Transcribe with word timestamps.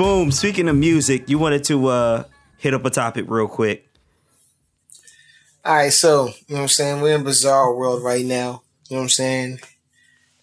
Boom. 0.00 0.32
Speaking 0.32 0.66
of 0.66 0.76
music, 0.76 1.28
you 1.28 1.38
wanted 1.38 1.62
to 1.64 1.88
uh, 1.88 2.24
hit 2.56 2.72
up 2.72 2.86
a 2.86 2.88
topic 2.88 3.26
real 3.28 3.46
quick. 3.46 3.86
All 5.62 5.74
right, 5.74 5.92
so 5.92 6.28
you 6.28 6.54
know 6.54 6.56
what 6.56 6.62
I'm 6.62 6.68
saying. 6.68 7.02
We're 7.02 7.16
in 7.16 7.22
bizarre 7.22 7.76
world 7.76 8.02
right 8.02 8.24
now. 8.24 8.62
You 8.88 8.96
know 8.96 9.00
what 9.00 9.02
I'm 9.02 9.08
saying. 9.10 9.60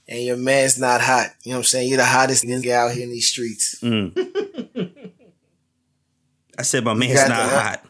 And 0.07 0.21
your 0.23 0.37
man's 0.37 0.79
not 0.79 1.01
hot. 1.01 1.31
You 1.41 1.53
know 1.53 1.57
what 1.57 1.61
I'm 1.61 1.63
saying. 1.69 1.89
You're 1.89 1.97
the 1.97 2.05
hottest 2.05 2.43
nigga 2.43 2.69
out 2.69 2.91
here 2.91 3.01
in 3.05 3.09
these 3.09 3.29
streets. 3.29 3.79
Mm. 3.81 5.09
I 6.59 6.61
said 6.61 6.83
my 6.83 6.93
man's 6.93 7.27
not 7.27 7.49
the- 7.49 7.59
hot. 7.59 7.83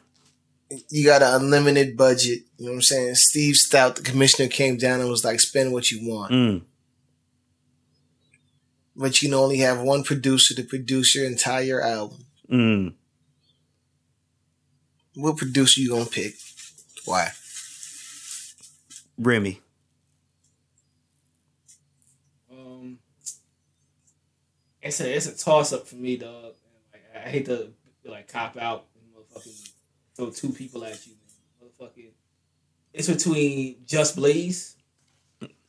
You 0.89 1.05
got 1.05 1.21
an 1.21 1.43
unlimited 1.43 1.97
budget. 1.97 2.43
You 2.57 2.67
know 2.67 2.71
what 2.71 2.75
I'm 2.77 2.81
saying. 2.81 3.15
Steve 3.15 3.55
Stoute, 3.55 3.95
the 3.95 4.03
commissioner, 4.03 4.47
came 4.47 4.77
down 4.77 5.01
and 5.01 5.09
was 5.09 5.25
like, 5.25 5.41
"Spend 5.41 5.73
what 5.73 5.91
you 5.91 6.09
want." 6.09 6.31
Mm. 6.31 6.61
But 8.97 9.21
you 9.21 9.29
can 9.29 9.37
only 9.37 9.57
have 9.59 9.79
one 9.81 10.03
producer 10.03 10.55
to 10.55 10.63
produce 10.63 11.15
your 11.15 11.25
entire 11.25 11.81
album. 11.81 12.25
Mm. 12.51 12.93
What 15.15 15.37
producer 15.37 15.79
you 15.81 15.89
gonna 15.89 16.05
pick? 16.05 16.33
Why? 17.05 17.29
Remy. 19.17 19.61
Um, 22.51 22.99
it's 24.81 24.99
a 24.99 25.15
it's 25.15 25.27
a 25.27 25.37
toss 25.37 25.73
up 25.73 25.87
for 25.87 25.95
me, 25.95 26.17
dog. 26.17 26.53
Like, 26.91 27.03
I 27.15 27.29
hate 27.29 27.45
to 27.45 27.71
like 28.05 28.31
cop 28.31 28.57
out 28.57 28.85
and 28.95 29.13
motherfucking 29.13 29.69
throw 30.15 30.29
two 30.31 30.49
people 30.49 30.83
at 30.83 31.05
you, 31.05 31.13
man. 31.13 31.69
Motherfucking, 31.89 32.11
it's 32.93 33.07
between 33.07 33.77
Just 33.85 34.15
Blaze 34.15 34.75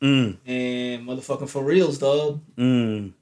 Mm. 0.01 0.39
and 0.47 1.07
motherfucking 1.07 1.49
for 1.49 1.65
reals, 1.65 1.99
dog. 1.99 2.41
Mm. 2.57 3.13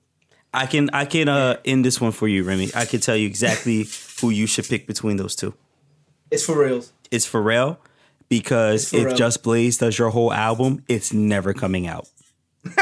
I 0.57 0.67
can 0.67 0.89
I 0.93 1.05
can 1.05 1.29
uh 1.29 1.59
end 1.65 1.85
this 1.85 2.01
one 2.01 2.13
for 2.13 2.27
you, 2.27 2.43
Remy. 2.43 2.71
I 2.75 2.87
can 2.87 3.01
tell 3.01 3.15
you 3.17 3.27
exactly 3.27 3.87
who 4.21 4.31
you 4.31 4.47
should 4.47 4.67
pick 4.67 4.87
between 4.87 5.19
those 5.19 5.37
two. 5.37 5.55
It's 6.31 6.45
for 6.45 6.59
reals. 6.59 6.93
It's 7.11 7.29
Pharrell 7.31 7.77
because 8.29 8.85
It's 8.85 8.95
if 8.95 9.09
Pharrell. 9.09 9.17
Just 9.17 9.43
Blaze 9.43 9.79
does 9.79 9.99
your 9.99 10.11
whole 10.11 10.33
album, 10.33 10.83
it's 10.89 11.13
never 11.13 11.55
coming 11.55 11.87
out. 11.87 12.09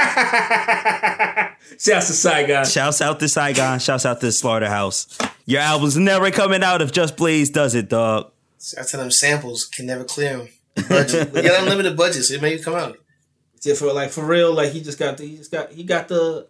Shouts 1.79 2.07
to 2.07 2.13
Saigon. 2.13 2.65
Shouts 2.65 3.03
out 3.03 3.21
to 3.21 3.29
Saigon. 3.29 3.79
Shouts 3.81 4.07
out 4.07 4.21
to 4.21 4.33
Slaughterhouse. 4.33 5.19
Your 5.45 5.61
album's 5.61 5.97
never 5.99 6.31
coming 6.31 6.63
out 6.63 6.81
if 6.81 6.93
Just 6.93 7.17
Blaze 7.17 7.51
does 7.51 7.75
it, 7.75 7.89
dog. 7.91 8.31
Shout 8.63 8.87
to 8.89 8.97
them 8.97 9.11
samples 9.11 9.65
can 9.67 9.85
never 9.87 10.05
clear 10.05 10.39
them. 10.39 10.49
Budget. 10.89 11.35
you 11.35 11.43
got 11.43 11.63
unlimited 11.63 11.97
budget, 11.97 12.25
so 12.25 12.35
it 12.35 12.43
may 12.43 12.59
come 12.59 12.75
out. 12.75 12.97
Yeah, 13.63 13.75
for 13.75 13.93
like 13.93 14.11
for 14.11 14.25
real, 14.25 14.53
like 14.55 14.73
he 14.73 14.81
just 14.83 14.99
got 14.99 15.17
the 15.19 15.27
he 15.27 15.37
just 15.37 15.51
got 15.51 15.73
he 15.73 15.85
got 15.85 16.09
the 16.09 16.49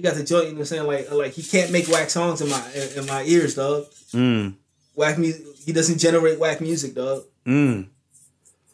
he 0.00 0.08
got 0.08 0.14
the 0.14 0.24
joint. 0.24 0.46
You 0.46 0.52
know 0.52 0.60
what 0.60 0.60
I'm 0.60 0.66
saying? 0.66 0.86
Like 0.86 1.12
like 1.12 1.32
he 1.32 1.42
can't 1.42 1.70
make 1.70 1.86
whack 1.88 2.08
songs 2.08 2.40
in 2.40 2.48
my 2.48 2.62
in, 2.74 3.00
in 3.00 3.06
my 3.06 3.22
ears, 3.24 3.54
dog. 3.54 3.84
Mm. 4.14 4.54
Whack 4.94 5.18
music. 5.18 5.44
He 5.62 5.72
doesn't 5.74 5.98
generate 5.98 6.38
whack 6.38 6.62
music, 6.62 6.94
dog. 6.94 7.24
Mm. 7.46 7.88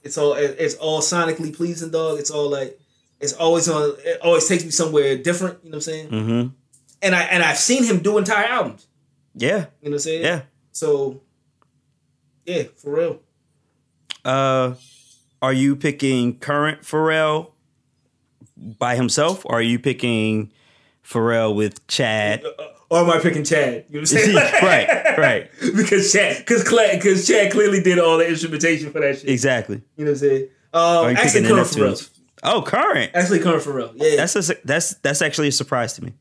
It's 0.05 0.17
all 0.17 0.35
it's 0.35 0.77
all 0.77 1.01
sonically 1.01 1.55
pleasing, 1.55 1.91
dog. 1.91 2.21
It's 2.21 2.31
all 2.31 2.49
like 2.49 2.79
it's 3.21 3.33
always 3.33 3.69
on. 3.69 3.97
It 4.05 4.21
always 4.23 4.47
takes 4.47 4.65
me 4.65 4.71
somewhere 4.71 5.19
different. 5.19 5.59
You 5.65 5.71
know 5.71 5.75
what 5.75 5.89
I'm 5.89 5.93
saying? 5.93 6.09
Mm-hmm. 6.11 6.49
And 7.03 7.15
I 7.15 7.23
and 7.23 7.43
I've 7.43 7.59
seen 7.59 7.83
him 7.83 7.99
do 7.99 8.19
entire 8.19 8.47
albums. 8.47 8.87
Yeah. 9.35 9.49
You 9.49 9.57
know 9.57 9.67
what 9.81 9.93
I'm 9.93 9.99
saying? 9.99 10.23
Yeah. 10.23 10.43
So 10.71 11.23
yeah, 12.45 12.65
for 12.77 12.93
real. 12.95 13.21
Uh, 14.25 14.75
are 15.43 15.53
you 15.53 15.75
picking 15.75 16.39
current 16.39 16.83
Pharrell 16.83 17.51
by 18.57 18.95
himself, 18.95 19.45
or 19.45 19.57
are 19.57 19.63
you 19.63 19.81
picking 19.81 20.53
Pharrell 21.07 21.55
with 21.55 21.87
Chad? 21.87 22.43
Or 22.91 22.99
am 23.01 23.11
I 23.11 23.19
picking 23.21 23.45
Chad? 23.45 23.85
You 23.89 23.95
know 23.97 24.01
what 24.01 24.01
I'm 24.01 24.07
saying? 24.07 24.35
right, 24.63 25.19
right, 25.19 25.51
because 25.77 26.13
Chad, 26.13 26.39
because 26.39 26.65
because 26.65 27.27
Chad 27.27 27.53
clearly 27.53 27.81
did 27.83 27.99
all 27.99 28.19
the 28.19 28.29
instrumentation 28.29 28.91
for 28.91 29.01
that 29.01 29.19
shit. 29.19 29.29
exactly. 29.31 29.83
You 29.97 30.05
know 30.05 30.13
what 30.13 30.23
I'm 30.23 30.29
saying? 30.29 30.49
Um, 30.73 31.17
actually, 31.17 31.43
current 31.49 31.67
Pharrell. 31.69 32.11
Oh, 32.43 32.63
current. 32.63 33.11
Actually, 33.15 33.41
current 33.41 33.63
Pharrell. 33.63 33.93
Yeah, 33.97 34.17
That's 34.17 34.51
a, 34.51 34.55
that's 34.65 34.95
that's 34.97 35.23
actually 35.23 35.49
a 35.49 35.53
surprise 35.53 35.95
to 35.95 36.05
me. 36.05 36.13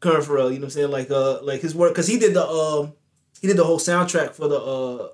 current 0.00 0.24
Pharrell. 0.24 0.48
You 0.52 0.58
know 0.58 0.60
what 0.60 0.64
I'm 0.64 0.70
saying? 0.70 0.90
Like 0.90 1.10
uh, 1.10 1.42
like 1.42 1.60
his 1.60 1.74
work 1.74 1.92
because 1.92 2.06
he 2.06 2.18
did 2.18 2.34
the 2.34 2.46
um, 2.46 2.92
he 3.40 3.46
did 3.46 3.56
the 3.56 3.64
whole 3.64 3.78
soundtrack 3.78 4.32
for 4.34 4.48
the 4.48 4.58
uh, 4.58 5.08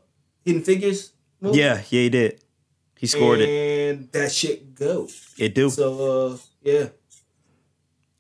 Hidden 0.44 0.62
Figures. 0.62 1.12
Movie. 1.40 1.58
Yeah, 1.58 1.74
yeah, 1.90 2.02
he 2.02 2.08
did. 2.08 2.40
He 2.96 3.06
scored 3.06 3.40
it. 3.40 3.48
and 3.48 4.10
that 4.12 4.32
shit 4.32 4.74
go. 4.74 5.08
It 5.36 5.54
do. 5.54 5.68
So 5.68 6.32
uh, 6.32 6.36
yeah. 6.62 6.86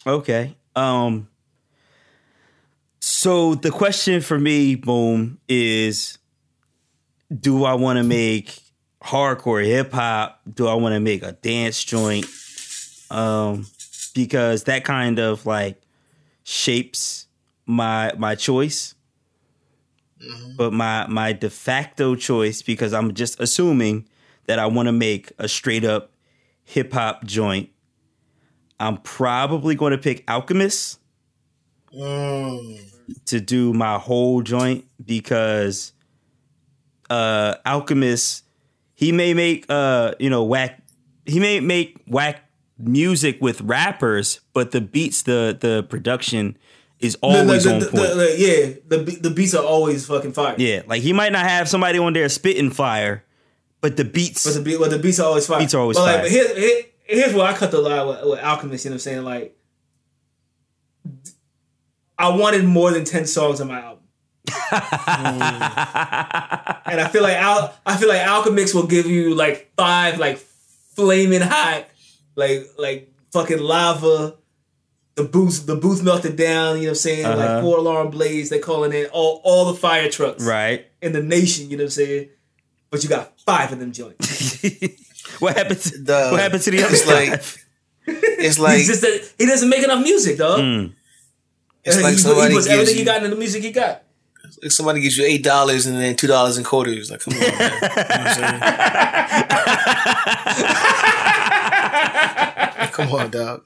Okay. 0.06 0.56
Um. 0.76 1.28
So 3.00 3.54
the 3.54 3.70
question 3.70 4.20
for 4.20 4.38
me, 4.38 4.74
boom, 4.74 5.38
is: 5.48 6.18
Do 7.32 7.64
I 7.64 7.74
want 7.74 7.98
to 7.98 8.02
make 8.02 8.58
hardcore 9.02 9.64
hip 9.64 9.92
hop? 9.92 10.40
Do 10.52 10.66
I 10.66 10.74
want 10.74 10.94
to 10.94 11.00
make 11.00 11.22
a 11.22 11.32
dance 11.32 11.82
joint? 11.84 12.26
Um, 13.10 13.66
because 14.14 14.64
that 14.64 14.84
kind 14.84 15.18
of 15.18 15.44
like 15.44 15.80
shapes 16.44 17.26
my 17.66 18.12
my 18.16 18.34
choice. 18.34 18.94
But 20.56 20.72
my 20.72 21.06
my 21.06 21.32
de 21.32 21.50
facto 21.50 22.14
choice, 22.14 22.62
because 22.62 22.94
I'm 22.94 23.12
just 23.12 23.38
assuming 23.40 24.08
that 24.46 24.58
I 24.58 24.66
want 24.66 24.86
to 24.86 24.92
make 24.92 25.32
a 25.38 25.48
straight 25.48 25.84
up 25.84 26.12
hip 26.64 26.92
hop 26.92 27.24
joint. 27.24 27.68
I'm 28.84 28.98
probably 28.98 29.74
going 29.74 29.92
to 29.92 29.98
pick 29.98 30.24
Alchemist 30.28 30.98
Mm. 31.96 32.80
to 33.26 33.40
do 33.40 33.72
my 33.72 33.98
whole 33.98 34.42
joint 34.42 34.84
because 35.04 35.92
uh 37.08 37.54
Alchemist 37.64 38.42
he 38.94 39.12
may 39.12 39.32
make 39.32 39.64
uh 39.68 40.14
you 40.18 40.28
know 40.28 40.42
whack 40.42 40.82
he 41.24 41.38
may 41.38 41.60
make 41.60 42.00
whack 42.08 42.42
music 42.78 43.38
with 43.40 43.60
rappers 43.60 44.40
but 44.54 44.72
the 44.72 44.80
beats 44.80 45.22
the 45.22 45.56
the 45.60 45.84
production 45.88 46.56
is 46.98 47.16
always 47.22 47.62
the, 47.62 47.74
on 47.74 47.78
the, 47.78 47.86
point. 47.86 48.02
the- 48.08 48.14
the- 48.16 48.34
yeah, 48.38 48.74
the 48.88 49.18
the 49.20 49.30
beats 49.30 49.54
are 49.54 49.64
always 49.64 50.04
fucking 50.06 50.32
fire. 50.32 50.56
yeah, 50.58 50.82
like 50.88 51.00
he 51.02 51.12
might 51.12 51.30
not 51.30 51.46
have 51.46 51.68
somebody 51.68 51.98
on 52.00 52.12
there 52.12 52.28
spitting 52.28 52.70
fire 52.70 53.22
but 53.80 53.96
the 53.96 54.04
beats 54.04 54.44
But 54.44 54.54
the 54.54 54.62
beat, 54.62 54.80
the 54.90 54.98
beats 54.98 55.20
are 55.20 55.26
always 55.28 55.46
fire. 55.46 55.60
Beats 55.60 55.74
are 55.74 55.80
always 55.82 55.96
but 55.98 56.04
like, 56.04 56.14
fire. 56.14 56.22
But 56.22 56.30
here, 56.32 56.56
here, 56.58 56.82
here's 57.04 57.34
where 57.34 57.46
I 57.46 57.54
cut 57.54 57.70
the 57.70 57.80
line 57.80 58.06
with, 58.06 58.24
with 58.24 58.40
Alchemist. 58.40 58.84
You 58.84 58.90
know 58.90 58.94
what 58.94 58.96
I'm 58.96 59.00
saying? 59.00 59.24
Like, 59.24 59.56
I 62.18 62.28
wanted 62.28 62.64
more 62.64 62.90
than 62.90 63.04
ten 63.04 63.26
songs 63.26 63.60
on 63.60 63.68
my 63.68 63.80
album, 63.80 64.04
and 64.48 64.80
I 67.00 67.08
feel 67.12 67.22
like 67.22 67.36
Al, 67.36 67.74
I 67.84 67.96
feel 67.96 68.08
like 68.08 68.26
Alchemist 68.26 68.74
will 68.74 68.86
give 68.86 69.06
you 69.06 69.34
like 69.34 69.72
five, 69.76 70.18
like 70.18 70.38
flaming 70.38 71.42
hot, 71.42 71.86
like 72.36 72.68
like 72.78 73.12
fucking 73.32 73.60
lava. 73.60 74.36
The 75.16 75.22
booth, 75.22 75.66
the 75.66 75.76
booth 75.76 76.02
melted 76.02 76.34
down. 76.34 76.78
You 76.78 76.82
know 76.82 76.88
what 76.88 76.90
I'm 76.90 76.94
saying? 76.96 77.24
Uh-huh. 77.24 77.36
Like 77.38 77.62
four 77.62 77.78
alarm 77.78 78.10
blaze. 78.10 78.50
They're 78.50 78.58
calling 78.58 78.92
in 78.92 79.06
all 79.06 79.40
all 79.44 79.66
the 79.66 79.78
fire 79.78 80.10
trucks 80.10 80.44
right 80.44 80.86
in 81.00 81.12
the 81.12 81.22
nation. 81.22 81.70
You 81.70 81.76
know 81.76 81.84
what 81.84 81.88
I'm 81.88 81.90
saying? 81.90 82.28
But 82.90 83.02
you 83.02 83.08
got 83.08 83.38
five 83.40 83.72
of 83.72 83.78
them 83.78 83.92
joints. 83.92 84.64
what 85.40 85.56
happened 85.56 85.80
to 85.80 85.98
The- 85.98 86.28
what 86.30 86.40
happened 86.40 86.62
to 86.62 86.70
the 86.70 86.82
other 86.84 86.94
it's 86.94 87.06
like- 87.06 87.28
five? 87.30 87.58
It's 88.06 88.58
like 88.58 88.76
He's 88.78 88.88
just 88.88 89.00
that 89.00 89.32
he 89.38 89.46
doesn't 89.46 89.68
make 89.68 89.82
enough 89.82 90.02
music, 90.02 90.36
dog. 90.36 90.60
Mm. 90.60 90.92
it's 91.84 91.96
he, 91.96 92.02
like 92.02 92.12
he 92.12 92.18
somebody 92.18 92.54
puts 92.54 92.66
gives 92.66 92.74
everything 92.74 92.94
he 92.94 93.00
you, 93.00 93.06
got 93.06 93.16
into 93.18 93.30
the 93.30 93.36
music 93.36 93.62
he 93.62 93.70
got. 93.72 94.02
like 94.62 94.70
somebody 94.72 95.00
gives 95.00 95.16
you 95.16 95.24
eight 95.24 95.42
dollars 95.42 95.86
and 95.86 95.96
then 95.96 96.14
two 96.14 96.26
dollars 96.26 96.58
in 96.58 96.64
quarters. 96.64 97.10
Like, 97.10 97.20
come 97.20 97.32
on, 97.34 97.40
man. 97.40 97.50
You 97.52 97.58
know 97.58 97.64
what 97.64 98.10
I'm 98.20 98.34
saying? 98.34 98.60
come 102.92 103.08
on, 103.12 103.30
dog. 103.30 103.62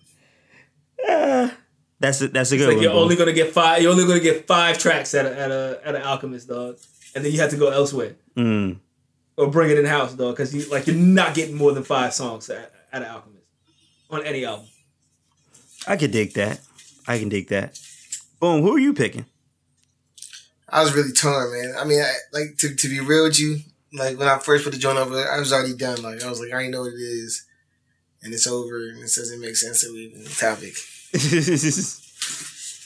That's 2.01 2.21
a, 2.21 2.29
that's 2.29 2.53
a 2.53 2.57
good 2.57 2.69
Like 2.69 2.77
one. 2.77 2.83
you're 2.85 2.93
Boom. 2.93 3.03
only 3.03 3.17
gonna 3.17 3.33
get 3.33 3.53
five. 3.53 3.83
You're 3.83 3.91
only 3.91 4.07
gonna 4.07 4.21
get 4.21 4.47
five 4.47 4.79
tracks 4.79 5.15
at 5.15 5.27
a, 5.27 5.37
at 5.37 5.51
a 5.51 5.81
at 5.85 5.97
an 5.97 6.03
Alchemist, 6.03 6.47
dog, 6.47 6.79
and 7.17 7.25
then 7.25 7.33
you 7.33 7.41
have 7.41 7.51
to 7.51 7.57
go 7.57 7.71
elsewhere 7.71 8.15
Mm. 8.37 8.77
Or 9.39 9.47
bring 9.47 9.71
it 9.71 9.79
in 9.79 9.87
house, 9.87 10.13
dog, 10.15 10.37
because 10.37 10.55
you 10.55 10.69
like 10.69 10.87
you're 10.87 10.97
not 10.97 11.35
getting 11.35 11.55
more 11.55 11.73
than 11.73 11.85
five 11.85 12.13
songs 12.13 12.51
out, 12.51 12.71
at 12.93 13.03
an 13.03 13.09
Alchemist 13.09 13.47
on 14.11 14.25
any 14.25 14.45
album. 14.45 14.67
I 15.87 15.97
can 15.97 16.11
dig 16.11 16.35
that. 16.35 16.61
I 17.07 17.19
can 17.19 17.29
dig 17.29 17.49
that. 17.49 17.79
Boom. 18.41 18.63
Who 18.63 18.75
are 18.75 18.79
you 18.79 18.93
picking? 18.93 19.25
I 20.69 20.83
was 20.83 20.95
really 20.95 21.13
torn, 21.13 21.53
man. 21.53 21.75
I 21.79 21.85
mean, 21.85 22.01
I, 22.01 22.13
like 22.33 22.57
to 22.59 22.75
to 22.75 22.89
be 22.89 23.01
real 23.01 23.25
with 23.25 23.39
you, 23.39 23.61
like 23.93 24.19
when 24.19 24.29
I 24.29 24.39
first 24.39 24.65
put 24.65 24.73
the 24.73 24.79
joint 24.79 24.99
over, 24.99 25.17
I 25.17 25.39
was 25.39 25.53
already 25.53 25.77
done. 25.77 26.03
Like 26.03 26.23
I 26.23 26.29
was 26.29 26.41
like, 26.41 26.51
I 26.51 26.55
already 26.55 26.71
know 26.71 26.83
what 26.83 26.93
it 26.93 27.01
is, 27.01 27.47
and 28.23 28.35
it's 28.35 28.47
over, 28.47 28.89
and 28.89 28.99
it 28.99 29.03
doesn't 29.03 29.41
make 29.41 29.57
sense 29.57 29.81
to 29.83 29.89
even 29.89 30.25
the 30.25 30.31
topic. 30.31 30.75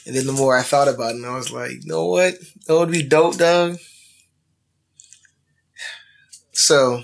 And 0.05 0.15
then 0.15 0.25
the 0.25 0.33
more 0.33 0.57
I 0.57 0.63
thought 0.63 0.89
about 0.89 1.11
it, 1.11 1.15
and 1.15 1.25
I 1.25 1.35
was 1.35 1.49
like, 1.49 1.71
you 1.71 1.81
know 1.85 2.07
what? 2.07 2.35
That 2.67 2.77
would 2.77 2.91
be 2.91 3.03
dope, 3.03 3.37
dog. 3.37 3.77
So, 6.53 7.03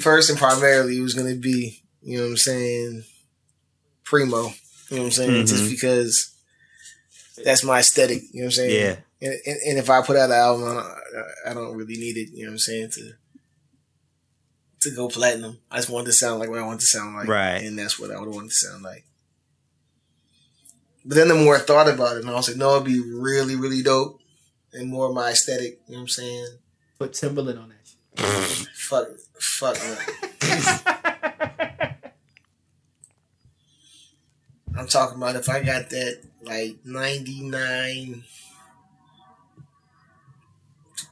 first 0.00 0.30
and 0.30 0.38
primarily, 0.38 0.98
it 0.98 1.02
was 1.02 1.14
going 1.14 1.32
to 1.34 1.40
be, 1.40 1.82
you 2.02 2.18
know 2.18 2.24
what 2.24 2.30
I'm 2.30 2.36
saying, 2.36 3.04
Primo. 4.04 4.52
You 4.90 4.96
know 4.96 5.02
what 5.02 5.04
I'm 5.06 5.10
saying? 5.10 5.46
Just 5.46 5.64
Mhm. 5.64 5.70
because 5.70 6.30
that's 7.44 7.64
my 7.64 7.78
aesthetic. 7.80 8.22
You 8.32 8.42
know 8.42 8.46
what 8.46 8.48
I'm 8.48 8.50
saying? 8.52 8.74
Yeah. 8.80 8.96
And, 9.28 9.40
and, 9.46 9.56
and 9.68 9.78
if 9.78 9.88
I 9.88 10.02
put 10.02 10.16
out 10.16 10.30
an 10.30 10.36
album, 10.36 10.68
I 10.68 10.72
don't, 10.74 11.26
I 11.46 11.54
don't 11.54 11.76
really 11.76 11.96
need 11.96 12.16
it. 12.18 12.30
You 12.34 12.44
know 12.44 12.50
what 12.50 12.54
I'm 12.54 12.58
saying? 12.58 12.90
To 12.92 13.12
to 14.80 14.90
go 14.90 15.06
platinum, 15.08 15.58
I 15.70 15.76
just 15.76 15.88
want 15.88 16.08
it 16.08 16.10
to 16.10 16.12
sound 16.16 16.40
like 16.40 16.50
what 16.50 16.58
I 16.58 16.62
want 16.62 16.80
it 16.80 16.84
to 16.84 16.86
sound 16.86 17.14
like, 17.14 17.28
Right. 17.28 17.62
And 17.62 17.78
that's 17.78 18.00
what 18.00 18.10
I 18.10 18.18
would 18.18 18.28
want 18.28 18.46
it 18.46 18.50
to 18.50 18.54
sound 18.56 18.82
like. 18.82 19.04
But 21.04 21.14
then 21.14 21.28
the 21.28 21.36
more 21.36 21.54
I 21.54 21.60
thought 21.60 21.88
about 21.88 22.16
it, 22.16 22.22
and 22.22 22.28
I 22.30 22.34
was 22.34 22.48
like, 22.48 22.56
no, 22.56 22.74
it'd 22.74 22.84
be 22.84 23.00
really, 23.00 23.54
really 23.54 23.82
dope, 23.82 24.18
and 24.72 24.90
more 24.90 25.06
of 25.08 25.14
my 25.14 25.30
aesthetic. 25.30 25.80
You 25.86 25.92
know 25.92 25.98
what 25.98 26.02
I'm 26.02 26.08
saying? 26.08 26.46
Put 26.98 27.12
Timbaland 27.12 27.62
on 27.62 27.68
that 27.68 27.76
shit. 27.81 27.81
Fuck, 28.16 29.08
fuck. 29.38 29.76
man. 29.82 29.98
I'm 34.76 34.86
talking 34.86 35.16
about 35.18 35.36
if 35.36 35.48
I 35.48 35.62
got 35.62 35.90
that 35.90 36.20
like 36.42 36.76
99 36.84 38.24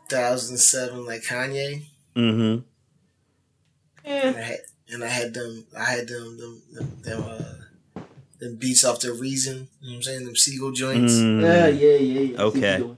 2007 0.09 1.07
like 1.07 1.23
Kanye 1.23 1.85
Mm-hmm. 2.17 2.63
and 4.05 4.37
I 4.37 4.41
had 4.41 4.59
and 4.89 5.05
I 5.05 5.09
had 5.09 5.33
them 5.33 5.65
I 5.79 5.85
had 5.85 6.09
them 6.09 6.37
them 6.39 6.63
them, 6.73 7.01
them 7.03 7.23
uh 7.23 7.55
them 8.41 8.57
beats 8.57 8.85
off 8.85 9.01
the 9.01 9.13
reason, 9.13 9.69
you 9.81 9.91
know 9.91 9.93
what 9.93 9.97
I'm 9.97 10.03
saying? 10.03 10.25
Them 10.25 10.35
seagull 10.37 10.73
joints. 10.73 11.13
Mm. 11.13 11.43
Yeah, 11.43 11.67
yeah, 11.69 11.97
yeah, 11.97 12.21
yeah. 12.21 12.35
I 12.47 12.51
see 12.51 12.59
Okay. 12.59 12.97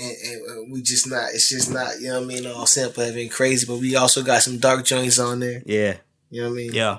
You're 0.00 0.10
doing. 0.10 0.36
And, 0.48 0.48
and 0.48 0.70
uh, 0.70 0.72
we 0.72 0.82
just 0.82 1.08
not 1.10 1.30
it's 1.32 1.48
just 1.48 1.70
not, 1.72 2.00
you 2.00 2.08
know 2.08 2.20
what 2.20 2.24
I 2.24 2.26
mean, 2.26 2.46
all 2.46 2.66
sample 2.66 3.12
been 3.12 3.28
crazy, 3.28 3.66
but 3.66 3.78
we 3.78 3.96
also 3.96 4.22
got 4.22 4.42
some 4.42 4.58
dark 4.58 4.84
joints 4.84 5.18
on 5.18 5.40
there. 5.40 5.62
Yeah. 5.66 5.96
You 6.30 6.42
know 6.42 6.48
what 6.48 6.54
I 6.54 6.56
mean? 6.56 6.72
Yeah. 6.72 6.98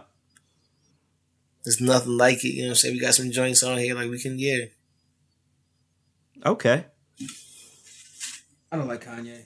There's 1.64 1.82
nothing 1.82 2.18
like 2.18 2.44
it, 2.44 2.50
you 2.50 2.64
know 2.64 2.70
what 2.70 2.72
I'm 2.72 2.76
saying? 2.76 2.96
We 2.96 3.02
got 3.02 3.14
some 3.14 3.32
joints 3.32 3.64
on 3.64 3.78
here 3.78 3.96
like 3.96 4.10
we 4.10 4.20
can 4.20 4.40
yeah. 4.40 4.66
Okay. 6.46 6.86
I 8.72 8.78
don't 8.78 8.88
like 8.88 9.04
Kanye. 9.04 9.46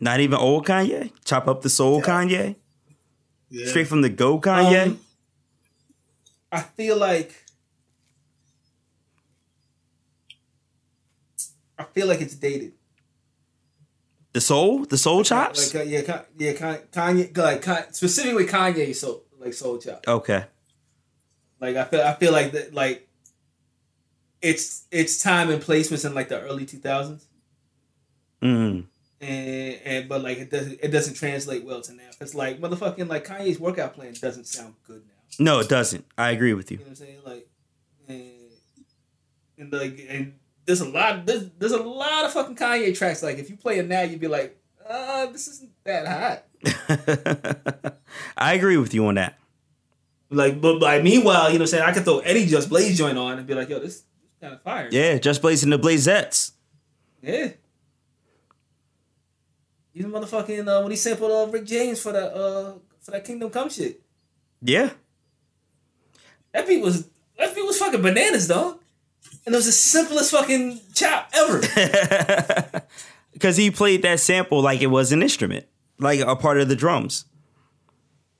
Not 0.00 0.20
even 0.20 0.38
old 0.38 0.66
Kanye. 0.66 1.10
Chop 1.24 1.48
up 1.48 1.62
the 1.62 1.70
soul 1.70 2.02
Kanye. 2.02 2.56
Yeah. 3.50 3.68
Straight 3.68 3.88
from 3.88 4.02
the 4.02 4.08
go 4.08 4.40
Kanye. 4.40 4.86
Um, 4.86 5.00
I 6.50 6.60
feel 6.60 6.96
like 6.96 7.34
I 11.82 11.92
feel 11.92 12.06
like 12.06 12.20
it's 12.20 12.34
dated. 12.34 12.72
the 14.32 14.40
soul. 14.40 14.84
The 14.84 14.96
soul 14.98 15.22
chops. 15.24 15.74
Like, 15.74 15.82
uh, 15.82 15.88
yeah, 15.88 16.22
yeah, 16.38 16.52
Kanye, 16.92 17.36
like 17.36 17.64
specifically 17.94 18.46
Kanye, 18.46 18.94
so 18.94 19.22
like 19.38 19.54
soul 19.54 19.78
chop. 19.78 20.04
okay. 20.06 20.44
Like 21.60 21.76
I 21.76 21.84
feel, 21.84 22.00
I 22.02 22.14
feel 22.14 22.32
like 22.32 22.52
that, 22.52 22.72
like 22.74 23.08
it's 24.40 24.86
its 24.90 25.22
time 25.22 25.50
and 25.50 25.62
place 25.62 25.90
was 25.90 26.04
in 26.04 26.14
like 26.14 26.28
the 26.28 26.40
early 26.40 26.66
two 26.66 26.78
thousands, 26.78 27.26
Mm. 28.42 28.86
and 29.20 29.78
and 29.84 30.08
but 30.08 30.22
like 30.22 30.38
it 30.38 30.50
doesn't 30.50 30.78
it 30.82 30.88
doesn't 30.88 31.14
translate 31.14 31.64
well 31.64 31.80
to 31.82 31.92
now. 31.92 32.10
It's 32.20 32.34
like 32.34 32.60
motherfucking 32.60 33.08
like 33.08 33.24
Kanye's 33.26 33.60
workout 33.60 33.94
plan 33.94 34.14
doesn't 34.20 34.46
sound 34.48 34.74
good 34.86 35.02
now. 35.06 35.44
No, 35.52 35.60
it 35.60 35.68
doesn't. 35.68 36.04
I 36.18 36.30
agree 36.32 36.54
with 36.54 36.70
you. 36.72 36.78
You 36.78 36.84
know 36.84 36.90
what 36.90 37.00
I'm 37.00 37.06
saying? 37.06 37.18
Like, 37.24 37.48
and, 38.08 38.30
and 39.58 39.72
like, 39.72 40.06
and 40.08 40.34
there's 40.64 40.80
a 40.80 40.88
lot, 40.88 41.26
there's, 41.26 41.48
there's 41.58 41.72
a 41.72 41.82
lot 41.82 42.24
of 42.24 42.32
fucking 42.32 42.56
Kanye 42.56 42.96
tracks. 42.96 43.22
Like, 43.22 43.38
if 43.38 43.50
you 43.50 43.56
play 43.56 43.78
it 43.78 43.88
now, 43.88 44.02
you'd 44.02 44.20
be 44.20 44.28
like, 44.28 44.58
uh, 44.88 45.26
this 45.26 45.48
isn't 45.48 45.70
that 45.84 46.06
hot. 46.06 47.96
I 48.36 48.54
agree 48.54 48.76
with 48.76 48.94
you 48.94 49.06
on 49.06 49.16
that. 49.16 49.38
Like, 50.30 50.60
but 50.60 50.80
like, 50.80 51.02
meanwhile, 51.02 51.48
you 51.48 51.58
know 51.58 51.62
what 51.62 51.62
I'm 51.62 51.66
saying? 51.66 51.82
I 51.84 51.92
could 51.92 52.04
throw 52.04 52.20
Eddie 52.20 52.46
Just 52.46 52.68
Blaze 52.68 52.96
joint 52.96 53.18
on 53.18 53.38
and 53.38 53.46
be 53.46 53.54
like, 53.54 53.68
yo, 53.68 53.78
this, 53.78 54.00
this 54.00 54.04
kind 54.40 54.54
of 54.54 54.62
fire. 54.62 54.88
Yeah, 54.90 55.18
just 55.18 55.42
blazing 55.42 55.70
the 55.70 55.78
blazettes. 55.78 56.52
Yeah. 57.20 57.50
Even 59.94 60.10
motherfucking 60.10 60.66
uh, 60.66 60.80
when 60.82 60.90
he 60.90 60.96
sampled 60.96 61.30
uh, 61.30 61.50
Rick 61.52 61.66
James 61.66 62.00
for 62.00 62.12
that 62.12 62.32
uh 62.34 62.74
for 63.00 63.10
that 63.10 63.24
Kingdom 63.24 63.50
Come 63.50 63.68
shit. 63.68 64.00
Yeah. 64.62 64.90
That 66.52 66.66
beat 66.66 66.82
was 66.82 67.08
that 67.38 67.54
beat 67.54 67.66
was 67.66 67.78
fucking 67.78 68.00
bananas, 68.00 68.48
dog. 68.48 68.80
And 69.44 69.54
it 69.54 69.58
was 69.58 69.66
the 69.66 69.72
simplest 69.72 70.30
fucking 70.30 70.80
chop 70.94 71.30
ever. 71.34 72.82
Because 73.32 73.56
he 73.56 73.70
played 73.70 74.02
that 74.02 74.20
sample 74.20 74.60
like 74.60 74.82
it 74.82 74.86
was 74.88 75.10
an 75.10 75.22
instrument, 75.22 75.66
like 75.98 76.20
a 76.20 76.36
part 76.36 76.60
of 76.60 76.68
the 76.68 76.76
drums. 76.76 77.24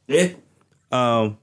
yeah. 0.06 0.28
Um, 0.93 1.38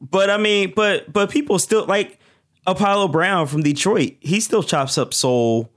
but 0.00 0.28
I 0.28 0.36
mean, 0.36 0.72
but 0.74 1.10
but 1.12 1.30
people 1.30 1.58
still 1.60 1.86
like 1.86 2.18
Apollo 2.66 3.08
Brown 3.08 3.46
from 3.46 3.62
Detroit. 3.62 4.14
He 4.20 4.40
still 4.40 4.62
chops 4.64 4.98
up 4.98 5.14
soul, 5.14 5.70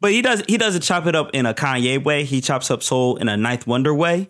but 0.00 0.10
he 0.10 0.20
does 0.22 0.42
he 0.48 0.58
doesn't 0.58 0.82
chop 0.82 1.06
it 1.06 1.14
up 1.14 1.30
in 1.32 1.46
a 1.46 1.54
Kanye 1.54 2.02
way. 2.02 2.24
He 2.24 2.40
chops 2.40 2.70
up 2.70 2.82
soul 2.82 3.16
in 3.16 3.28
a 3.28 3.36
Ninth 3.36 3.66
Wonder 3.66 3.94
way. 3.94 4.28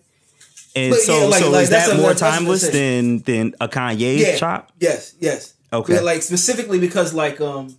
And 0.76 0.90
But 0.90 1.00
so, 1.00 1.18
yeah, 1.20 1.24
like- 1.24 1.42
so 1.42 1.50
like 1.50 1.62
is 1.64 1.70
that's 1.70 1.88
that 1.88 1.96
more 1.96 2.08
that's 2.10 2.20
what 2.20 2.32
I'm 2.32 2.38
timeless 2.40 2.68
than 2.68 3.18
than 3.20 3.54
a 3.60 3.66
Kanye 3.66 4.18
yeah. 4.18 4.36
chop? 4.36 4.70
Yes, 4.78 5.14
yes. 5.18 5.54
Okay. 5.72 5.94
But, 5.96 6.04
like 6.04 6.22
specifically 6.22 6.78
because 6.78 7.12
like 7.14 7.40
um 7.40 7.76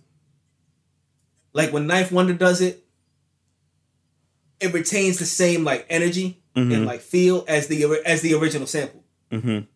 like 1.52 1.72
when 1.72 1.86
Ninth 1.86 2.12
Wonder 2.12 2.34
does 2.34 2.60
it, 2.60 2.84
it 4.60 4.72
retains 4.72 5.18
the 5.18 5.26
same 5.26 5.64
like 5.64 5.86
energy 5.88 6.40
Mhm. 6.56 6.74
and 6.74 6.86
like 6.86 7.00
feel 7.00 7.44
as 7.48 7.68
the 7.68 7.84
as 8.04 8.22
the 8.22 8.34
original 8.34 8.66
sample. 8.66 9.02
Mm-hmm. 9.30 9.48
You 9.48 9.54
know 9.56 9.66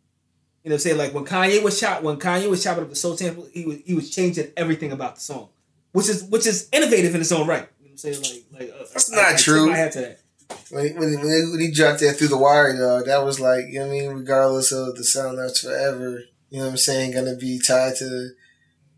what 0.64 0.72
I'm 0.74 0.78
saying? 0.80 0.98
Like 0.98 1.14
when 1.14 1.24
Kanye 1.24 1.62
was 1.62 1.78
chop 1.78 2.02
when 2.02 2.16
Kanye 2.18 2.48
was 2.50 2.62
chopping 2.62 2.84
up 2.84 2.90
the 2.90 2.96
soul 2.96 3.16
sample, 3.16 3.46
he 3.52 3.64
was 3.64 3.78
he 3.84 3.94
was 3.94 4.10
changing 4.10 4.50
everything 4.56 4.92
about 4.92 5.14
the 5.16 5.20
song. 5.20 5.48
Which 5.92 6.08
is 6.08 6.24
which 6.24 6.46
is 6.46 6.68
innovative 6.72 7.14
in 7.14 7.20
its 7.20 7.32
own 7.32 7.46
right. 7.46 7.68
You 7.80 7.88
know 7.88 7.92
what 7.92 8.04
I'm 8.04 8.24
saying? 8.24 8.44
Like 8.52 8.60
like 8.70 8.74
uh, 8.80 8.84
That's 8.92 9.12
I- 9.12 9.16
not 9.16 9.24
I, 9.24 9.28
I 9.28 9.32
tip 9.32 9.40
true. 9.44 9.66
my 9.70 9.76
hat 9.76 9.92
to 9.92 10.00
that. 10.00 10.18
When 10.70 10.86
he, 10.86 10.92
when, 10.94 11.08
he, 11.10 11.16
when 11.16 11.26
he- 11.26 11.50
when 11.50 11.60
he 11.60 11.70
dropped 11.70 12.00
that 12.00 12.14
through 12.16 12.28
the 12.28 12.36
wire, 12.38 12.76
though, 12.76 13.02
that 13.02 13.24
was 13.24 13.40
like, 13.40 13.66
you 13.68 13.74
know 13.80 13.86
what 13.86 13.94
I 13.94 13.98
mean? 14.00 14.10
Regardless 14.10 14.70
of 14.72 14.96
the 14.96 15.04
sound 15.04 15.38
that's 15.38 15.60
forever, 15.60 16.22
you 16.52 16.58
know 16.58 16.64
what 16.66 16.72
I'm 16.72 16.76
saying? 16.76 17.12
Gonna 17.14 17.34
be 17.34 17.58
tied 17.58 17.96
to, 17.96 18.28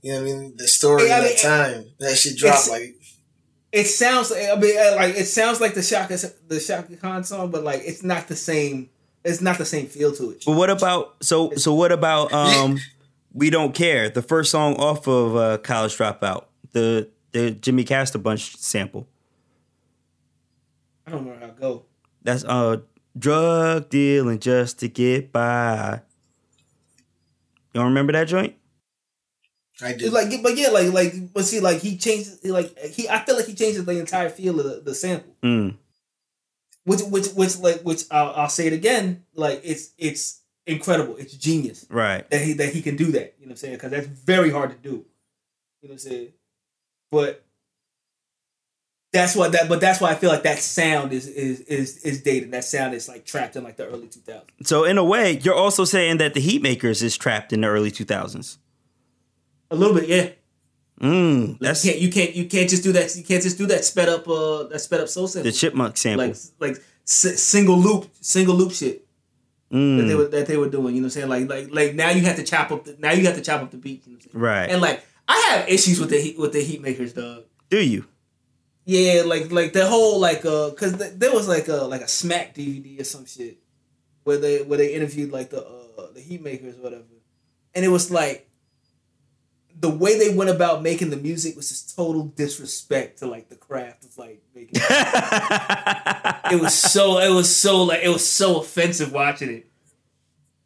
you 0.02 0.12
know 0.12 0.20
what 0.20 0.28
I 0.28 0.32
mean? 0.32 0.54
The 0.56 0.66
story 0.66 1.06
Yeah, 1.06 1.14
I 1.14 1.18
at 1.18 1.22
mean, 1.22 1.32
that 1.36 1.42
time. 1.42 1.84
That 2.00 2.16
shit 2.16 2.36
dropped 2.36 2.68
like, 2.68 2.96
It 3.70 3.84
sounds 3.84 4.32
like 4.32 4.48
I 4.50 4.56
mean 4.56 4.76
uh, 4.76 4.96
like 4.96 5.14
it 5.14 5.26
sounds 5.26 5.60
like 5.60 5.74
the 5.74 5.82
Chaka 5.82 6.16
the 6.48 6.58
Chaka 6.58 6.96
Khan 6.96 7.22
song, 7.22 7.52
but 7.52 7.62
like 7.62 7.82
it's 7.84 8.02
not 8.02 8.26
the 8.26 8.34
same. 8.34 8.90
It's 9.24 9.40
not 9.40 9.56
the 9.56 9.64
same 9.64 9.86
feel 9.86 10.12
to 10.16 10.32
it. 10.32 10.42
But 10.44 10.56
what 10.56 10.68
about 10.68 11.14
so 11.22 11.52
so 11.54 11.72
what 11.74 11.92
about 11.92 12.32
um 12.42 12.78
We 13.32 13.50
Don't 13.50 13.72
Care, 13.72 14.10
the 14.10 14.22
first 14.22 14.50
song 14.50 14.74
off 14.74 15.06
of 15.06 15.36
uh, 15.36 15.58
College 15.58 15.96
Dropout, 15.96 16.46
the 16.72 17.08
the 17.30 17.52
Jimmy 17.52 17.84
Castor 17.84 18.18
Bunch 18.18 18.56
sample. 18.56 19.06
I 21.06 21.12
don't 21.12 21.24
know 21.24 21.36
how 21.38 21.46
it 21.46 21.60
go. 21.60 21.84
That's 22.22 22.42
uh 22.44 22.78
drug 23.16 23.90
dealing 23.90 24.40
just 24.40 24.80
to 24.80 24.88
get 24.88 25.30
by. 25.32 26.00
You 27.74 27.80
don't 27.80 27.86
remember 27.88 28.12
that 28.12 28.28
joint? 28.28 28.54
I 29.82 29.92
do. 29.94 30.08
like, 30.10 30.30
but 30.42 30.56
yeah, 30.56 30.68
like, 30.68 30.92
like, 30.92 31.32
but 31.32 31.44
see, 31.44 31.58
like, 31.58 31.78
he 31.80 31.96
changed, 31.96 32.44
like, 32.44 32.78
he. 32.78 33.08
I 33.08 33.24
feel 33.24 33.34
like 33.34 33.46
he 33.46 33.54
changes 33.54 33.84
the 33.84 33.98
entire 33.98 34.28
feel 34.30 34.60
of 34.60 34.66
the, 34.66 34.80
the 34.80 34.94
sample, 34.94 35.34
Mm. 35.42 35.76
which, 36.84 37.00
which, 37.02 37.26
which, 37.32 37.58
like, 37.58 37.80
which 37.80 38.02
I'll, 38.12 38.30
I'll 38.34 38.48
say 38.48 38.68
it 38.68 38.72
again, 38.72 39.24
like, 39.34 39.60
it's, 39.64 39.90
it's 39.98 40.42
incredible, 40.66 41.16
it's 41.16 41.34
genius 41.36 41.84
Right. 41.90 42.28
that 42.30 42.40
he 42.40 42.52
that 42.54 42.72
he 42.72 42.82
can 42.82 42.94
do 42.96 43.06
that. 43.12 43.34
You 43.40 43.46
know 43.46 43.48
what 43.48 43.50
I'm 43.50 43.56
saying? 43.56 43.74
Because 43.74 43.90
that's 43.90 44.06
very 44.06 44.50
hard 44.50 44.70
to 44.70 44.76
do. 44.76 44.88
You 45.82 45.88
know 45.88 45.88
what 45.88 45.90
I'm 45.92 45.98
saying? 45.98 46.28
But 47.10 47.43
that's 49.14 49.34
why 49.34 49.48
that, 49.48 49.68
but 49.68 49.80
that's 49.80 50.00
why 50.00 50.10
I 50.10 50.14
feel 50.16 50.28
like 50.30 50.42
that 50.42 50.58
sound 50.58 51.12
is 51.14 51.26
is 51.26 51.60
is 51.60 51.98
is 52.04 52.22
dated. 52.22 52.50
That 52.50 52.64
sound 52.64 52.92
is 52.94 53.08
like 53.08 53.24
trapped 53.24 53.56
in 53.56 53.64
like 53.64 53.76
the 53.76 53.86
early 53.86 54.08
2000s. 54.08 54.42
So 54.64 54.84
in 54.84 54.98
a 54.98 55.04
way, 55.04 55.38
you're 55.42 55.54
also 55.54 55.84
saying 55.86 56.18
that 56.18 56.34
the 56.34 56.40
Heatmakerz 56.40 57.02
is 57.02 57.16
trapped 57.16 57.52
in 57.52 57.62
the 57.62 57.68
early 57.68 57.90
2000s. 57.90 58.58
A 59.70 59.76
little 59.76 59.94
bit, 59.94 60.08
yeah. 60.08 60.30
Mm, 61.00 61.58
that's 61.58 61.84
you 61.84 61.92
can't 61.92 62.00
you 62.02 62.08
can't 62.10 62.34
you 62.36 62.44
can't 62.46 62.68
just 62.70 62.82
do 62.84 62.92
that. 62.92 63.14
You 63.16 63.24
can't 63.24 63.42
just 63.42 63.58
do 63.58 63.66
that 63.66 63.84
sped 63.84 64.08
up 64.08 64.28
uh 64.28 64.64
that 64.64 64.78
sped 64.80 65.00
up 65.00 65.08
soul 65.08 65.26
sample. 65.26 65.50
the 65.50 65.56
Chipmunk 65.56 65.96
sample. 65.96 66.26
like 66.28 66.36
like 66.60 66.76
s- 67.04 67.42
single 67.42 67.76
loop 67.78 68.08
single 68.20 68.54
loop 68.54 68.72
shit 68.72 69.00
that 69.70 69.76
Mm, 69.76 70.06
they 70.06 70.14
were 70.14 70.28
that 70.28 70.46
they 70.46 70.56
were 70.56 70.68
doing. 70.68 70.94
You 70.94 71.00
know 71.00 71.06
what 71.06 71.16
I'm 71.16 71.28
saying? 71.28 71.28
Like 71.28 71.48
like 71.48 71.74
like 71.74 71.94
now 71.96 72.10
you 72.10 72.22
have 72.22 72.36
to 72.36 72.44
chop 72.44 72.70
up 72.70 72.84
the 72.84 72.94
now 73.00 73.10
you 73.12 73.26
have 73.26 73.34
to 73.34 73.42
chop 73.42 73.60
up 73.62 73.70
the 73.72 73.76
beat. 73.76 74.06
You 74.06 74.12
know 74.12 74.16
what 74.18 74.24
I'm 74.26 74.30
saying? 74.32 74.42
right. 74.44 74.70
And 74.70 74.80
like 74.80 75.04
I 75.26 75.36
have 75.50 75.68
issues 75.68 75.98
with 75.98 76.10
the 76.10 76.20
heat 76.20 76.38
with 76.38 76.52
the 76.52 76.60
heat 76.62 76.80
makers, 76.80 77.12
dog. 77.12 77.42
Do 77.70 77.84
you? 77.84 78.06
Yeah, 78.86 79.22
like 79.24 79.50
like 79.50 79.72
the 79.72 79.86
whole 79.86 80.20
like 80.20 80.44
uh, 80.44 80.70
cause 80.72 80.96
th- 80.98 81.14
there 81.16 81.32
was 81.32 81.48
like 81.48 81.68
a 81.68 81.84
like 81.84 82.02
a 82.02 82.08
Smack 82.08 82.54
DVD 82.54 83.00
or 83.00 83.04
some 83.04 83.24
shit 83.24 83.58
where 84.24 84.36
they 84.36 84.62
where 84.62 84.76
they 84.78 84.94
interviewed 84.94 85.32
like 85.32 85.50
the 85.50 85.64
uh 85.66 86.12
the 86.12 86.20
heat 86.20 86.42
makers 86.42 86.76
or 86.78 86.82
whatever, 86.82 87.02
and 87.74 87.84
it 87.84 87.88
was 87.88 88.10
like 88.10 88.48
the 89.80 89.88
way 89.90 90.18
they 90.18 90.34
went 90.34 90.50
about 90.50 90.82
making 90.82 91.10
the 91.10 91.16
music 91.16 91.56
was 91.56 91.68
just 91.70 91.96
total 91.96 92.26
disrespect 92.26 93.18
to 93.20 93.26
like 93.26 93.48
the 93.48 93.56
craft 93.56 94.04
of 94.04 94.16
like 94.18 94.42
making. 94.54 94.80
it 94.80 96.60
was 96.60 96.74
so 96.74 97.18
it 97.18 97.30
was 97.30 97.54
so 97.54 97.84
like 97.84 98.02
it 98.02 98.08
was 98.10 98.26
so 98.26 98.60
offensive 98.60 99.12
watching 99.12 99.48
it. 99.50 99.66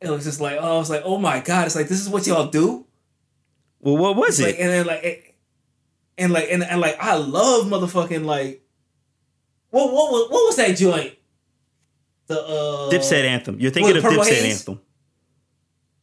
It 0.01 0.11
was 0.11 0.25
just 0.25 0.41
like 0.41 0.59
oh 0.61 0.75
I 0.77 0.79
was 0.79 0.91
like 0.91 1.03
oh 1.05 1.19
my 1.19 1.39
god 1.41 1.67
it's 1.67 1.77
like 1.77 1.89
this 1.89 2.01
is 2.01 2.09
what 2.09 2.27
y'all 2.27 2.49
do. 2.49 2.85
Well, 3.81 3.97
what 3.97 4.17
was 4.17 4.43
like, 4.43 4.57
it? 4.57 4.61
and 4.61 4.71
then 4.71 4.87
like, 4.87 5.05
it- 5.05 5.28
and 6.19 6.33
like, 6.33 6.49
and, 6.51 6.63
and 6.63 6.81
like, 6.81 6.97
I 7.01 7.15
love 7.17 7.67
motherfucking 7.67 8.25
like, 8.25 8.63
what 9.71 9.93
what 9.93 10.11
was 10.13 10.31
what 10.31 10.47
was 10.47 10.57
that 10.57 10.77
joint? 10.77 11.15
The 12.27 12.41
uh, 12.43 12.91
Dipset 12.91 13.25
anthem. 13.25 13.59
You're 13.61 13.71
thinking 13.71 13.97
of 13.97 14.03
Dipset 14.05 14.25
Haze? 14.27 14.61
anthem. 14.69 14.81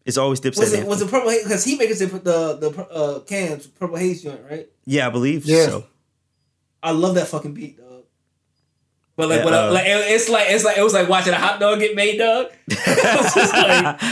It's 0.06 0.18
always 0.18 0.40
Dipset 0.40 0.60
Was 0.60 0.74
it 0.74 0.78
anthem. 0.78 0.90
was 0.90 1.02
it 1.02 1.10
purple 1.10 1.30
haze? 1.30 1.44
Because 1.44 1.64
he 1.64 1.76
makes 1.78 2.00
it 2.02 2.10
the 2.12 2.58
the 2.58 2.88
uh, 2.92 3.20
Cam's 3.22 3.68
purple 3.68 3.98
haze 3.98 4.22
joint, 4.24 4.42
right? 4.50 4.68
yeah, 4.86 5.08
I 5.08 5.10
believe 5.10 5.46
Yeah. 5.46 5.66
so. 5.68 5.86
I 6.84 6.92
love 6.92 7.16
that 7.16 7.28
fucking 7.28 7.54
beat, 7.56 7.78
dog. 7.80 8.04
But 9.16 9.30
like, 9.30 9.40
Yeah, 9.40 9.46
when 9.46 9.54
I- 9.56 9.68
uh, 9.68 9.72
like 9.74 9.84
it's 9.88 10.30
like 10.30 10.48
it's 10.50 10.64
like 10.64 10.78
it 10.78 10.84
was 10.84 10.94
like 10.94 11.10
watching 11.10 11.34
a 11.34 11.38
hot 11.38 11.60
dog 11.60 11.80
get 11.80 11.96
made, 11.96 12.18
dog. 12.20 12.48
I 12.70 13.18
was 13.22 13.34
just 13.34 13.54
like, 13.54 14.04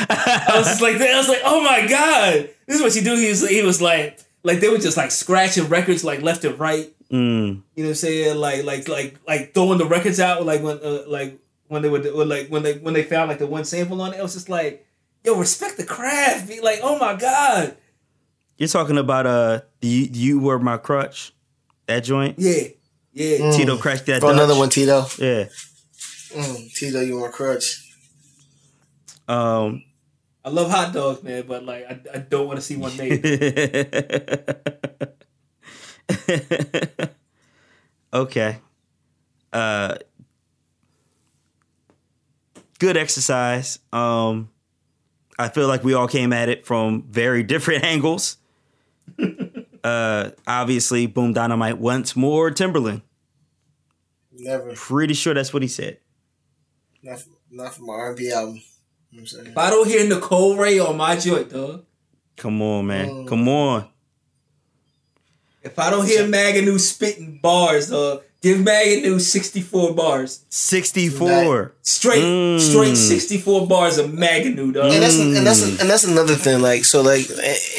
I 0.49 0.53
was 0.57 0.67
just 0.67 0.81
like, 0.81 0.95
I 1.01 1.17
was 1.17 1.27
like, 1.27 1.41
oh 1.45 1.61
my 1.63 1.87
god, 1.87 2.49
this 2.67 2.77
is 2.77 2.81
what 2.81 2.95
you 2.95 3.01
do. 3.03 3.15
He 3.15 3.29
was, 3.29 3.47
he 3.47 3.61
was 3.61 3.81
like, 3.81 4.19
like 4.43 4.59
they 4.59 4.69
were 4.69 4.77
just 4.77 4.97
like 4.97 5.11
scratching 5.11 5.67
records 5.69 6.03
like 6.03 6.21
left 6.21 6.43
and 6.45 6.59
right. 6.59 6.93
Mm. 7.11 7.61
You 7.75 7.83
know 7.83 7.83
what 7.83 7.89
I'm 7.89 7.95
saying? 7.95 8.37
Like, 8.37 8.63
like, 8.63 8.87
like, 8.87 9.19
like 9.27 9.53
throwing 9.53 9.77
the 9.77 9.85
records 9.85 10.19
out, 10.19 10.45
like 10.45 10.61
when, 10.63 10.79
uh, 10.83 11.03
like 11.07 11.39
when 11.67 11.81
they 11.81 11.89
would, 11.89 12.05
or 12.07 12.25
like 12.25 12.47
when 12.49 12.63
they 12.63 12.73
when 12.79 12.93
they 12.93 13.03
found 13.03 13.29
like 13.29 13.39
the 13.39 13.47
one 13.47 13.65
sample 13.65 14.01
on 14.01 14.13
it. 14.13 14.19
It 14.19 14.23
was 14.23 14.33
just 14.33 14.49
like, 14.49 14.85
yo, 15.23 15.35
respect 15.35 15.77
the 15.77 15.85
craft. 15.85 16.47
Be 16.47 16.59
like, 16.59 16.79
oh 16.81 16.97
my 16.97 17.15
god, 17.15 17.77
You're 18.57 18.69
talking 18.69 18.97
about 18.97 19.27
uh, 19.27 19.61
you, 19.81 20.07
you 20.11 20.39
were 20.39 20.59
my 20.59 20.77
crutch. 20.77 21.33
That 21.85 22.03
joint. 22.03 22.39
yeah, 22.39 22.69
yeah. 23.11 23.37
Mm. 23.37 23.57
Tito 23.57 23.77
crashed 23.77 24.05
that. 24.07 24.23
Oh, 24.23 24.29
another 24.29 24.55
one, 24.57 24.69
Tito. 24.69 25.05
Yeah. 25.19 25.45
Mm, 26.31 26.73
Tito, 26.73 27.01
you 27.01 27.19
want 27.19 27.33
crutch? 27.33 27.93
Um. 29.27 29.83
I 30.45 30.49
love 30.49 30.69
hot 30.69 30.93
dogs, 30.93 31.23
man, 31.23 31.45
but 31.47 31.63
like, 31.63 31.85
I, 31.85 31.99
I 32.15 32.17
don't 32.19 32.47
want 32.47 32.57
to 32.57 32.61
see 32.61 32.75
one 32.75 32.95
made. 32.97 33.23
okay. 38.13 38.57
Uh 39.51 39.95
good 42.79 42.97
exercise. 42.97 43.79
Um 43.91 44.49
I 45.39 45.49
feel 45.49 45.67
like 45.67 45.83
we 45.83 45.93
all 45.93 46.07
came 46.07 46.33
at 46.33 46.49
it 46.49 46.65
from 46.65 47.03
very 47.09 47.43
different 47.43 47.83
angles. 47.85 48.37
uh 49.83 50.31
obviously 50.47 51.05
Boom 51.07 51.33
Dynamite 51.33 51.77
wants 51.77 52.15
more 52.15 52.51
Timbaland. 52.51 53.01
Never. 54.31 54.73
Pretty 54.73 55.13
sure 55.13 55.33
that's 55.33 55.53
what 55.53 55.61
he 55.61 55.67
said. 55.69 55.99
Not, 57.01 57.19
from- 57.21 57.35
not 57.51 57.75
from 57.75 57.85
my 57.85 57.93
R&B 57.93 58.31
album. 58.31 58.61
You 59.13 59.19
know 59.19 59.21
what 59.21 59.21
I'm 59.21 59.27
saying? 59.27 59.47
If 59.51 59.57
I 59.59 59.69
don't 59.69 59.87
hear 59.87 60.07
Nicole 60.07 60.55
Wray 60.57 60.79
on 60.79 60.97
my 60.97 61.15
joint, 61.15 61.51
dog. 61.51 61.85
Come 62.35 62.63
on, 62.63 62.87
man. 62.87 63.07
Mm. 63.09 63.27
Come 63.27 63.47
on. 63.47 63.87
If 65.61 65.77
I 65.77 65.91
don't 65.91 66.07
hear 66.07 66.23
Maganu 66.27 66.79
spitting 66.79 67.39
bars, 67.41 67.89
dog, 67.91 68.23
give 68.41 68.57
Maganu 68.57 69.21
64 69.21 69.93
bars. 69.93 70.43
64. 70.49 71.75
Straight, 71.83 72.23
Mm. 72.23 72.59
straight 72.59 72.97
64 72.97 73.67
bars 73.67 73.99
of 73.99 74.09
Maganu, 74.09 74.73
dog. 74.73 74.91
And 74.91 75.03
that's 75.03 75.19
and 75.19 75.45
that's 75.45 75.61
and 75.61 75.87
that's 75.89 76.03
another 76.05 76.33
thing. 76.35 76.59
Like 76.59 76.83
so, 76.83 77.01
like 77.03 77.29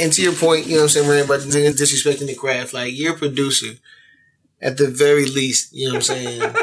and 0.00 0.12
to 0.12 0.22
your 0.22 0.34
point, 0.34 0.66
you 0.66 0.76
know 0.76 0.82
what 0.82 0.96
I'm 0.96 1.04
saying, 1.04 1.08
Ray, 1.08 1.20
about 1.22 1.40
disrespecting 1.40 2.28
the 2.28 2.36
craft. 2.36 2.72
Like 2.72 2.96
you're 2.96 3.14
a 3.14 3.18
producer, 3.18 3.74
at 4.62 4.76
the 4.76 4.86
very 4.86 5.26
least. 5.26 5.72
You 5.74 5.88
know 5.88 5.94
what 5.98 6.08
I'm 6.10 6.16
saying. 6.16 6.54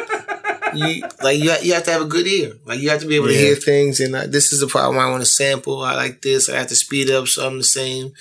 You 0.74 1.04
like 1.22 1.38
you 1.40 1.54
you 1.62 1.74
have 1.74 1.84
to 1.84 1.92
have 1.92 2.01
a 2.01 2.06
good 2.06 2.28
ear. 2.28 2.54
Like 2.66 2.80
you 2.80 2.90
have 2.90 3.01
to 3.01 3.08
be 3.08 3.16
able 3.16 3.28
to 3.28 3.34
hear 3.34 3.56
things. 3.56 4.00
And 4.00 4.16
uh, 4.16 4.28
this 4.28 4.51
is 4.54 4.60
the 4.60 4.68
problem. 4.68 5.00
I 5.00 5.10
want 5.10 5.22
to 5.22 5.30
sample. 5.30 5.82
I 5.82 5.96
like 5.96 6.22
this. 6.22 6.50
I 6.50 6.58
have 6.58 6.68
to 6.68 6.75
speed 6.75 7.10
up 7.10 7.28
so 7.28 7.46
I'm 7.46 7.58
the 7.58 7.63
same 7.63 8.13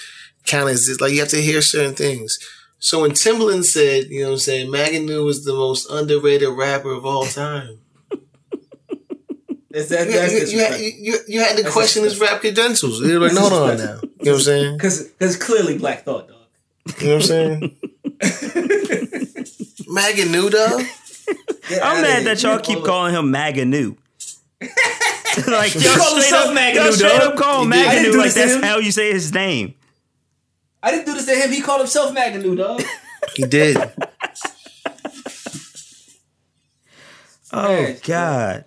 count 0.44 0.70
as 0.70 0.86
this. 0.86 1.00
Like 1.00 1.12
you 1.12 1.20
have 1.20 1.28
to 1.28 1.42
hear 1.42 1.62
certain 1.62 1.94
things. 1.94 2.38
So 2.78 3.02
when 3.02 3.10
Timbaland 3.10 3.64
said, 3.64 4.06
you 4.06 4.22
know 4.22 4.28
what 4.28 4.32
I'm 4.34 4.38
saying, 4.38 4.70
Maganu 4.70 5.24
was 5.24 5.44
the 5.44 5.52
most 5.52 5.90
underrated 5.90 6.48
rapper 6.48 6.92
of 6.92 7.04
all 7.04 7.24
time. 7.26 7.78
Is 9.72 9.88
that, 9.90 10.06
You, 10.08 10.12
that's 10.14 10.52
you, 10.52 10.58
you, 10.58 10.64
had, 10.64 10.80
you, 10.80 11.18
you 11.28 11.40
had 11.40 11.56
to 11.56 11.62
That's 11.62 11.72
question 11.72 12.02
his 12.02 12.18
rap 12.18 12.40
credentials. 12.40 13.00
You 13.00 13.20
were 13.20 13.26
like, 13.26 13.34
no, 13.34 13.48
hold 13.48 13.52
on 13.52 13.78
now. 13.78 13.84
You 13.84 13.84
know 13.84 14.32
what 14.32 14.32
I'm 14.32 14.40
saying? 14.40 14.72
Because 14.78 15.12
it's 15.20 15.36
clearly 15.36 15.78
Black 15.78 16.04
Thought, 16.04 16.28
dog. 16.28 16.36
You 17.00 17.06
know 17.06 17.14
what 17.16 17.22
I'm 17.22 17.28
saying? 17.28 17.76
Maganu, 19.86 20.50
though? 20.50 20.80
Get 21.68 21.82
I'm 21.84 22.02
mad 22.02 22.22
here. 22.22 22.34
that 22.34 22.42
y'all 22.42 22.54
You 22.56 22.60
keep 22.60 22.84
calling 22.84 23.14
him 23.14 23.32
Maganu. 23.32 23.96
like 25.46 25.72
He 25.72 25.84
y'all 25.84 25.96
called 25.96 26.22
straight 26.22 26.40
himself 26.40 26.48
up, 26.48 26.56
Maganu, 26.56 26.74
y'all 26.74 26.92
straight 26.92 27.20
up 27.22 27.36
call 27.36 27.62
him 27.62 27.70
He 27.72 27.78
did. 27.78 27.86
I 27.88 27.94
didn't 27.94 28.12
Maganu 28.12 28.18
like 28.18 28.24
this 28.26 28.34
that's 28.34 28.54
him. 28.54 28.62
how 28.62 28.78
you 28.78 28.90
say 28.92 29.12
his 29.12 29.32
name. 29.32 29.74
I 30.82 30.90
didn't 30.90 31.06
do 31.06 31.14
this 31.14 31.26
to 31.26 31.34
him. 31.34 31.50
He 31.52 31.60
called 31.60 31.80
himself 31.80 32.14
Maganu, 32.14 32.56
dog. 32.56 32.82
He 33.34 33.44
did. 33.44 33.76
Oh 37.52 37.70
Yes, 37.80 38.00
God. 38.02 38.64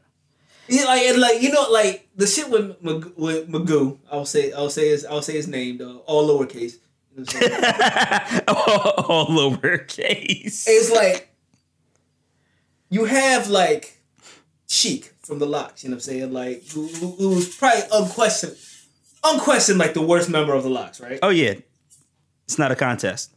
Yeah, 0.68 0.86
like 0.86 1.02
and 1.04 1.20
like 1.22 1.42
you 1.42 1.52
know, 1.52 1.68
like 1.72 2.08
the 2.16 2.28
shit 2.28 2.50
with 2.50 2.82
Mag- 2.84 3.14
with 3.16 3.50
Magoo. 3.50 3.98
I'll 4.12 4.26
say 4.26 4.52
I'll 4.52 4.70
say 4.70 4.90
his 4.90 5.06
I'll 5.06 5.22
say 5.22 5.34
his 5.34 5.48
name 5.48 5.78
though, 5.78 6.00
all 6.06 6.28
lowercase. 6.28 6.74
You 7.16 7.20
know 7.20 7.24
what 7.24 7.36
I'm 7.36 7.42
saying? 7.42 8.42
all, 8.48 8.58
all 9.08 9.28
lowercase. 9.28 10.66
it's 10.68 10.92
like 10.92 11.33
you 12.94 13.06
have 13.06 13.50
like 13.50 13.98
Sheek 14.68 15.14
from 15.22 15.40
the 15.40 15.46
Lox. 15.46 15.84
You 15.84 15.90
know 15.90 15.96
what 15.96 15.98
I'm 15.98 16.02
saying? 16.12 16.34
Like 16.34 16.64
who, 16.74 16.88
who, 16.88 17.08
who's 17.18 17.56
probably 17.56 17.82
unquestioned, 17.92 18.56
unquestioned 19.24 19.80
like 19.80 19.94
the 19.94 20.02
worst 20.02 20.30
member 20.30 20.54
of 20.54 20.64
the 20.64 20.70
Lox, 20.70 21.00
right? 21.02 21.20
Oh 21.22 21.30
yeah, 21.30 21.56
it's 22.46 22.60
not 22.60 22.72
a 22.72 22.76
contest. 22.76 23.32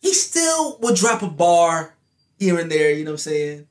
He 0.00 0.12
still 0.12 0.78
would 0.80 0.96
drop 0.96 1.22
a 1.22 1.28
bar 1.28 1.94
here 2.38 2.58
and 2.58 2.70
there. 2.70 2.90
You 2.92 3.04
know 3.04 3.12
what 3.12 3.26
I'm 3.26 3.32
saying? 3.32 3.66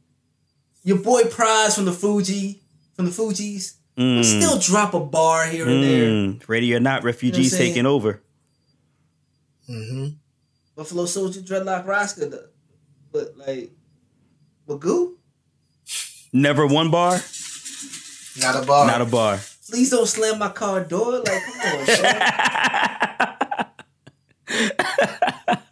Your 0.83 0.99
boy 0.99 1.23
Pras 1.23 1.75
from 1.75 1.85
the 1.85 1.91
Fugee 1.91 2.59
from 2.95 3.05
the 3.05 3.11
Fugees, 3.11 3.75
Mm, 3.97 4.23
still 4.25 4.59
drop 4.59 4.93
a 4.93 4.99
bar 4.99 5.45
here 5.47 5.67
and 5.69 5.81
there. 5.83 6.09
mm, 6.11 6.49
ready 6.49 6.73
or 6.75 6.79
not, 6.81 7.03
refugees 7.05 7.37
You 7.37 7.41
know 7.41 7.43
what 7.43 7.45
I'm 7.45 7.57
saying? 7.57 7.71
taking 7.71 7.85
over. 7.85 8.21
hmm 9.67 10.07
Buffalo 10.75 11.05
Soldier, 11.05 11.39
Dreadlock 11.41 11.87
Roscoe, 11.87 12.29
but 13.13 13.37
like 13.37 13.71
Magoo, 14.67 15.13
Never 16.33 16.65
one 16.67 16.91
bar, 16.91 17.21
Not 18.39 18.61
a 18.61 18.65
bar. 18.65 18.87
not 18.87 19.01
a 19.01 19.05
bar. 19.05 19.39
please 19.69 19.89
don't 19.89 20.05
slam 20.07 20.39
my 20.39 20.49
car 20.49 20.83
door. 20.83 21.19
Like, 21.19 21.43
come 21.43 21.77
on. 21.79 23.65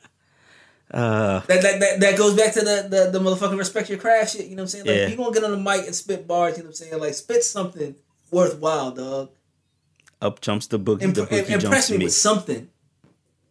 Uh, 0.92 1.40
that, 1.48 1.64
that, 1.64 1.80
that 1.80 2.00
that 2.02 2.16
goes 2.18 2.36
back 2.36 2.54
to 2.54 2.60
the, 2.60 2.86
the 2.88 3.10
the 3.18 3.20
motherfucking 3.20 3.58
respect 3.58 3.90
your 3.90 3.98
craft 3.98 4.34
shit. 4.34 4.46
You 4.46 4.56
know 4.56 4.62
what 4.62 4.66
I'm 4.66 4.68
saying? 4.68 4.86
Like, 4.86 4.96
Yeah. 4.96 5.04
if 5.06 5.10
you 5.12 5.18
gonna 5.18 5.34
get 5.34 5.44
on 5.44 5.50
the 5.50 5.58
mic 5.58 5.88
and 5.88 5.96
spit 5.96 6.28
bars, 6.28 6.56
you 6.56 6.62
know 6.64 6.68
what 6.68 6.80
I'm 6.82 6.88
saying? 6.88 7.00
Like, 7.02 7.16
spit 7.16 7.44
something 7.44 7.96
worthwhile, 8.30 8.92
dog. 8.92 9.32
up 10.22 10.40
jumps 10.40 10.68
the 10.68 10.78
boogie. 10.78 11.02
Imp- 11.02 11.16
the 11.16 11.24
boogie 11.26 11.48
jumps 11.50 11.64
impress 11.64 11.90
me 11.90 11.98
me. 11.98 12.06
with 12.06 12.14
something. 12.14 12.70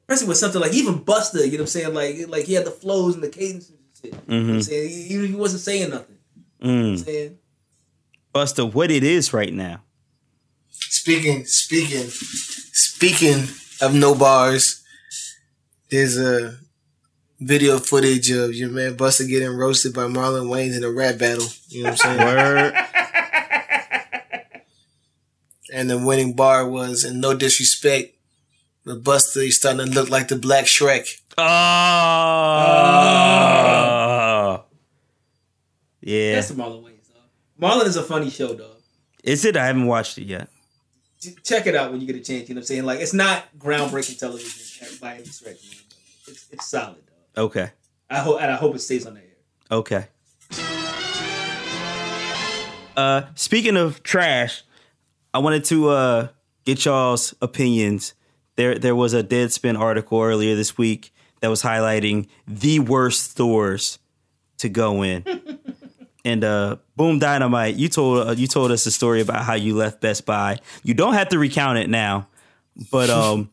Impress 0.02 0.22
me 0.22 0.28
with 0.28 0.36
something 0.36 0.60
like 0.60 0.72
even 0.72 1.00
Busta. 1.00 1.44
You 1.44 1.50
know 1.50 1.50
what 1.50 1.60
I'm 1.62 1.66
saying? 1.66 1.94
Like 1.94 2.16
like 2.28 2.44
he 2.44 2.52
had 2.54 2.64
the 2.64 2.70
flows 2.70 3.14
and 3.14 3.24
the 3.24 3.28
cadence 3.28 3.70
and 3.70 3.78
shit. 4.02 4.14
You 4.14 4.20
know 4.28 4.52
I'm 4.52 4.58
Mhm. 4.58 4.62
saying? 4.64 4.88
He, 4.88 5.26
he 5.28 5.34
wasn't 5.34 5.62
saying 5.62 5.90
nothing. 5.90 6.16
You 6.60 6.66
know 6.68 6.74
what 6.74 6.84
I'm 6.88 6.94
Mm. 6.96 7.04
saying? 7.04 7.38
Busta, 8.34 8.72
what 8.72 8.90
it 8.90 9.04
is 9.04 9.32
right 9.32 9.52
now? 9.52 9.82
Speaking, 10.70 11.44
speaking, 11.46 12.08
speaking 12.72 13.48
of 13.80 13.94
no 13.94 14.14
bars, 14.14 14.80
there's 15.90 16.16
a 16.18 16.58
video 17.40 17.78
footage 17.78 18.30
of 18.30 18.54
your 18.54 18.70
man 18.70 18.96
Busta 18.96 19.26
getting 19.28 19.48
roasted 19.50 19.92
by 19.92 20.02
Marlon 20.04 20.46
Wayans 20.48 20.76
in 20.76 20.84
a 20.84 20.90
rap 20.90 21.18
battle. 21.18 21.46
You 21.68 21.82
know 21.84 21.90
what 21.90 22.04
I'm 22.06 22.16
saying? 22.16 22.20
Word. 22.36 22.74
and 25.74 25.90
the 25.90 25.98
winning 25.98 26.34
bar 26.34 26.68
was, 26.68 27.04
and 27.04 27.20
no 27.20 27.34
disrespect, 27.34 28.14
but 28.84 29.02
Busta 29.02 29.46
is 29.46 29.56
starting 29.58 29.86
to 29.86 29.92
look 29.92 30.08
like 30.08 30.28
the 30.28 30.36
Black 30.36 30.64
Shrek. 30.66 31.08
Oh. 31.36 31.44
Yeah. 36.02 36.34
That's 36.34 36.48
the 36.48 36.54
Marlon 36.54 36.82
Wayans. 36.82 36.98
Marlon 37.60 37.86
is 37.86 37.96
a 37.96 38.02
funny 38.02 38.28
show, 38.28 38.54
dog. 38.54 38.76
Is 39.22 39.44
it? 39.44 39.56
I 39.56 39.66
haven't 39.66 39.86
watched 39.86 40.18
it 40.18 40.24
yet. 40.24 40.48
Check 41.44 41.68
it 41.68 41.76
out 41.76 41.92
when 41.92 42.00
you 42.00 42.06
get 42.08 42.16
a 42.16 42.20
chance. 42.20 42.48
You 42.48 42.56
know 42.56 42.58
what 42.58 42.62
I'm 42.62 42.66
saying? 42.66 42.84
Like 42.84 42.98
it's 42.98 43.14
not 43.14 43.44
groundbreaking 43.56 44.18
television 44.18 44.98
by 45.00 45.14
any 45.14 45.24
stretch, 45.24 45.62
man. 45.70 45.78
It's 46.26 46.48
it's 46.50 46.66
solid, 46.66 47.06
dog. 47.06 47.44
Okay. 47.44 47.70
I 48.10 48.18
hope 48.18 48.42
and 48.42 48.50
I 48.50 48.56
hope 48.56 48.74
it 48.74 48.80
stays 48.80 49.06
on 49.06 49.14
the 49.14 49.20
air. 49.20 49.26
Okay. 49.70 50.06
Uh, 52.96 53.22
speaking 53.36 53.76
of 53.76 54.02
trash, 54.02 54.64
I 55.32 55.38
wanted 55.38 55.64
to 55.66 55.90
uh 55.90 56.28
get 56.64 56.84
y'all's 56.84 57.34
opinions. 57.40 58.14
There, 58.56 58.78
there 58.78 58.94
was 58.94 59.14
a 59.14 59.22
Deadspin 59.24 59.78
article 59.78 60.20
earlier 60.20 60.54
this 60.56 60.76
week 60.76 61.12
that 61.40 61.48
was 61.48 61.62
highlighting 61.62 62.26
the 62.46 62.80
worst 62.80 63.30
stores 63.30 63.98
to 64.58 64.68
go 64.68 65.02
in. 65.02 65.24
and 66.24 66.44
uh, 66.44 66.76
Boom 66.96 67.18
Dynamite, 67.18 67.76
you 67.76 67.88
told 67.88 68.28
uh, 68.28 68.32
you 68.32 68.46
told 68.46 68.70
us 68.70 68.86
a 68.86 68.90
story 68.90 69.20
about 69.20 69.44
how 69.44 69.54
you 69.54 69.74
left 69.76 70.00
Best 70.00 70.26
Buy. 70.26 70.58
You 70.82 70.94
don't 70.94 71.14
have 71.14 71.28
to 71.30 71.38
recount 71.38 71.78
it 71.78 71.88
now, 71.90 72.28
but 72.90 73.10
um, 73.20 73.50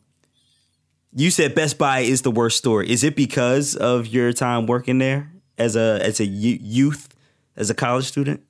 You 1.12 1.30
said 1.30 1.54
Best 1.54 1.78
Buy 1.78 2.00
is 2.00 2.22
the 2.22 2.30
worst 2.30 2.58
store. 2.58 2.82
Is 2.82 3.02
it 3.02 3.16
because 3.16 3.74
of 3.76 4.06
your 4.06 4.32
time 4.32 4.66
working 4.66 4.98
there 4.98 5.32
as 5.58 5.76
a 5.76 5.98
as 6.02 6.20
a 6.20 6.26
youth, 6.26 7.08
as 7.56 7.70
a 7.70 7.74
college 7.74 8.06
student? 8.06 8.42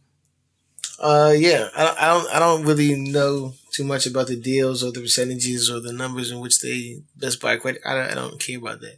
Uh, 0.99 1.33
yeah, 1.37 1.69
I, 1.75 1.97
I 1.99 2.07
don't, 2.09 2.35
I 2.35 2.39
don't 2.39 2.65
really 2.67 2.95
know 2.95 3.55
too 3.73 3.85
much 3.85 4.07
about 4.07 4.27
the 4.27 4.37
deals 4.37 4.83
or 4.85 4.93
the 4.93 5.01
percentages 5.01 5.71
or 5.71 5.81
the 5.81 5.93
numbers 5.93 6.31
in 6.31 6.41
which 6.41 6.61
they 6.61 7.03
Best 7.17 7.41
Buy 7.41 7.57
credit. 7.57 7.81
I 7.87 7.95
don't, 7.95 8.11
I 8.11 8.15
don't 8.15 8.39
care 8.41 8.59
about 8.59 8.81
that. 8.81 8.97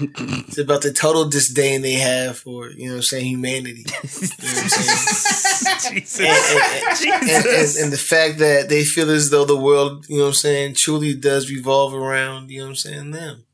It's 0.00 0.58
about 0.58 0.82
the 0.82 0.92
total 0.92 1.28
disdain 1.28 1.82
they 1.82 1.94
have 1.94 2.38
for, 2.38 2.70
you 2.70 2.86
know 2.86 2.92
what 2.92 2.96
I'm 2.96 3.02
saying, 3.02 3.26
humanity. 3.26 3.84
You 3.86 3.92
know 3.92 3.98
I'm 4.02 4.08
saying? 4.08 5.92
Jesus. 5.94 6.20
and, 6.20 6.28
and, 6.28 7.30
and, 7.30 7.46
and, 7.46 7.76
and 7.76 7.92
the 7.92 7.98
fact 7.98 8.38
that 8.38 8.68
they 8.68 8.84
feel 8.84 9.10
as 9.10 9.30
though 9.30 9.44
the 9.44 9.56
world, 9.56 10.06
you 10.08 10.18
know 10.18 10.24
what 10.24 10.28
I'm 10.28 10.34
saying, 10.34 10.74
truly 10.74 11.14
does 11.14 11.50
revolve 11.50 11.94
around, 11.94 12.50
you 12.50 12.58
know 12.58 12.66
what 12.66 12.70
I'm 12.70 12.76
saying, 12.76 13.10
them. 13.12 13.44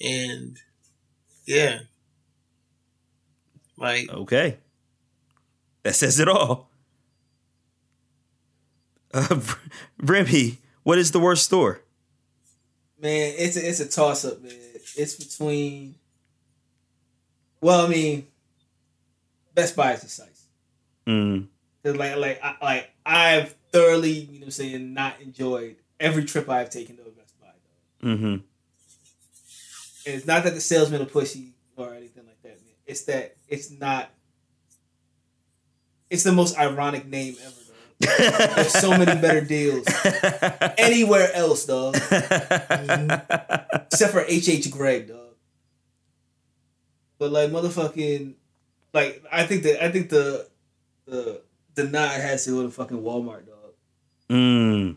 And 0.00 0.58
yeah. 1.46 1.80
Like, 3.76 4.10
Okay. 4.10 4.58
That 5.82 5.94
says 5.94 6.18
it 6.18 6.28
all. 6.28 6.70
Uh, 9.12 9.40
Remy, 9.98 10.58
what 10.82 10.98
is 10.98 11.12
the 11.12 11.20
worst 11.20 11.44
store? 11.44 11.82
Man, 13.00 13.34
it's 13.36 13.56
a, 13.56 13.68
it's 13.68 13.80
a 13.80 13.88
toss 13.88 14.24
up, 14.24 14.42
man. 14.42 14.52
It's 14.96 15.14
between. 15.14 15.96
Well, 17.60 17.86
I 17.86 17.88
mean, 17.88 18.26
Best 19.54 19.76
Buy 19.76 19.92
is 19.92 20.00
decisive. 20.00 20.32
Mm, 21.06 21.48
Cause 21.82 21.96
like 21.96 22.16
like 22.16 22.40
I, 22.42 22.56
like 22.62 22.90
I've 23.04 23.54
thoroughly, 23.72 24.10
you 24.10 24.32
know, 24.32 24.38
what 24.38 24.44
I'm 24.46 24.50
saying 24.52 24.94
not 24.94 25.20
enjoyed 25.20 25.76
every 26.00 26.24
trip 26.24 26.48
I've 26.48 26.70
taken 26.70 26.96
to 26.96 27.02
a 27.02 27.10
Best 27.10 27.40
Buy. 27.40 27.48
Though. 28.00 28.08
mm-hmm. 28.08 28.24
And 30.06 30.14
it's 30.14 30.26
not 30.26 30.44
that 30.44 30.54
the 30.54 30.60
salesmen 30.60 31.02
are 31.02 31.06
pushy 31.06 31.52
or 31.76 31.94
anything 31.94 32.24
like 32.26 32.42
that, 32.42 32.60
man. 32.62 32.74
It's 32.86 33.02
that 33.04 33.36
it's 33.48 33.70
not. 33.70 34.10
It's 36.10 36.22
the 36.22 36.32
most 36.32 36.58
ironic 36.58 37.06
name 37.06 37.36
ever. 37.42 37.63
Though. 38.00 38.08
There's 38.18 38.72
so 38.72 38.90
many 38.90 39.20
better 39.20 39.40
deals 39.40 39.86
anywhere 40.78 41.30
else, 41.34 41.64
dog, 41.66 41.94
except 41.96 44.12
for 44.12 44.24
H. 44.26 44.48
H. 44.48 44.70
Gregg, 44.70 45.08
dog. 45.08 45.18
But 47.18 47.32
like 47.32 47.50
motherfucking, 47.50 48.34
like 48.92 49.22
I 49.32 49.44
think 49.46 49.62
that 49.62 49.82
I 49.84 49.90
think 49.90 50.10
the 50.10 50.48
the 51.06 51.40
the 51.74 51.84
nod 51.84 52.20
has 52.20 52.44
to 52.44 52.50
go 52.50 52.62
to 52.64 52.70
fucking 52.70 53.00
Walmart, 53.00 53.46
dog. 53.46 53.72
mm. 54.30 54.96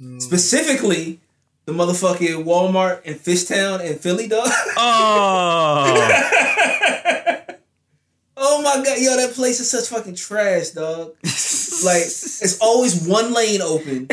mm, 0.00 0.22
Specifically, 0.22 1.20
the 1.66 1.72
motherfucking 1.72 2.44
Walmart 2.44 3.02
in 3.02 3.14
Fishtown 3.14 3.80
and 3.84 4.00
Philly, 4.00 4.26
dog. 4.28 4.48
Oh. 4.76 6.74
oh 8.38 8.62
my 8.62 8.82
god, 8.84 8.98
yo, 8.98 9.16
that 9.16 9.34
place 9.34 9.60
is 9.60 9.70
such 9.70 9.88
fucking 9.88 10.14
trash, 10.14 10.70
dog. 10.70 11.14
Like 11.84 12.02
it's 12.02 12.58
always 12.60 13.06
one 13.06 13.32
lane 13.32 13.62
open. 13.62 14.08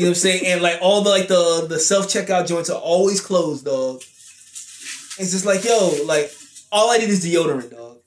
You 0.00 0.06
know 0.06 0.12
what 0.12 0.16
I'm 0.16 0.22
saying? 0.22 0.46
And 0.46 0.62
like 0.62 0.78
all 0.80 1.02
the 1.02 1.10
like 1.10 1.28
the 1.28 1.66
the 1.68 1.78
self 1.78 2.06
checkout 2.06 2.48
joints 2.48 2.70
are 2.70 2.80
always 2.80 3.20
closed, 3.20 3.66
dog. 3.66 3.96
It's 3.98 5.32
just 5.32 5.44
like, 5.44 5.62
yo, 5.62 5.92
like 6.06 6.32
all 6.72 6.90
I 6.90 6.96
need 6.96 7.10
is 7.10 7.22
deodorant, 7.22 7.70
dog. 7.70 7.98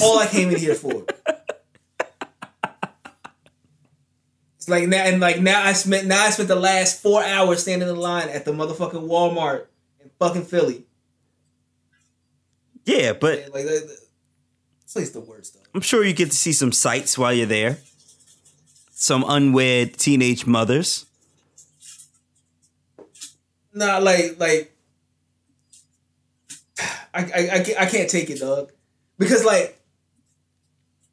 All 0.00 0.20
I 0.20 0.28
came 0.28 0.50
in 0.50 0.56
here 0.56 0.76
for. 0.76 1.04
It's 4.56 4.68
like 4.68 4.86
now 4.86 5.02
and 5.02 5.20
like 5.20 5.40
now 5.40 5.60
I 5.64 5.72
spent 5.72 6.06
now 6.06 6.22
I 6.24 6.30
spent 6.30 6.48
the 6.48 6.54
last 6.54 7.02
four 7.02 7.24
hours 7.24 7.62
standing 7.62 7.88
in 7.88 7.96
line 7.96 8.28
at 8.28 8.44
the 8.44 8.52
motherfucking 8.52 9.08
Walmart 9.08 9.66
in 10.00 10.10
fucking 10.20 10.44
Philly. 10.44 10.84
yeah, 12.84 13.12
but 13.14 13.48
like 13.52 13.64
that- 14.94 15.00
that- 15.00 15.10
this 15.10 15.10
place 15.10 15.10
the 15.10 15.20
worst, 15.20 15.54
dog. 15.54 15.62
I'm 15.74 15.80
sure 15.80 16.04
you 16.04 16.12
get 16.12 16.30
to 16.30 16.36
see 16.36 16.52
some 16.52 16.72
sights 16.72 17.16
while 17.18 17.32
you're 17.32 17.46
there. 17.46 17.78
Some 18.92 19.24
unwed 19.26 19.96
teenage 19.98 20.46
mothers. 20.46 21.06
Nah, 23.72 23.98
like 23.98 24.38
like 24.38 24.76
I 27.14 27.20
I 27.20 27.50
I 27.54 27.60
can't, 27.62 27.80
I 27.80 27.86
can't 27.86 28.10
take 28.10 28.30
it, 28.30 28.40
dog. 28.40 28.72
Because 29.18 29.44
like 29.44 29.80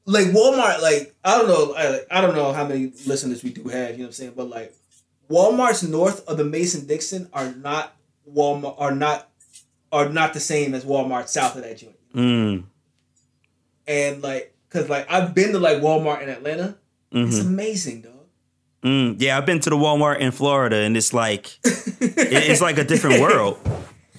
like 0.05 0.27
Walmart, 0.27 0.81
like 0.81 1.15
I 1.23 1.37
don't 1.37 1.47
know, 1.47 1.75
I, 1.75 2.01
I 2.17 2.21
don't 2.21 2.35
know 2.35 2.53
how 2.53 2.65
many 2.67 2.91
listeners 3.05 3.43
we 3.43 3.51
do 3.51 3.63
have, 3.69 3.91
you 3.91 3.97
know 3.97 4.03
what 4.03 4.07
I'm 4.07 4.11
saying, 4.13 4.33
but 4.35 4.49
like 4.49 4.73
Walmart's 5.29 5.83
north 5.83 6.27
of 6.27 6.37
the 6.37 6.45
Mason 6.45 6.87
Dixon 6.87 7.29
are 7.33 7.51
not 7.53 7.95
Walmart 8.29 8.75
are 8.79 8.91
not 8.95 9.29
are 9.91 10.09
not 10.09 10.33
the 10.33 10.39
same 10.39 10.73
as 10.73 10.83
Walmart 10.83 11.27
south 11.27 11.55
of 11.55 11.63
that 11.63 11.77
joint. 11.77 11.95
Mm. 12.15 12.63
And 13.87 14.21
like 14.21 14.53
cuz 14.69 14.89
like 14.89 15.05
I've 15.09 15.33
been 15.33 15.51
to 15.53 15.59
like 15.59 15.77
Walmart 15.77 16.21
in 16.21 16.29
Atlanta. 16.29 16.77
It's 17.11 17.39
mhm. 17.39 17.45
amazing, 17.47 18.01
dog. 18.01 18.13
Mm. 18.83 19.15
Yeah, 19.19 19.37
I've 19.37 19.45
been 19.45 19.59
to 19.61 19.69
the 19.69 19.75
Walmart 19.77 20.19
in 20.19 20.31
Florida, 20.31 20.77
and 20.77 20.95
it's 20.97 21.13
like 21.13 21.57
it- 21.63 22.49
it's 22.49 22.61
like 22.61 22.77
a 22.77 22.83
different 22.83 23.21
world. 23.25 23.57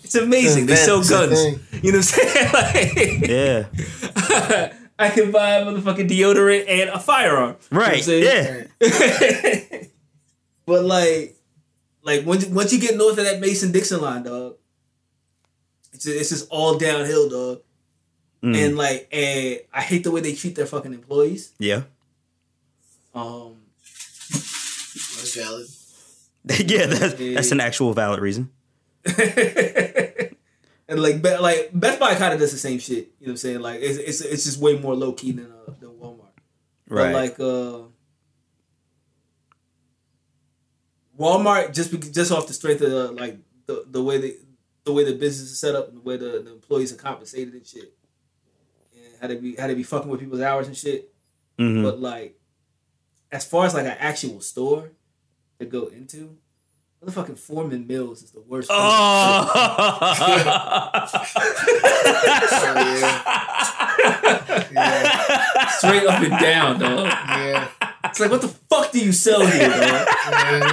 It's 0.02 0.14
amazing. 0.14 0.66
They 0.66 0.72
It's 0.72 0.82
a 0.82 0.84
sell 0.86 1.04
guns. 1.04 1.38
You 1.82 1.92
know 1.92 1.98
what 1.98 2.00
I'm 2.00 2.02
saying? 2.02 2.48
Like, 2.52 3.28
Yeah, 3.28 4.72
I 4.98 5.10
can 5.10 5.30
buy 5.30 5.56
a 5.56 5.64
motherfucking 5.66 6.08
deodorant 6.08 6.64
and 6.66 6.90
a 6.90 6.98
firearm. 6.98 7.56
You 7.70 7.78
know 7.78 7.84
I'm 7.84 7.90
right. 7.92 8.02
saying? 8.02 8.66
Yeah, 8.80 9.82
but 10.66 10.84
like, 10.84 11.36
like 12.02 12.26
once 12.26 12.46
once 12.46 12.72
you 12.72 12.80
get 12.80 12.96
north 12.96 13.18
of 13.18 13.24
that 13.24 13.40
Mason 13.40 13.70
Dixon 13.70 14.00
line, 14.00 14.22
dog, 14.22 14.56
it's 15.92 16.04
just, 16.04 16.16
it's 16.20 16.30
just 16.30 16.48
all 16.50 16.78
downhill, 16.78 17.28
dog. 17.28 17.60
Mm. 18.42 18.56
And 18.56 18.76
like, 18.76 19.08
and 19.12 19.60
I 19.72 19.80
hate 19.82 20.04
the 20.04 20.10
way 20.10 20.20
they 20.20 20.34
treat 20.34 20.54
their 20.54 20.66
fucking 20.66 20.94
employees. 20.94 21.52
yeah, 21.58 21.82
Um, 23.14 23.56
that's 24.30 25.34
valid. 25.36 25.66
yeah. 26.70 26.86
That's, 26.86 27.14
that's 27.14 27.50
an 27.52 27.60
actual 27.60 27.92
valid 27.94 28.20
reason. 28.20 28.50
and 30.88 31.02
like, 31.02 31.20
Be- 31.22 31.36
like 31.38 31.70
Best 31.74 31.98
Buy 31.98 32.14
kind 32.14 32.32
of 32.32 32.38
does 32.40 32.52
the 32.52 32.58
same 32.58 32.78
shit. 32.78 32.96
You 33.18 33.26
know 33.26 33.30
what 33.30 33.30
I'm 33.30 33.36
saying? 33.38 33.60
Like, 33.60 33.80
it's 33.80 33.98
it's, 33.98 34.20
it's 34.20 34.44
just 34.44 34.58
way 34.58 34.78
more 34.78 34.94
low 34.94 35.12
key 35.12 35.32
than 35.32 35.50
uh, 35.52 35.72
than 35.80 35.90
Walmart. 35.90 36.26
Right. 36.88 37.12
But 37.12 37.14
like 37.14 37.40
uh 37.40 37.82
Walmart 41.18 41.74
just 41.74 41.90
be, 41.90 41.98
just 41.98 42.30
off 42.30 42.46
the 42.46 42.52
strength 42.54 42.80
of 42.82 42.90
the, 42.90 43.12
like 43.12 43.38
the, 43.66 43.84
the 43.90 44.02
way 44.02 44.18
they 44.18 44.34
the 44.84 44.92
way 44.92 45.04
the 45.04 45.14
business 45.14 45.50
is 45.50 45.58
set 45.58 45.74
up 45.74 45.88
and 45.88 45.96
the 45.98 46.00
way 46.02 46.16
the, 46.16 46.42
the 46.44 46.52
employees 46.52 46.92
are 46.92 46.96
compensated 46.96 47.52
and 47.54 47.66
shit. 47.66 47.92
And 49.20 49.22
how 49.22 49.28
they 49.28 49.36
be 49.36 49.56
how 49.56 49.66
they 49.66 49.74
be 49.74 49.82
fucking 49.82 50.08
with 50.10 50.20
people's 50.20 50.40
hours 50.40 50.66
and 50.66 50.76
shit. 50.76 51.12
Mhm. 51.58 51.82
But 51.82 52.00
like 52.00 52.38
as 53.32 53.44
far 53.44 53.66
as 53.66 53.74
like 53.74 53.84
an 53.86 53.96
actual 53.98 54.40
store 54.40 54.90
to 55.58 55.66
go 55.66 55.86
into, 55.86 56.36
motherfucking 57.04 57.38
Forman 57.38 57.86
Mills 57.86 58.22
is 58.22 58.30
the 58.30 58.40
worst. 58.40 58.68
place. 58.68 58.78
Oh. 58.80 60.14
Yeah. 64.72 65.68
Straight 65.70 66.06
up 66.06 66.22
and 66.22 66.38
down, 66.40 66.78
dog. 66.80 67.06
Yeah. 67.06 67.68
It's 68.04 68.20
like 68.20 68.30
what 68.30 68.40
the 68.40 68.48
fuck 68.48 68.92
do 68.92 68.98
you 69.00 69.12
sell 69.12 69.44
here, 69.46 69.68
dog? 69.68 69.80
yeah. 69.80 70.72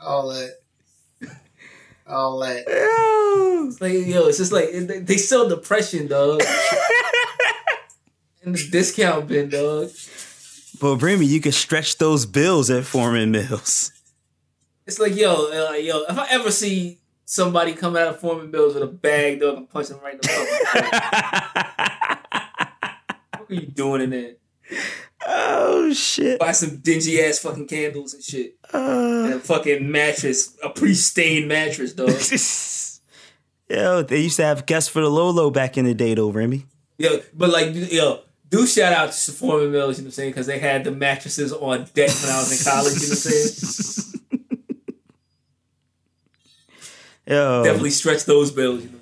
All 0.00 0.28
that. 0.28 0.58
All 2.06 2.38
that. 2.40 2.64
It's 3.66 3.80
like 3.80 3.92
yo, 3.92 4.26
it's 4.26 4.38
just 4.38 4.52
like 4.52 4.70
they, 4.72 5.00
they 5.00 5.16
sell 5.16 5.48
depression, 5.48 6.06
dog. 6.06 6.42
In 8.42 8.52
the 8.52 8.68
discount 8.70 9.26
bin, 9.26 9.48
dog. 9.48 9.90
But 10.80 10.96
Remy, 10.96 11.24
you 11.24 11.40
can 11.40 11.52
stretch 11.52 11.96
those 11.96 12.26
bills 12.26 12.68
at 12.68 12.84
Forman 12.84 13.30
Mills. 13.30 13.90
It's 14.86 14.98
like 14.98 15.16
yo, 15.16 15.70
uh, 15.70 15.72
yo. 15.72 16.02
If 16.08 16.18
I 16.18 16.26
ever 16.28 16.50
see 16.50 16.98
somebody 17.24 17.72
come 17.72 17.96
out 17.96 18.08
of 18.08 18.20
Forman 18.20 18.50
Mills 18.50 18.74
with 18.74 18.82
a 18.82 18.86
bag, 18.86 19.40
dog, 19.40 19.56
and 19.56 19.70
punch 19.70 19.88
them 19.88 20.00
right 20.02 20.14
in 20.14 20.20
the 20.20 20.28
mouth. 20.28 20.48
What 23.40 23.50
are 23.50 23.54
you 23.54 23.66
doing 23.66 24.02
in 24.02 24.10
there? 24.10 24.34
Oh 25.26 25.92
shit. 25.92 26.38
Buy 26.38 26.52
some 26.52 26.76
dingy 26.78 27.20
ass 27.22 27.38
fucking 27.38 27.66
candles 27.66 28.14
and 28.14 28.22
shit, 28.22 28.56
Uh, 28.72 29.22
and 29.24 29.34
a 29.34 29.38
fucking 29.40 29.90
mattress, 29.90 30.56
a 30.62 30.68
pre-stained 30.70 31.48
mattress, 31.48 31.92
dog. 31.92 32.10
Yo, 33.70 34.02
they 34.02 34.20
used 34.20 34.36
to 34.36 34.44
have 34.44 34.66
guests 34.66 34.90
for 34.90 35.00
the 35.00 35.08
Lolo 35.08 35.50
back 35.50 35.78
in 35.78 35.86
the 35.86 35.94
day, 35.94 36.14
though, 36.14 36.28
Remy. 36.28 36.66
Yo, 36.98 37.20
but 37.32 37.50
like, 37.50 37.70
yo, 37.74 38.20
do 38.50 38.66
shout 38.66 38.92
out 38.92 39.12
to 39.12 39.32
Forman 39.32 39.72
Mills, 39.72 39.98
you 39.98 40.04
know 40.04 40.08
what 40.08 40.08
I'm 40.08 40.12
saying? 40.12 40.30
Because 40.30 40.46
they 40.46 40.58
had 40.58 40.84
the 40.84 40.90
mattresses 40.92 41.52
on 41.52 41.86
deck 41.94 42.10
when 42.10 42.30
I 42.30 42.38
was 42.38 42.52
in 42.52 42.70
college, 42.70 42.94
you 42.94 43.00
know 43.00 43.08
what 43.08 43.10
I'm 43.10 43.16
saying? 43.16 44.20
Yo, 47.26 47.64
Definitely 47.64 47.90
stretch 47.90 48.24
those 48.26 48.50
bills, 48.50 48.84
you 48.84 48.90
know 48.90 48.98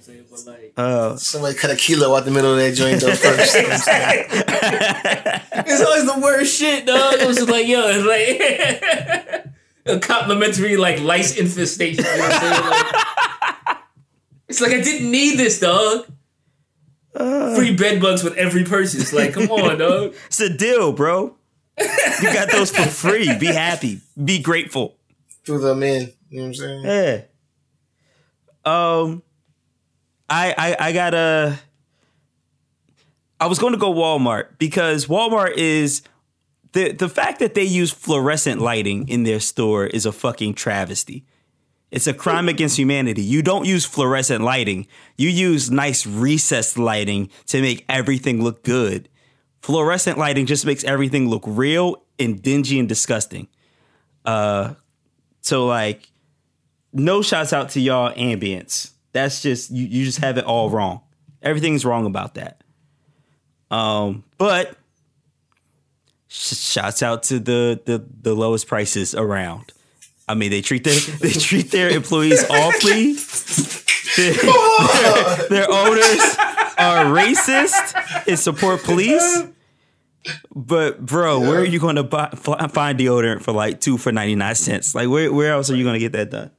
Uh, 0.76 1.16
Somebody 1.16 1.54
cut 1.56 1.70
a 1.70 1.76
kilo 1.76 2.14
out 2.16 2.24
the 2.24 2.30
middle 2.30 2.52
of 2.52 2.58
that 2.58 2.74
joint 2.74 3.00
though 3.00 3.14
first. 3.14 3.54
You 3.54 3.62
know 3.62 3.68
what 3.68 3.74
I'm 3.74 3.80
saying? 3.80 4.26
it's 5.66 5.82
always 5.82 6.06
the 6.06 6.20
worst 6.22 6.58
shit, 6.58 6.86
dog. 6.86 7.14
It 7.14 7.26
was 7.26 7.36
just 7.36 7.48
like, 7.50 7.66
yo, 7.66 7.82
it's 7.84 8.06
like, 9.36 9.46
a 9.96 10.00
complimentary 10.00 10.76
like 10.76 11.00
lice 11.00 11.36
infestation. 11.36 12.04
You 12.04 12.10
know 12.10 12.18
what 12.18 12.32
I'm 12.32 12.40
saying? 12.40 12.70
Like, 12.70 13.76
it's 14.48 14.60
like 14.60 14.72
I 14.72 14.80
didn't 14.80 15.10
need 15.10 15.38
this, 15.38 15.60
dog. 15.60 16.06
Free 17.14 17.74
bed 17.76 18.00
bugs 18.00 18.24
with 18.24 18.34
every 18.38 18.64
purchase. 18.64 19.12
Like, 19.12 19.34
come 19.34 19.50
on, 19.50 19.76
dog. 19.78 20.14
It's 20.26 20.40
a 20.40 20.48
deal, 20.48 20.92
bro. 20.92 21.36
You 21.78 22.32
got 22.32 22.50
those 22.50 22.70
for 22.70 22.82
free. 22.84 23.36
Be 23.38 23.46
happy. 23.46 24.00
Be 24.22 24.38
grateful. 24.40 24.96
Threw 25.44 25.58
them 25.58 25.82
in. 25.82 26.12
You 26.30 26.38
know 26.38 26.42
what 26.44 26.48
I'm 26.48 26.54
saying? 26.54 26.84
Yeah. 26.84 27.22
Um, 28.64 29.22
I 30.32 30.54
I 30.56 30.76
I 30.88 30.92
gotta. 30.92 31.58
I 33.38 33.46
was 33.46 33.58
going 33.58 33.72
to 33.72 33.78
go 33.78 33.92
Walmart 33.92 34.56
because 34.58 35.06
Walmart 35.06 35.54
is 35.56 36.02
the 36.72 36.92
the 36.92 37.08
fact 37.08 37.40
that 37.40 37.54
they 37.54 37.64
use 37.64 37.90
fluorescent 37.90 38.60
lighting 38.60 39.08
in 39.08 39.24
their 39.24 39.40
store 39.40 39.86
is 39.86 40.06
a 40.06 40.12
fucking 40.12 40.54
travesty. 40.54 41.26
It's 41.90 42.06
a 42.06 42.14
crime 42.14 42.48
against 42.48 42.78
humanity. 42.78 43.20
You 43.20 43.42
don't 43.42 43.66
use 43.66 43.84
fluorescent 43.84 44.42
lighting. 44.42 44.86
You 45.18 45.28
use 45.28 45.70
nice 45.70 46.06
recessed 46.06 46.78
lighting 46.78 47.28
to 47.48 47.60
make 47.60 47.84
everything 47.86 48.42
look 48.42 48.62
good. 48.62 49.10
Fluorescent 49.60 50.16
lighting 50.16 50.46
just 50.46 50.64
makes 50.64 50.82
everything 50.84 51.28
look 51.28 51.42
real 51.46 52.02
and 52.18 52.40
dingy 52.40 52.78
and 52.78 52.88
disgusting. 52.88 53.48
Uh 54.24 54.74
so 55.42 55.66
like 55.66 56.08
no 56.94 57.20
shouts 57.20 57.52
out 57.52 57.70
to 57.70 57.80
y'all 57.80 58.14
ambience. 58.14 58.91
That's 59.12 59.42
just 59.42 59.70
you, 59.70 59.86
you 59.86 60.04
just 60.04 60.18
have 60.18 60.38
it 60.38 60.44
all 60.44 60.70
wrong. 60.70 61.00
Everything's 61.42 61.84
wrong 61.84 62.06
about 62.06 62.34
that. 62.34 62.62
Um, 63.70 64.24
but 64.38 64.76
sh- 66.28 66.56
shouts 66.56 67.02
out 67.02 67.24
to 67.24 67.38
the, 67.38 67.80
the 67.84 68.04
the 68.22 68.34
lowest 68.34 68.66
prices 68.66 69.14
around. 69.14 69.72
I 70.28 70.34
mean, 70.34 70.50
they 70.50 70.60
treat 70.62 70.84
their 70.84 70.98
they 71.20 71.32
treat 71.32 71.70
their 71.70 71.90
employees 71.90 72.44
awfully. 72.48 73.14
Their, 74.16 74.34
their, 74.34 75.48
their 75.48 75.70
owners 75.70 76.36
are 76.78 77.04
racist 77.06 78.26
and 78.28 78.38
support 78.38 78.82
police. 78.82 79.46
But 80.54 81.04
bro, 81.04 81.40
where 81.40 81.60
are 81.60 81.64
you 81.64 81.80
going 81.80 81.96
to 81.96 82.04
buy, 82.04 82.28
find 82.28 82.98
deodorant 82.98 83.42
for 83.42 83.52
like 83.52 83.80
two 83.80 83.98
for 83.98 84.12
ninety 84.12 84.36
nine 84.36 84.54
cents? 84.54 84.94
Like 84.94 85.08
where 85.08 85.32
where 85.32 85.52
else 85.52 85.70
are 85.70 85.76
you 85.76 85.82
going 85.82 85.94
to 85.94 85.98
get 85.98 86.12
that 86.12 86.30
done? 86.30 86.50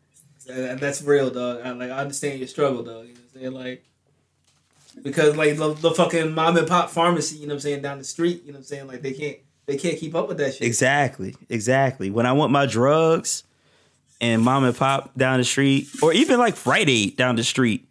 And 0.50 0.80
that's 0.80 1.02
real, 1.02 1.30
dog. 1.30 1.62
I, 1.64 1.72
like 1.72 1.92
I 1.92 2.00
understand 2.00 2.40
your 2.40 2.48
struggle, 2.48 2.84
dog. 2.84 3.08
You 3.08 3.14
know 3.14 3.20
what 3.20 3.36
I'm 3.36 3.42
saying? 3.42 3.54
Like 3.54 3.86
because 5.02 5.36
like 5.36 5.58
the, 5.58 5.74
the 5.74 5.92
fucking 5.92 6.34
mom 6.34 6.58
and 6.58 6.68
pop 6.68 6.90
pharmacy, 6.90 7.38
you 7.38 7.48
know 7.48 7.54
what 7.54 7.56
I'm 7.56 7.60
saying, 7.62 7.82
down 7.82 7.98
the 7.98 8.04
street, 8.04 8.44
you 8.44 8.52
know 8.52 8.58
what 8.58 8.60
I'm 8.60 8.66
saying? 8.66 8.88
Like 8.88 9.02
they 9.02 9.14
can't 9.14 9.38
they 9.66 9.78
can't 9.78 9.98
keep 9.98 10.14
up 10.14 10.28
with 10.28 10.38
that 10.38 10.54
shit. 10.54 10.64
Exactly, 10.64 11.36
exactly. 11.50 12.12
When 12.12 12.26
I 12.26 12.34
want 12.34 12.52
my 12.52 12.66
drugs 12.66 13.44
and 14.22 14.42
mom 14.42 14.64
and 14.66 14.76
pop 14.76 15.16
down 15.16 15.40
the 15.40 15.44
street, 15.44 15.88
or 16.02 16.14
even 16.14 16.38
like 16.38 16.66
Rite 16.66 16.90
Aid 16.90 17.18
down 17.18 17.36
the 17.36 17.44
street, 17.44 17.88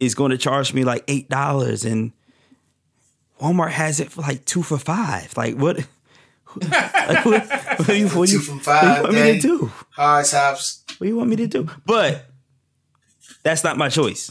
is 0.00 0.14
going 0.14 0.30
to 0.30 0.38
charge 0.38 0.72
me 0.72 0.84
like 0.84 1.04
eight 1.08 1.28
dollars, 1.28 1.84
and 1.84 2.12
Walmart 3.40 3.70
has 3.70 4.00
it 4.00 4.10
for 4.10 4.22
like 4.22 4.44
two 4.44 4.62
for 4.62 4.78
five. 4.78 5.36
Like 5.36 5.56
what? 5.56 5.76
like 6.56 7.24
what, 7.24 7.48
what 7.78 7.86
do 7.86 7.96
you, 7.96 8.08
what 8.08 8.28
do 8.28 8.34
you, 8.34 8.38
Two 8.38 8.44
from 8.44 8.58
what 8.58 8.80
do 8.80 8.86
you 8.86 8.92
five, 8.94 9.02
want 9.02 9.14
me 9.14 9.40
to 9.40 9.40
do? 9.40 9.72
Hard 9.90 10.26
tops. 10.26 10.81
What 11.02 11.06
do 11.06 11.10
you 11.10 11.16
want 11.16 11.30
me 11.30 11.36
to 11.36 11.48
do? 11.48 11.68
But 11.84 12.26
that's 13.42 13.64
not 13.64 13.76
my 13.76 13.88
choice. 13.88 14.30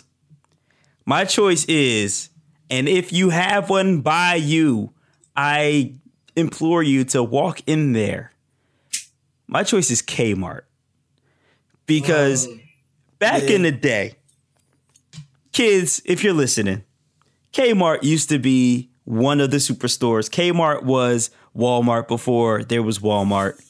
My 1.06 1.26
choice 1.26 1.66
is, 1.66 2.30
and 2.70 2.88
if 2.88 3.12
you 3.12 3.28
have 3.30 3.70
one 3.70 4.00
by 4.00 4.36
you, 4.36 4.94
I 5.36 5.96
implore 6.38 6.82
you 6.82 7.04
to 7.04 7.24
walk 7.24 7.60
in 7.68 7.92
there. 7.92 8.32
My 9.48 9.64
choice 9.64 9.92
is 9.92 10.02
Kmart. 10.02 10.62
Because 11.88 12.48
back 13.20 13.44
in 13.44 13.64
the 13.64 13.72
day, 13.74 14.16
kids, 15.52 16.02
if 16.06 16.24
you're 16.24 16.32
listening, 16.32 16.86
Kmart 17.52 18.04
used 18.04 18.30
to 18.30 18.40
be 18.40 18.92
one 19.04 19.42
of 19.42 19.52
the 19.52 19.58
superstores. 19.58 20.30
Kmart 20.30 20.84
was 20.84 21.32
Walmart 21.54 22.08
before 22.08 22.64
there 22.64 22.82
was 22.82 23.00
Walmart. 23.00 23.62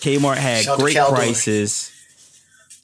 Kmart 0.00 0.38
had 0.38 0.64
Shout 0.64 0.80
great 0.80 0.96
prices. 0.96 1.89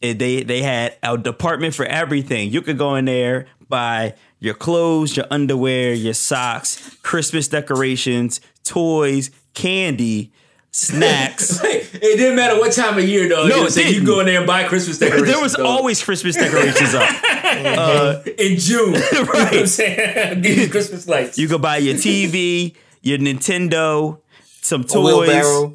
And 0.03 0.19
they 0.19 0.43
they 0.43 0.63
had 0.63 0.97
a 1.03 1.17
department 1.17 1.75
for 1.75 1.87
everything. 1.87 2.51
You 2.51 2.61
could 2.61 2.77
go 2.79 2.97
in 2.97 3.07
there 3.07 3.47
buy 3.69 4.15
your 4.39 4.55
clothes, 4.55 5.17
your 5.17 5.27
underwear, 5.31 5.93
your 5.93 6.15
socks, 6.15 6.97
Christmas 7.03 7.49
decorations, 7.49 8.41
toys, 8.65 9.31
candy, 9.55 10.33
snacks. 10.71 11.61
it 11.65 12.01
didn't 12.01 12.37
matter 12.37 12.59
what 12.59 12.73
time 12.73 12.99
of 12.99 13.05
year, 13.05 13.29
though. 13.29 13.47
No, 13.47 13.55
you 13.57 13.61
know, 13.63 13.67
it 13.67 13.73
so 13.73 13.81
you 13.81 13.87
didn't. 13.95 14.07
go 14.07 14.21
in 14.21 14.27
there 14.27 14.39
and 14.39 14.47
buy 14.47 14.65
Christmas 14.65 14.99
decorations. 14.99 15.31
there 15.31 15.41
was 15.43 15.55
dog. 15.55 15.67
always 15.67 16.03
Christmas 16.03 16.37
decorations 16.37 16.95
up. 16.95 17.09
Uh, 17.57 18.23
in 18.39 18.59
June. 18.59 18.93
right. 18.93 19.03
You 19.13 19.25
know 19.25 19.33
what 19.33 19.55
I'm 19.55 19.67
saying? 19.67 20.43
Give 20.43 20.59
you 20.59 20.69
Christmas 20.69 21.09
lights. 21.09 21.39
you 21.39 21.49
could 21.49 21.63
buy 21.63 21.79
your 21.79 21.95
TV, 21.95 22.75
your 23.03 23.19
Nintendo, 23.19 24.21
some 24.61 24.83
A 24.83 24.85
toys. 24.85 25.73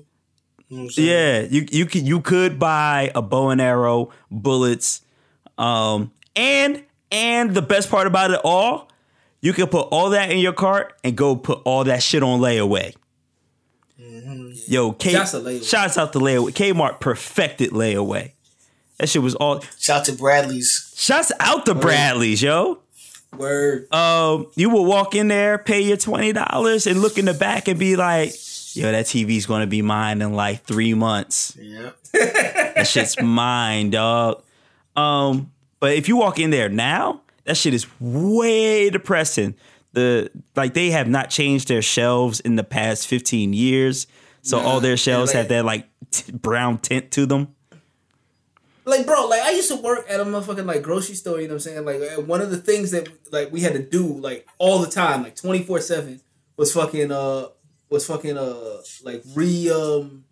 Wheelbarrow. 0.71 0.77
You 0.77 0.77
know 0.77 0.83
what 0.83 0.87
I'm 0.87 0.89
saying? 0.91 1.07
Yeah, 1.07 1.41
you 1.49 1.67
you 1.71 1.85
could 1.85 2.07
you 2.07 2.21
could 2.21 2.59
buy 2.59 3.11
a 3.13 3.21
bow 3.21 3.49
and 3.49 3.61
arrow, 3.61 4.11
bullets, 4.31 5.01
um, 5.57 6.11
and 6.35 6.83
and 7.11 7.53
the 7.53 7.61
best 7.61 7.89
part 7.89 8.07
about 8.07 8.31
it 8.31 8.39
all, 8.43 8.89
you 9.41 9.53
can 9.53 9.67
put 9.67 9.87
all 9.91 10.11
that 10.11 10.31
in 10.31 10.39
your 10.39 10.53
cart 10.53 10.93
and 11.03 11.15
go 11.15 11.35
put 11.35 11.61
all 11.65 11.83
that 11.83 12.01
shit 12.01 12.23
on 12.23 12.39
layaway. 12.39 12.95
Yo, 14.67 14.93
K, 14.93 15.11
Shouts 15.11 15.67
shouts 15.67 15.97
out 15.97 16.13
to 16.13 16.19
layaway. 16.19 16.51
Kmart 16.51 16.99
perfected 16.99 17.71
layaway. 17.71 18.31
That 18.97 19.09
shit 19.09 19.21
was 19.21 19.35
all. 19.35 19.61
Shout 19.79 20.01
out 20.01 20.05
to 20.05 20.13
Bradley's. 20.13 20.93
Shouts 20.95 21.31
out 21.39 21.65
to 21.65 21.75
Bradley's, 21.75 22.41
yo. 22.41 22.79
Word. 23.37 23.91
um, 23.93 24.47
you 24.55 24.69
will 24.69 24.83
walk 24.85 25.15
in 25.15 25.29
there, 25.29 25.57
pay 25.57 25.81
your 25.81 25.97
twenty 25.97 26.33
dollars, 26.33 26.85
and 26.85 27.01
look 27.01 27.17
in 27.17 27.25
the 27.25 27.33
back 27.33 27.67
and 27.67 27.79
be 27.79 27.95
like, 27.95 28.33
"Yo, 28.75 28.91
that 28.91 29.05
TV's 29.05 29.45
gonna 29.45 29.67
be 29.67 29.81
mine 29.81 30.21
in 30.21 30.33
like 30.33 30.63
three 30.63 30.93
months. 30.93 31.57
Yeah. 31.59 31.91
That 32.75 32.87
shit's 32.87 33.21
mine, 33.21 33.89
dog." 33.91 34.43
Um, 34.95 35.51
but 35.79 35.93
if 35.93 36.07
you 36.07 36.15
walk 36.17 36.39
in 36.39 36.49
there 36.51 36.69
now, 36.69 37.21
that 37.45 37.57
shit 37.57 37.73
is 37.73 37.85
way 37.99 38.89
depressing. 38.89 39.55
The 39.93 40.31
like 40.55 40.73
they 40.73 40.91
have 40.91 41.07
not 41.09 41.29
changed 41.29 41.67
their 41.67 41.81
shelves 41.81 42.39
in 42.39 42.55
the 42.55 42.63
past 42.63 43.07
fifteen 43.07 43.53
years, 43.53 44.07
so 44.41 44.59
all 44.59 44.79
their 44.79 44.97
shelves 44.97 45.31
like- 45.31 45.37
have 45.37 45.47
that 45.49 45.65
like 45.65 45.87
t- 46.11 46.31
brown 46.31 46.77
tint 46.77 47.11
to 47.11 47.25
them. 47.25 47.49
like 48.85 49.05
bro, 49.05 49.27
like 49.27 49.41
I 49.41 49.51
used 49.51 49.69
to 49.69 49.75
work 49.75 50.05
at 50.09 50.19
a 50.19 50.25
motherfucking 50.25 50.65
like 50.65 50.81
grocery 50.81 51.15
store. 51.15 51.39
You 51.41 51.47
know 51.47 51.55
what 51.55 51.67
I'm 51.67 51.85
saying? 51.85 51.85
Like 51.85 52.01
uh, 52.17 52.21
one 52.21 52.41
of 52.41 52.49
the 52.51 52.57
things 52.57 52.91
that 52.91 53.09
like 53.31 53.51
we 53.51 53.61
had 53.61 53.73
to 53.73 53.83
do 53.83 54.05
like 54.07 54.47
all 54.57 54.79
the 54.79 54.89
time, 54.89 55.23
like 55.23 55.35
24 55.35 55.81
seven, 55.81 56.21
was 56.57 56.73
fucking 56.73 57.11
uh 57.11 57.47
was 57.91 58.07
fucking 58.07 58.37
uh 58.37 58.81
like 59.03 59.21
re 59.35 59.69
um 59.69 60.23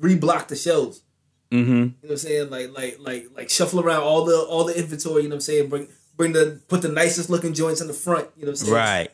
reblock 0.00 0.48
the 0.48 0.56
shelves. 0.56 1.02
Mm-hmm. 1.50 1.70
You 1.70 1.84
know 1.84 1.92
what 2.00 2.10
I'm 2.10 2.16
saying? 2.16 2.50
Like 2.50 2.70
like 2.72 2.96
like 3.00 3.26
like 3.36 3.50
shuffle 3.50 3.80
around 3.80 4.02
all 4.02 4.24
the 4.24 4.38
all 4.38 4.64
the 4.64 4.78
inventory. 4.78 5.24
You 5.24 5.28
know 5.28 5.34
what 5.34 5.36
I'm 5.36 5.40
saying? 5.42 5.68
Bring 5.68 5.88
bring 6.16 6.32
the 6.32 6.60
put 6.68 6.82
the 6.82 6.88
nicest 6.88 7.28
looking 7.28 7.52
joints 7.52 7.80
in 7.80 7.88
the 7.88 7.92
front. 7.92 8.28
You 8.36 8.46
know 8.46 8.52
what 8.52 8.60
I'm 8.60 8.66
saying? 8.66 8.72
Right. 8.72 9.10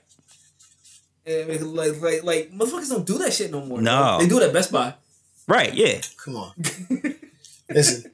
And 1.27 1.75
like 1.75 2.01
like 2.01 2.23
like 2.23 2.53
motherfuckers 2.53 2.90
don't 2.90 3.07
do 3.07 3.19
that 3.19 3.33
shit 3.33 3.51
no 3.51 3.64
more. 3.64 3.81
No. 3.81 3.90
dog. 3.90 4.21
they 4.21 4.29
do 4.29 4.38
it 4.38 4.45
at 4.45 4.53
Best 4.53 4.71
Buy. 4.71 4.95
Right. 5.49 5.75
Yeah. 5.75 6.01
Come 6.23 6.37
on. 6.37 6.53
Listen, 7.71 8.11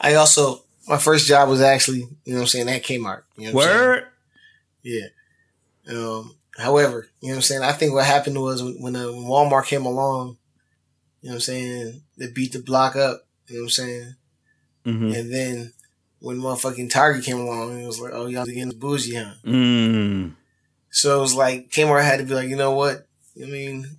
I 0.00 0.14
also 0.14 0.62
my 0.86 0.96
first 0.96 1.26
job 1.26 1.48
was 1.48 1.60
actually, 1.60 2.00
you 2.24 2.32
know 2.32 2.36
what 2.36 2.40
I'm 2.42 2.46
saying, 2.46 2.68
at 2.68 2.82
Kmart. 2.82 3.22
You 3.36 3.48
know 3.48 3.52
what 3.52 3.68
I'm 3.68 3.70
saying? 3.70 3.80
Word. 3.80 4.06
Yeah. 4.82 5.06
Um, 5.90 6.34
however, 6.58 7.08
you 7.20 7.28
know 7.28 7.34
what 7.34 7.38
I'm 7.38 7.42
saying? 7.42 7.62
I 7.62 7.72
think 7.72 7.94
what 7.94 8.04
happened 8.04 8.40
was 8.40 8.62
when, 8.62 8.82
when, 8.82 8.96
uh, 8.96 9.06
when 9.06 9.24
Walmart 9.24 9.66
came 9.66 9.86
along, 9.86 10.36
you 11.22 11.28
know 11.28 11.34
what 11.34 11.36
I'm 11.36 11.40
saying, 11.40 12.02
they 12.16 12.30
beat 12.30 12.52
the 12.52 12.60
block 12.60 12.96
up, 12.96 13.26
you 13.46 13.56
know 13.56 13.62
what 13.62 13.66
I'm 13.66 13.70
saying? 13.70 14.14
Mm-hmm. 14.86 15.12
And 15.12 15.32
then 15.32 15.72
when 16.20 16.38
motherfucking 16.38 16.90
Target 16.90 17.24
came 17.24 17.40
along, 17.40 17.80
it 17.80 17.86
was 17.86 18.00
like, 18.00 18.12
oh, 18.14 18.26
y'all 18.26 18.44
getting 18.44 18.70
bougie, 18.70 19.14
huh? 19.14 19.32
Mm. 19.44 20.34
So 20.90 21.18
it 21.18 21.20
was 21.20 21.34
like, 21.34 21.70
Kmart 21.70 22.04
had 22.04 22.18
to 22.18 22.24
be 22.24 22.34
like, 22.34 22.48
you 22.48 22.56
know 22.56 22.72
what? 22.72 23.06
I 23.40 23.46
mean, 23.46 23.98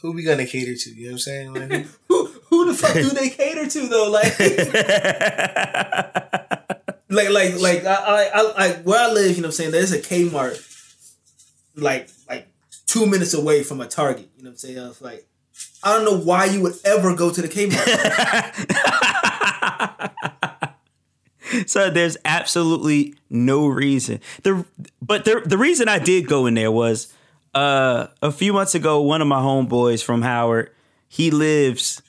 who 0.00 0.12
we 0.12 0.22
gonna 0.22 0.46
cater 0.46 0.74
to? 0.74 0.90
You 0.90 1.04
know 1.04 1.08
what 1.08 1.12
I'm 1.12 1.18
saying? 1.18 1.54
Like, 1.54 1.86
who- 2.08 2.28
Who 2.48 2.64
who 2.64 2.72
the 2.72 2.74
fuck 2.74 2.94
do 2.94 3.10
they 3.10 3.28
cater 3.28 3.66
to 3.68 3.88
though? 3.88 4.10
Like 4.10 4.38
like 7.10 7.28
like 7.30 7.60
like 7.60 7.84
I, 7.84 7.94
I 7.94 8.30
I 8.34 8.42
like 8.52 8.82
where 8.84 8.98
I 8.98 9.12
live, 9.12 9.36
you 9.36 9.42
know 9.42 9.48
what 9.48 9.48
I'm 9.48 9.52
saying, 9.52 9.70
there's 9.72 9.92
a 9.92 9.98
Kmart 10.00 10.56
like 11.80 12.10
like 12.28 12.48
two 12.86 13.06
minutes 13.06 13.34
away 13.34 13.62
from 13.62 13.80
a 13.80 13.86
Target. 13.86 14.28
You 14.36 14.44
know 14.44 14.50
what 14.50 14.54
I'm 14.54 14.56
saying? 14.58 14.78
I 14.78 14.88
was 14.88 15.02
like, 15.02 15.26
I 15.82 15.94
don't 15.94 16.04
know 16.04 16.18
why 16.18 16.46
you 16.46 16.60
would 16.62 16.74
ever 16.84 17.14
go 17.14 17.30
to 17.30 17.42
the 17.42 17.48
Kmart. 17.48 17.78
so 21.66 21.90
there's 21.90 22.16
absolutely 22.24 23.14
no 23.30 23.66
reason. 23.66 24.20
The 24.42 24.64
but 25.00 25.24
the 25.24 25.42
the 25.44 25.58
reason 25.58 25.88
I 25.88 25.98
did 25.98 26.26
go 26.26 26.46
in 26.46 26.54
there 26.54 26.72
was 26.72 27.12
uh 27.54 28.08
a 28.22 28.32
few 28.32 28.52
months 28.52 28.74
ago 28.74 29.00
one 29.00 29.22
of 29.22 29.28
my 29.28 29.40
homeboys 29.40 30.02
from 30.02 30.22
Howard, 30.22 30.70
he 31.08 31.30
lives 31.30 32.02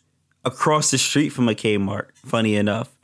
across 0.46 0.92
the 0.92 0.98
street 0.98 1.30
from 1.30 1.48
a 1.50 1.54
Kmart, 1.54 2.08
funny 2.16 2.56
enough. 2.56 2.96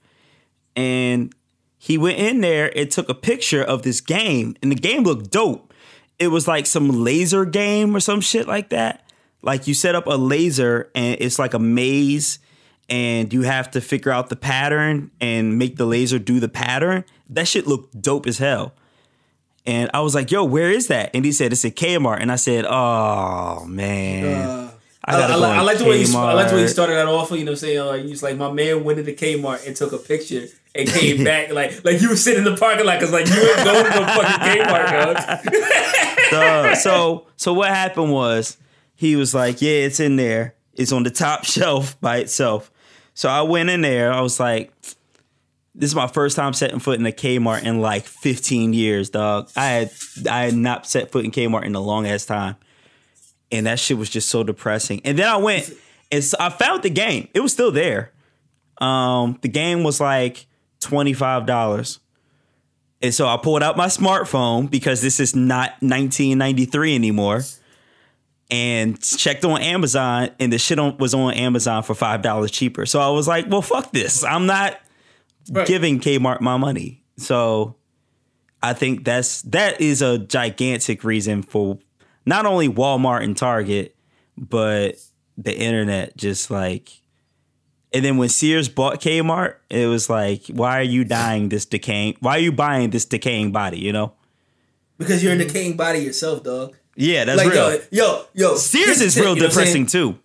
And 0.75 1.33
he 1.77 1.97
went 1.97 2.17
in 2.17 2.41
there 2.41 2.75
and 2.75 2.89
took 2.89 3.09
a 3.09 3.13
picture 3.13 3.63
of 3.63 3.83
this 3.83 4.01
game, 4.01 4.55
and 4.61 4.71
the 4.71 4.75
game 4.75 5.03
looked 5.03 5.31
dope. 5.31 5.71
It 6.17 6.29
was 6.29 6.47
like 6.47 6.65
some 6.65 7.03
laser 7.03 7.45
game 7.45 7.95
or 7.95 7.99
some 7.99 8.21
shit 8.21 8.47
like 8.47 8.69
that. 8.69 9.03
Like 9.41 9.67
you 9.67 9.73
set 9.73 9.95
up 9.95 10.07
a 10.07 10.15
laser 10.15 10.89
and 10.95 11.17
it's 11.19 11.37
like 11.37 11.53
a 11.53 11.59
maze 11.59 12.39
and 12.89 13.31
you 13.33 13.43
have 13.43 13.71
to 13.71 13.81
figure 13.81 14.11
out 14.11 14.29
the 14.29 14.35
pattern 14.35 15.11
and 15.19 15.57
make 15.57 15.75
the 15.75 15.85
laser 15.85 16.19
do 16.19 16.39
the 16.39 16.49
pattern. 16.49 17.03
That 17.29 17.47
shit 17.47 17.67
looked 17.67 18.01
dope 18.01 18.27
as 18.27 18.37
hell. 18.37 18.73
And 19.65 19.89
I 19.93 20.01
was 20.01 20.13
like, 20.13 20.31
yo, 20.31 20.43
where 20.43 20.69
is 20.69 20.87
that? 20.87 21.11
And 21.13 21.25
he 21.25 21.31
said, 21.31 21.51
it's 21.51 21.65
at 21.65 21.75
Kmart. 21.75 22.19
And 22.21 22.31
I 22.31 22.35
said, 22.35 22.65
oh, 22.65 23.65
man. 23.65 24.47
Uh, 24.47 24.71
I, 25.05 25.21
I, 25.21 25.27
I, 25.27 25.57
I 25.57 25.61
like 25.61 25.77
the 25.77 25.85
way 25.85 26.01
you 26.01 26.17
I 26.17 26.33
like 26.33 26.49
the 26.49 26.55
way 26.55 26.61
you 26.61 26.67
started 26.67 26.93
that 26.93 27.07
off. 27.07 27.29
You 27.31 27.37
know, 27.37 27.45
what 27.45 27.49
I'm 27.51 27.55
saying 27.57 27.85
like 27.85 28.03
you 28.03 28.09
was 28.09 28.23
like 28.23 28.37
my 28.37 28.51
man 28.51 28.83
went 28.83 28.97
into 28.97 29.11
Kmart 29.11 29.65
and 29.67 29.75
took 29.75 29.93
a 29.93 29.99
picture 29.99 30.47
and 30.75 30.87
came 30.87 31.23
back 31.23 31.51
like 31.51 31.83
like 31.83 32.01
you 32.01 32.09
were 32.09 32.15
sitting 32.15 32.45
in 32.45 32.51
the 32.51 32.57
parking 32.57 32.85
lot 32.85 32.99
because 32.99 33.11
like 33.11 33.27
you 33.27 33.35
ain't 33.35 33.63
going 33.63 33.83
to 33.85 33.89
no 33.89 34.05
fucking 34.05 34.63
Kmart, 34.63 36.31
dog. 36.31 36.75
so 36.77 37.27
so 37.37 37.53
what 37.53 37.69
happened 37.69 38.11
was 38.11 38.57
he 38.95 39.15
was 39.15 39.33
like, 39.33 39.61
yeah, 39.61 39.71
it's 39.71 39.99
in 39.99 40.15
there. 40.15 40.55
It's 40.73 40.91
on 40.91 41.03
the 41.03 41.11
top 41.11 41.45
shelf 41.45 41.99
by 42.01 42.17
itself. 42.17 42.71
So 43.13 43.29
I 43.29 43.41
went 43.43 43.69
in 43.69 43.81
there. 43.81 44.11
I 44.11 44.21
was 44.21 44.39
like, 44.39 44.73
this 45.73 45.89
is 45.89 45.95
my 45.95 46.07
first 46.07 46.35
time 46.35 46.53
setting 46.53 46.79
foot 46.79 46.99
in 46.99 47.05
a 47.05 47.11
Kmart 47.11 47.63
in 47.63 47.81
like 47.81 48.05
15 48.05 48.73
years, 48.73 49.09
dog. 49.09 49.49
I 49.55 49.65
had 49.65 49.91
I 50.29 50.45
had 50.45 50.55
not 50.55 50.87
set 50.87 51.11
foot 51.11 51.25
in 51.25 51.31
Kmart 51.31 51.65
in 51.65 51.75
a 51.75 51.81
long 51.81 52.07
ass 52.07 52.25
time. 52.25 52.55
And 53.51 53.67
that 53.67 53.79
shit 53.79 53.97
was 53.97 54.09
just 54.09 54.29
so 54.29 54.43
depressing. 54.43 55.01
And 55.05 55.19
then 55.19 55.27
I 55.27 55.37
went 55.37 55.71
and 56.11 56.23
so 56.23 56.37
I 56.39 56.49
found 56.49 56.83
the 56.83 56.89
game. 56.89 57.27
It 57.33 57.41
was 57.41 57.53
still 57.53 57.71
there. 57.71 58.11
Um, 58.79 59.37
the 59.41 59.47
game 59.47 59.83
was 59.83 60.01
like 60.01 60.47
$25. 60.85 61.99
And 63.01 63.13
so 63.13 63.27
I 63.27 63.37
pulled 63.37 63.61
out 63.61 63.77
my 63.77 63.87
smartphone 63.87 64.69
because 64.69 65.01
this 65.01 65.19
is 65.19 65.35
not 65.35 65.71
1993 65.81 66.95
anymore 66.95 67.41
and 68.51 69.01
checked 69.01 69.43
on 69.43 69.61
Amazon, 69.61 70.29
and 70.39 70.53
the 70.53 70.57
shit 70.57 70.77
on, 70.77 70.97
was 70.97 71.13
on 71.13 71.33
Amazon 71.33 71.83
for 71.83 71.95
five 71.95 72.21
dollars 72.21 72.51
cheaper. 72.51 72.85
So 72.85 72.99
I 72.99 73.09
was 73.09 73.27
like, 73.27 73.49
"Well, 73.49 73.61
fuck 73.61 73.91
this! 73.91 74.23
I'm 74.23 74.45
not 74.45 74.79
right. 75.51 75.67
giving 75.67 75.99
Kmart 75.99 76.41
my 76.41 76.57
money." 76.57 77.03
So 77.17 77.75
I 78.61 78.73
think 78.73 79.03
that's 79.03 79.41
that 79.43 79.81
is 79.81 80.01
a 80.01 80.19
gigantic 80.19 81.03
reason 81.03 81.41
for 81.41 81.79
not 82.25 82.45
only 82.45 82.69
Walmart 82.69 83.23
and 83.23 83.35
Target, 83.35 83.95
but 84.37 84.95
the 85.37 85.57
internet. 85.57 86.15
Just 86.15 86.51
like, 86.51 86.91
and 87.95 88.03
then 88.03 88.17
when 88.17 88.27
Sears 88.27 88.67
bought 88.67 88.99
Kmart, 88.99 89.55
it 89.69 89.87
was 89.87 90.09
like, 90.09 90.47
"Why 90.47 90.79
are 90.79 90.83
you 90.83 91.05
dying 91.05 91.47
this 91.47 91.65
decaying? 91.65 92.17
Why 92.19 92.35
are 92.35 92.39
you 92.39 92.51
buying 92.51 92.89
this 92.89 93.05
decaying 93.05 93.53
body?" 93.53 93.79
You 93.79 93.93
know, 93.93 94.11
because 94.97 95.23
you're 95.23 95.31
a 95.31 95.37
decaying 95.37 95.77
body 95.77 95.99
yourself, 95.99 96.43
dog. 96.43 96.75
Yeah, 96.97 97.23
that's 97.23 97.37
like, 97.37 97.53
real. 97.53 97.71
Yo, 97.71 97.79
yo, 97.91 98.25
yo 98.33 98.55
Sears 98.57 98.99
is 98.99 99.13
tip, 99.13 99.23
real 99.23 99.35
depressing 99.35 99.85
too. 99.85 100.19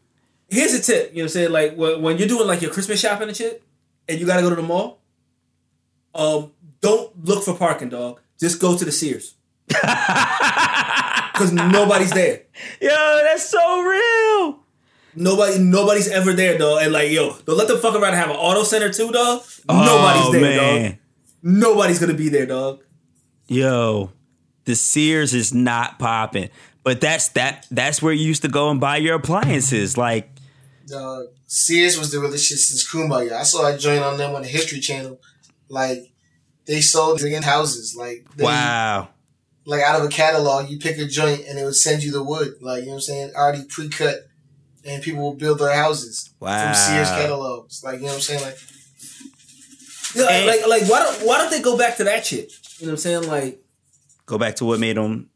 Here's 0.49 0.75
a 0.75 0.83
tip. 0.83 1.11
You 1.13 1.19
know 1.19 1.23
what 1.23 1.23
I'm 1.23 1.29
saying? 1.29 1.53
Like 1.53 1.77
when, 1.77 2.03
when 2.03 2.19
you're 2.19 2.27
doing 2.27 2.49
like 2.49 2.61
your 2.61 2.73
Christmas 2.73 2.99
shopping 2.99 3.29
and 3.29 3.37
shit, 3.37 3.63
and 4.09 4.19
you 4.19 4.27
gotta 4.27 4.43
go 4.43 4.51
to 4.51 4.57
the 4.57 4.63
mall, 4.63 4.99
um, 6.13 6.51
don't 6.81 7.25
look 7.25 7.45
for 7.45 7.55
parking, 7.55 7.89
dog. 7.89 8.21
Just 8.41 8.61
go 8.61 8.77
to 8.77 8.85
the 8.85 8.93
Sears. 8.93 9.37
Because 11.41 11.55
nobody's 11.55 12.11
there. 12.11 12.43
Yo, 12.83 13.21
that's 13.25 13.49
so 13.49 13.81
real. 13.81 14.60
Nobody, 15.15 15.59
nobody's 15.59 16.09
ever 16.09 16.33
there, 16.33 16.57
dog. 16.59 16.83
And 16.83 16.93
like, 16.93 17.11
yo, 17.11 17.37
don't 17.45 17.57
let 17.57 17.69
the 17.69 17.79
fuck 17.79 17.95
around 17.95 18.15
have 18.15 18.31
an 18.31 18.37
auto 18.37 18.63
center 18.63 18.93
too, 18.93 19.11
dog. 19.11 19.43
Oh, 19.69 19.85
nobody's 19.85 20.33
there, 20.33 20.41
man. 20.41 20.91
dog. 20.91 20.99
Nobody's 21.43 21.99
gonna 21.99 22.15
be 22.15 22.29
there, 22.29 22.47
dog. 22.47 22.81
Yo, 23.47 24.13
the 24.65 24.77
Sears 24.77 25.35
is 25.35 25.53
not 25.53 25.99
popping. 25.99 26.51
But 26.83 27.01
that's 27.01 27.29
that 27.31 27.67
that's 27.71 28.01
where 28.01 28.13
you 28.13 28.27
used 28.27 28.43
to 28.43 28.49
go 28.49 28.71
and 28.71 28.81
buy 28.81 28.97
your 28.97 29.17
appliances. 29.17 29.99
Like 29.99 30.31
uh, 30.95 31.23
Sears 31.47 31.99
was 31.99 32.11
the 32.11 32.21
realest 32.21 32.47
shit 32.47 32.59
since 32.59 32.91
Kumbaya. 32.91 33.33
I 33.33 33.43
saw 33.43 33.67
a 33.67 33.77
joint 33.77 34.03
on 34.03 34.17
them 34.17 34.35
on 34.35 34.43
the 34.43 34.49
History 34.49 34.81
Channel. 34.81 35.21
Like 35.69 36.11
they 36.67 36.81
sold 36.81 37.21
in 37.23 37.43
houses. 37.43 37.95
Like 37.97 38.27
they, 38.35 38.45
wow. 38.45 39.09
Like 39.67 39.83
out 39.83 40.01
of 40.01 40.07
a 40.07 40.09
catalog, 40.09 40.71
you 40.71 40.79
pick 40.79 40.99
a 40.99 41.07
joint 41.07 41.43
and 41.47 41.59
it 41.59 41.65
would 41.65 41.77
send 41.77 42.03
you 42.03 42.13
the 42.13 42.23
wood. 42.23 42.55
Like 42.61 42.81
you 42.81 42.87
know 42.87 42.93
what 42.93 42.97
I'm 42.97 43.01
saying, 43.03 43.33
already 43.35 43.65
pre 43.65 43.89
cut, 43.89 44.29
and 44.85 45.03
people 45.03 45.23
will 45.23 45.35
build 45.35 45.59
their 45.59 45.75
houses 45.75 46.31
wow. 46.41 46.67
from 46.67 46.75
Sears 46.75 47.09
catalogs. 47.11 47.83
Like 47.85 47.97
you 47.97 48.03
know 48.03 48.09
what 48.09 48.15
I'm 48.15 48.21
saying, 48.21 48.43
like. 48.43 48.59
Yeah, 50.13 50.45
like 50.45 50.67
like 50.67 50.91
why 50.91 50.99
don't 51.01 51.27
why 51.27 51.39
don't 51.39 51.51
they 51.51 51.63
go 51.63 51.79
back 51.79 51.97
to 51.99 52.05
that 52.05 52.27
shit? 52.27 52.53
You 52.79 52.87
know 52.87 52.93
what 52.93 52.95
I'm 52.95 52.97
saying? 52.99 53.29
Like 53.29 53.63
go 54.27 54.39
back 54.39 54.57
to 54.57 54.65
what 54.65 54.81
made 54.81 54.97
them 54.97 55.31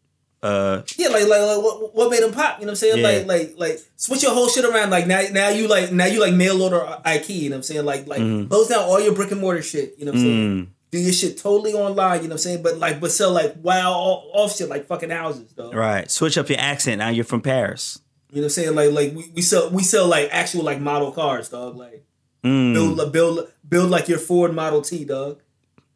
uh, 0.44 0.83
yeah, 0.98 1.09
like 1.09 1.26
like, 1.26 1.40
like 1.40 1.62
what, 1.64 1.94
what 1.94 2.11
made 2.11 2.22
them 2.22 2.30
pop? 2.30 2.61
You 2.61 2.66
know 2.66 2.72
what 2.72 2.72
I'm 2.72 2.76
saying? 2.76 2.98
Yeah. 2.98 3.24
Like 3.24 3.26
like 3.26 3.54
like 3.57 3.78
switch 3.96 4.22
your 4.22 4.35
whole 4.35 4.48
shit 4.48 4.66
around. 4.66 4.90
Like 4.90 5.07
now 5.07 5.22
now 5.33 5.48
you 5.48 5.68
like 5.68 5.90
now 5.90 6.04
you 6.04 6.20
like 6.20 6.35
mail 6.35 6.61
order 6.61 6.80
IKEA. 7.07 7.30
You 7.30 7.48
know 7.48 7.54
what 7.54 7.57
I'm 7.57 7.62
saying? 7.62 7.85
Like 7.87 8.07
like 8.07 8.20
mm. 8.20 8.46
close 8.50 8.68
down 8.68 8.85
all 8.85 9.00
your 9.00 9.14
brick 9.14 9.30
and 9.30 9.40
mortar 9.40 9.62
shit. 9.62 9.94
You 9.96 10.04
know 10.04 10.12
what 10.12 10.18
I'm 10.18 10.24
mm. 10.24 10.26
saying? 10.26 10.74
Do 10.90 10.98
your 10.98 11.14
shit 11.14 11.38
totally 11.38 11.72
online. 11.72 12.16
You 12.16 12.28
know 12.28 12.28
what 12.28 12.33
I'm 12.33 12.38
saying? 12.38 12.62
But 12.62 12.76
like 12.76 13.00
but 13.00 13.11
sell 13.11 13.33
like 13.33 13.54
wow 13.62 13.94
off 14.35 14.54
shit 14.54 14.68
like 14.68 14.87
fucking 14.87 15.09
houses, 15.09 15.50
though. 15.54 15.72
Right. 15.72 16.11
Switch 16.11 16.37
up 16.37 16.50
your 16.50 16.61
accent. 16.61 16.98
Now 16.98 17.09
you're 17.09 17.24
from 17.24 17.40
Paris. 17.40 18.00
You 18.35 18.40
know 18.40 18.47
what 18.47 18.59
I'm 18.59 18.75
saying? 18.75 18.75
Like 18.75 18.90
like 18.90 19.14
we, 19.14 19.31
we 19.37 19.42
sell 19.42 19.70
we 19.70 19.85
sell 19.85 20.09
like 20.09 20.29
actual 20.33 20.64
like 20.64 20.81
model 20.81 21.12
cars, 21.12 21.49
dog. 21.49 21.77
Like 21.77 22.05
mm. 22.42 22.75
build 22.75 23.12
build 23.12 23.49
build 23.68 23.90
like 23.90 24.09
your 24.09 24.18
Ford 24.18 24.53
Model 24.53 24.83
T, 24.83 25.05
dog. 25.05 25.40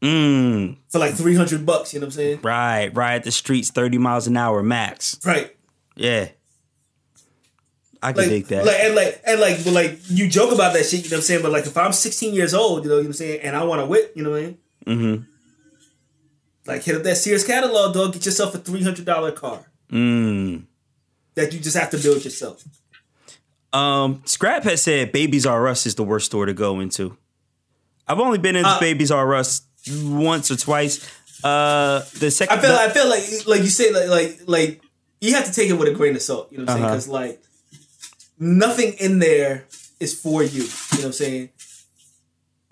Mm. 0.01 0.77
For 0.88 1.01
like 1.01 1.14
300 1.14 1.66
bucks, 1.66 1.92
you 1.92 1.98
know 1.98 2.05
what 2.05 2.12
I'm 2.12 2.16
saying? 2.16 2.40
Right, 2.42 2.94
right. 2.94 3.20
The 3.20 3.33
streets 3.33 3.72
30 3.72 3.98
miles 3.98 4.29
an 4.29 4.37
hour 4.37 4.62
max. 4.62 5.18
Right. 5.24 5.57
Yeah. 5.96 6.29
I 8.01 8.12
can 8.12 8.22
like, 8.22 8.31
dig 8.31 8.46
that. 8.46 8.64
Like 8.64 8.77
and 8.79 8.94
like 8.94 9.20
and 9.27 9.40
like 9.40 9.64
but 9.64 9.72
like 9.72 9.98
you 10.09 10.29
joke 10.29 10.55
about 10.55 10.74
that 10.74 10.87
shit, 10.87 11.03
you 11.03 11.11
know 11.11 11.16
what 11.16 11.22
I'm 11.22 11.24
saying? 11.24 11.42
But 11.42 11.51
like 11.51 11.66
if 11.66 11.77
I'm 11.77 11.92
16 11.92 12.35
years 12.35 12.55
old, 12.55 12.85
you 12.85 12.90
know, 12.90 12.98
you 12.98 13.03
know 13.03 13.09
what 13.09 13.09
I'm 13.09 13.12
saying, 13.14 13.40
and 13.40 13.57
I 13.57 13.64
want 13.64 13.81
to 13.81 13.87
whip, 13.87 14.12
you 14.14 14.22
know 14.22 14.31
what 14.31 14.42
I 14.42 14.44
mean? 14.44 14.59
Mm-hmm. 14.87 15.22
Like 16.68 16.85
hit 16.85 16.94
up 16.94 17.03
that 17.03 17.16
Sears 17.16 17.44
catalog, 17.44 17.94
dog, 17.94 18.12
get 18.12 18.24
yourself 18.24 18.55
a 18.55 18.59
three 18.59 18.85
hundred 18.85 19.07
dollar 19.07 19.33
car. 19.33 19.72
Mm. 19.90 20.67
That 21.38 21.53
you 21.53 21.61
just 21.61 21.77
have 21.77 21.90
to 21.90 21.98
build 21.98 22.24
yourself. 22.24 22.64
Um, 23.72 24.22
Scrap 24.24 24.64
has 24.64 24.83
said 24.83 25.12
Babies 25.12 25.46
R 25.46 25.68
Us 25.68 25.87
is 25.87 25.94
the 25.94 26.03
worst 26.03 26.27
store 26.27 26.46
to 26.46 26.53
go 26.53 26.81
into. 26.81 27.16
I've 28.09 28.18
only 28.18 28.38
been 28.38 28.57
into 28.57 28.68
uh, 28.68 28.81
Babies 28.81 29.12
R 29.12 29.35
Us 29.37 29.62
once 30.03 30.51
or 30.51 30.57
twice. 30.57 31.09
Uh, 31.44 32.01
the 32.18 32.33
second, 32.33 32.59
I 32.59 32.61
feel, 32.61 32.72
the, 32.72 32.81
I 32.81 32.88
feel 32.88 33.09
like, 33.09 33.46
like 33.46 33.61
you 33.61 33.68
say, 33.68 33.92
like, 33.92 34.09
like, 34.09 34.40
like 34.48 34.83
you 35.20 35.35
have 35.35 35.44
to 35.44 35.53
take 35.53 35.70
it 35.70 35.74
with 35.74 35.87
a 35.87 35.92
grain 35.92 36.16
of 36.16 36.22
salt. 36.22 36.51
You 36.51 36.59
know 36.59 36.64
what 36.64 36.70
I'm 36.70 36.83
uh-huh. 36.83 36.88
saying? 36.88 36.96
Because 36.96 37.09
like 37.09 37.42
nothing 38.40 38.94
in 38.94 39.20
there 39.20 39.64
is 40.01 40.20
for 40.20 40.42
you. 40.42 40.62
You 40.62 40.68
know 40.68 40.98
what 40.98 41.05
I'm 41.05 41.12
saying? 41.12 41.51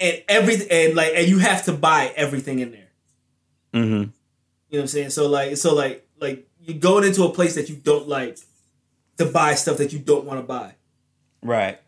And 0.01 0.23
everything, 0.29 0.69
and 0.73 0.97
like, 0.97 1.13
and 1.15 1.29
you 1.29 1.39
have 1.39 1.65
to 1.67 1.73
buy 1.73 2.13
everything 2.17 2.59
in 2.59 2.73
there. 2.73 2.89
Mm-hmm. 3.75 3.93
You 3.93 3.99
know 4.01 4.11
what 4.71 4.81
I'm 4.81 4.87
saying? 4.89 5.11
So 5.11 5.29
like, 5.29 5.57
so 5.57 5.73
like, 5.73 6.05
like 6.21 6.49
you 6.61 6.75
going 6.75 7.05
into 7.05 7.23
a 7.23 7.31
place 7.31 7.55
that 7.55 7.69
you 7.69 7.77
don't 7.77 8.09
like 8.09 8.39
to 9.19 9.27
buy 9.27 9.55
stuff 9.55 9.79
that 9.79 9.93
you 9.93 9.99
don't 9.99 10.25
want 10.25 10.41
to 10.41 10.47
buy. 10.47 10.75
Right. 11.43 11.79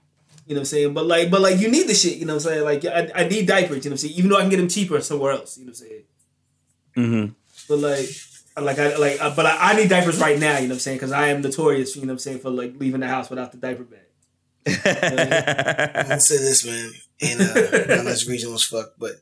You 0.47 0.55
know 0.55 0.61
what 0.61 0.63
I'm 0.63 0.65
saying? 0.67 0.95
But 0.95 1.07
like, 1.07 1.31
but 1.31 1.41
like, 1.41 1.59
you 1.59 1.69
need 1.69 1.89
the 1.89 1.95
shit. 1.95 2.17
You 2.17 2.25
know 2.25 2.35
what 2.35 2.47
I'm 2.47 2.51
saying? 2.53 2.65
Like, 2.65 2.85
I, 2.85 3.11
I 3.15 3.29
need 3.29 3.47
diapers. 3.47 3.85
You 3.85 3.91
know 3.91 3.95
what 3.95 4.05
I'm 4.05 4.09
saying? 4.09 4.15
Even 4.15 4.31
though 4.31 4.37
I 4.37 4.41
can 4.41 4.51
get 4.51 4.57
them 4.57 4.69
cheaper 4.69 5.01
somewhere 5.01 5.33
else. 5.33 5.59
You 5.59 5.65
know 5.65 5.71
what 5.71 5.81
I'm 5.81 5.87
saying? 5.87 6.03
Mm-hmm. 6.97 7.33
But 7.69 7.79
like, 7.79 8.09
like 8.61 8.79
I 8.79 8.97
like, 8.97 9.23
uh, 9.23 9.35
but 9.35 9.47
I, 9.47 9.73
I, 9.73 9.77
need 9.77 9.91
diapers 9.91 10.19
right 10.19 10.39
now. 10.39 10.57
You 10.57 10.63
know 10.63 10.69
what 10.69 10.75
I'm 10.75 10.81
saying? 10.81 10.97
Because 10.97 11.13
I 11.13 11.29
am 11.29 11.43
notorious. 11.43 11.95
You 11.97 12.03
know 12.03 12.09
what 12.09 12.13
I'm 12.13 12.19
saying 12.19 12.39
for 12.39 12.51
like 12.51 12.75
leaving 12.79 13.01
the 13.01 13.09
house 13.09 13.29
without 13.31 13.53
the 13.53 13.59
diaper 13.59 13.85
bag. 13.85 14.01
You 14.67 14.75
know 14.75 14.83
I 14.85 16.01
am 16.01 16.03
gonna 16.09 16.21
say 16.21 16.39
this, 16.39 16.67
man. 16.67 16.91
And 17.21 17.41
uh, 17.41 17.95
I 17.95 17.97
know 17.97 18.05
this 18.05 18.29
regional 18.29 18.55
as 18.55 18.65
fuck, 18.65 18.93
but 18.99 19.13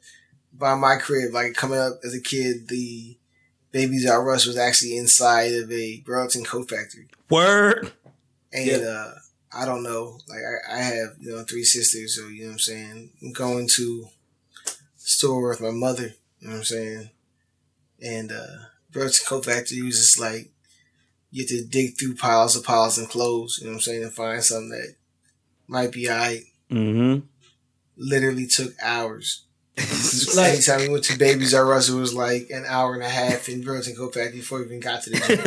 by 0.53 0.75
my 0.75 0.97
crib, 0.97 1.33
like 1.33 1.55
coming 1.55 1.79
up 1.79 2.01
as 2.05 2.15
a 2.15 2.21
kid, 2.21 2.69
the 2.69 3.17
Babies 3.77 4.09
R 4.09 4.31
Us 4.31 4.47
was 4.47 4.57
actually 4.57 4.97
inside 4.97 5.53
of 5.53 5.71
a 5.71 6.01
Burlington 6.01 6.45
coat 6.45 6.71
factory. 6.71 7.09
Word. 7.29 7.93
And 8.51 8.67
yeah. 8.67 8.77
uh, 8.79 9.15
I 9.53 9.67
don't 9.67 9.83
know. 9.83 10.19
Like 10.27 10.41
I, 10.41 10.79
I 10.79 10.79
have, 10.79 11.17
you 11.21 11.33
know, 11.33 11.45
three 11.45 11.65
sisters, 11.65 12.17
so 12.17 12.29
you 12.29 12.45
know 12.45 12.47
what 12.49 12.53
I'm 12.53 12.59
saying. 12.59 13.11
I'm 13.21 13.33
going 13.33 13.69
to 13.75 14.09
store 14.97 15.51
with 15.51 15.61
my 15.61 15.73
mother, 15.73 16.15
you 16.41 16.49
know 16.49 16.55
what 16.55 16.59
I'm 16.59 16.65
saying? 16.65 17.11
And 18.03 18.33
uh 18.33 18.57
Burlington 18.91 19.27
Coat 19.27 19.45
Factory 19.45 19.83
was 19.83 19.99
just 19.99 20.19
like 20.19 20.51
you 21.31 21.43
have 21.43 21.49
to 21.51 21.65
dig 21.65 21.99
through 21.99 22.17
piles 22.17 22.57
of 22.57 22.65
piles 22.65 22.97
and 22.97 23.09
clothes, 23.09 23.59
you 23.59 23.67
know 23.67 23.73
what 23.73 23.77
I'm 23.77 23.81
saying, 23.83 24.05
and 24.05 24.13
find 24.13 24.43
something 24.43 24.71
that 24.71 24.95
might 25.67 25.93
be 25.93 26.09
alright. 26.09 26.45
Mm-hmm. 26.71 27.27
Literally 27.99 28.47
took 28.47 28.73
hours. 28.83 29.46
like, 30.37 30.55
anytime 30.55 30.81
we 30.81 30.89
went 30.89 31.05
to 31.05 31.19
Babies 31.19 31.53
R 31.53 31.75
Us, 31.75 31.91
it 31.91 31.95
was 31.95 32.15
like 32.15 32.49
an 32.51 32.65
hour 32.67 32.95
and 32.95 33.03
a 33.03 33.09
half 33.09 33.49
in 33.49 33.63
Burlington 33.63 33.95
Coat 33.95 34.15
Factory 34.15 34.39
before 34.39 34.61
we 34.61 34.65
even 34.65 34.81
got 34.81 35.03
to 35.03 35.11
the 35.11 35.19
gym. 35.19 35.39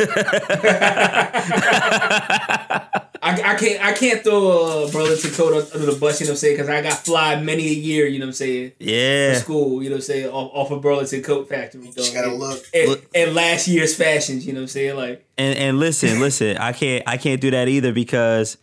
I, 2.62 3.00
I, 3.22 3.32
I 3.32 3.54
can't 3.56 3.84
I 3.84 3.92
can't 3.92 4.22
throw 4.22 4.84
a 4.84 4.90
Burlington 4.90 5.30
coat 5.32 5.74
under 5.74 5.86
the 5.86 5.98
bus. 5.98 6.20
You 6.20 6.26
know 6.26 6.30
what 6.30 6.34
I'm 6.34 6.36
saying? 6.36 6.56
Because 6.56 6.68
I 6.68 6.80
got 6.80 6.94
fly 6.94 7.40
many 7.40 7.66
a 7.66 7.72
year. 7.72 8.06
You 8.06 8.18
know 8.18 8.26
what 8.26 8.30
I'm 8.30 8.34
saying? 8.34 8.72
Yeah. 8.78 9.34
For 9.34 9.40
school. 9.40 9.82
You 9.82 9.90
know 9.90 9.96
what 9.96 10.02
I'm 10.02 10.02
saying? 10.02 10.28
Off, 10.28 10.50
off 10.54 10.70
of 10.70 10.80
Burlington 10.80 11.22
Coat 11.22 11.48
Factory. 11.48 11.84
Dog. 11.84 11.96
Just 11.96 12.14
gotta 12.14 12.32
look. 12.32 12.64
And, 12.72 12.88
Look. 12.88 13.04
and 13.14 13.34
last 13.34 13.68
year's 13.68 13.94
fashions. 13.94 14.46
You 14.46 14.52
know 14.52 14.60
what 14.60 14.64
I'm 14.64 14.68
saying? 14.68 14.96
Like 14.96 15.26
And 15.36 15.58
and 15.58 15.78
listen, 15.78 16.20
listen, 16.20 16.56
I 16.56 16.72
can't 16.72 17.02
I 17.06 17.16
can't 17.16 17.40
do 17.40 17.50
that 17.50 17.68
either 17.68 17.92
because 17.92 18.56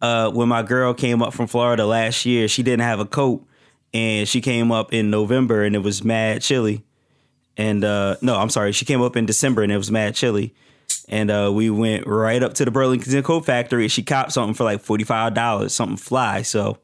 uh 0.00 0.30
when 0.30 0.48
my 0.48 0.62
girl 0.62 0.94
came 0.94 1.22
up 1.22 1.34
from 1.34 1.46
Florida 1.46 1.84
last 1.84 2.24
year, 2.24 2.48
she 2.48 2.62
didn't 2.62 2.82
have 2.82 3.00
a 3.00 3.06
coat 3.06 3.44
and 3.94 4.28
she 4.28 4.40
came 4.40 4.72
up 4.72 4.92
in 4.92 5.10
November 5.10 5.62
and 5.62 5.74
it 5.74 5.80
was 5.80 6.02
mad 6.04 6.42
chilly. 6.42 6.84
And 7.56 7.84
uh 7.84 8.16
no, 8.22 8.36
I'm 8.36 8.50
sorry, 8.50 8.72
she 8.72 8.84
came 8.84 9.02
up 9.02 9.16
in 9.16 9.26
December 9.26 9.62
and 9.62 9.70
it 9.70 9.76
was 9.76 9.90
mad 9.90 10.14
chilly. 10.14 10.54
And 11.08 11.30
uh 11.30 11.50
we 11.54 11.70
went 11.70 12.06
right 12.06 12.42
up 12.42 12.54
to 12.54 12.64
the 12.64 12.70
Burlington 12.70 13.22
Coat 13.22 13.44
Factory. 13.44 13.84
and 13.84 13.92
She 13.92 14.02
copped 14.02 14.32
something 14.32 14.54
for 14.54 14.64
like 14.64 14.82
$45, 14.82 15.70
something 15.70 15.96
fly. 15.96 16.42
So 16.42 16.78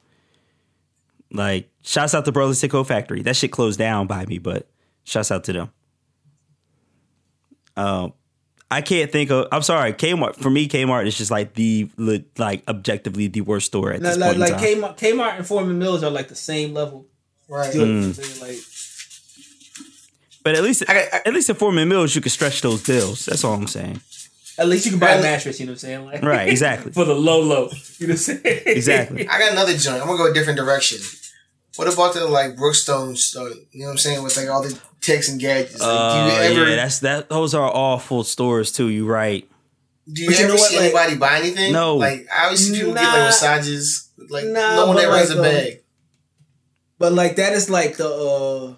like 1.33 1.71
shouts 1.83 2.15
out 2.15 2.25
to 2.27 2.33
Burlington 2.33 2.69
Coat 2.69 2.85
Factory. 2.85 3.23
That 3.23 3.37
shit 3.37 3.53
closed 3.53 3.79
down 3.79 4.07
by 4.07 4.27
me, 4.27 4.39
but 4.39 4.69
shouts 5.05 5.31
out 5.31 5.45
to 5.45 5.53
them. 5.53 5.71
Um 7.77 8.13
I 8.71 8.83
can't 8.83 9.11
think 9.11 9.31
of. 9.31 9.49
I'm 9.51 9.63
sorry, 9.63 9.93
Kmart. 9.95 10.37
For 10.37 10.51
me, 10.51 10.69
Kmart 10.69 11.07
is 11.07 11.17
just 11.17 11.31
like 11.31 11.55
the 11.55 11.89
like 12.37 12.63
objectively 12.69 13.27
the 13.29 13.41
worst 13.41 13.67
store 13.69 13.93
at 13.93 14.03
No, 14.03 14.09
this 14.11 14.19
like, 14.19 14.29
point 14.37 14.39
like 14.41 14.63
in 14.63 14.81
time. 14.81 14.91
Kmart, 14.95 14.99
Kmart 14.99 15.37
and 15.39 15.47
Forman 15.47 15.79
Mills 15.79 16.03
are 16.03 16.11
like 16.11 16.29
the 16.29 16.35
same 16.35 16.75
level. 16.75 17.07
Right. 17.49 17.73
Mm. 17.73 17.75
you 17.75 17.81
know 17.87 17.97
what 18.01 18.05
I'm 18.07 18.13
saying? 18.15 18.41
Like 18.43 18.59
But 20.45 20.55
at 20.55 20.63
least, 20.63 20.85
I 20.89 21.09
I- 21.13 21.23
at 21.27 21.33
least 21.35 21.49
at 21.51 21.57
Forman 21.57 21.89
Mills, 21.89 22.15
you 22.15 22.21
can 22.21 22.31
stretch 22.31 22.61
those 22.61 22.83
bills. 22.87 23.25
That's 23.27 23.43
all 23.45 23.55
I'm 23.55 23.67
saying. 23.67 24.01
at 24.59 24.69
least 24.69 24.85
you 24.87 24.91
can 24.91 25.01
buy 25.01 25.13
a 25.13 25.23
mattress. 25.23 25.61
You 25.61 25.67
know 25.67 25.71
what 25.73 25.77
I'm 25.77 25.79
saying? 25.79 26.05
Like 26.05 26.23
Right, 26.23 26.49
exactly. 26.49 26.93
for 26.99 27.05
the 27.07 27.15
low 27.15 27.41
low. 27.41 27.71
You 27.99 28.09
know 28.09 28.13
what 28.13 28.29
I'm 28.29 28.39
saying? 28.43 28.63
Exactly. 28.67 29.27
I 29.29 29.39
got 29.39 29.53
another 29.53 29.77
joint. 29.77 30.03
I'm 30.03 30.09
gonna 30.09 30.19
go 30.19 30.31
a 30.31 30.35
different 30.35 30.59
direction. 30.59 30.99
What 31.79 31.93
about 31.95 32.13
the 32.15 32.27
like 32.27 32.57
Brookstone 32.57 33.17
store? 33.17 33.51
You 33.71 33.81
know 33.81 33.85
what 33.87 33.91
I'm 33.93 33.99
saying? 33.99 34.23
With 34.25 34.37
like 34.37 34.49
all 34.49 34.63
the 34.63 34.77
techs 35.01 35.29
and 35.29 35.41
gadgets. 35.41 35.79
Like, 35.81 35.89
Oh 35.89 36.29
do 36.29 36.35
you 36.35 36.61
ever 36.61 36.71
yeah, 36.71 36.77
that's 36.77 36.99
that. 37.01 37.29
Those 37.29 37.55
are 37.55 37.71
awful 37.73 38.25
stores 38.25 38.73
too. 38.73 38.89
You 38.89 39.07
right. 39.07 39.49
do 40.13 40.23
you 40.23 40.29
But 40.29 40.39
you 40.39 40.45
ever 40.45 40.55
know 40.55 40.61
what, 40.61 40.71
see 40.71 40.77
like- 40.77 40.85
anybody 40.87 41.17
buy 41.17 41.39
anything? 41.39 41.73
No. 41.73 41.97
Like 41.97 42.27
I 42.37 42.47
always 42.47 42.67
see 42.67 42.75
people 42.77 42.95
get 42.95 43.05
like 43.05 43.13
massages. 43.15 44.11
Like 44.29 44.47
Nah, 44.47 44.75
no 44.75 44.87
one 44.89 44.97
but 44.97 45.05
ever 45.05 45.17
has 45.19 45.31
a 45.31 45.37
like, 45.37 45.47
um, 45.47 45.55
bag. 45.55 45.83
But 46.99 47.13
like 47.13 47.37
that 47.37 47.53
is 47.53 47.71
like 47.71 47.97
the 47.97 48.09
uh 48.09 48.75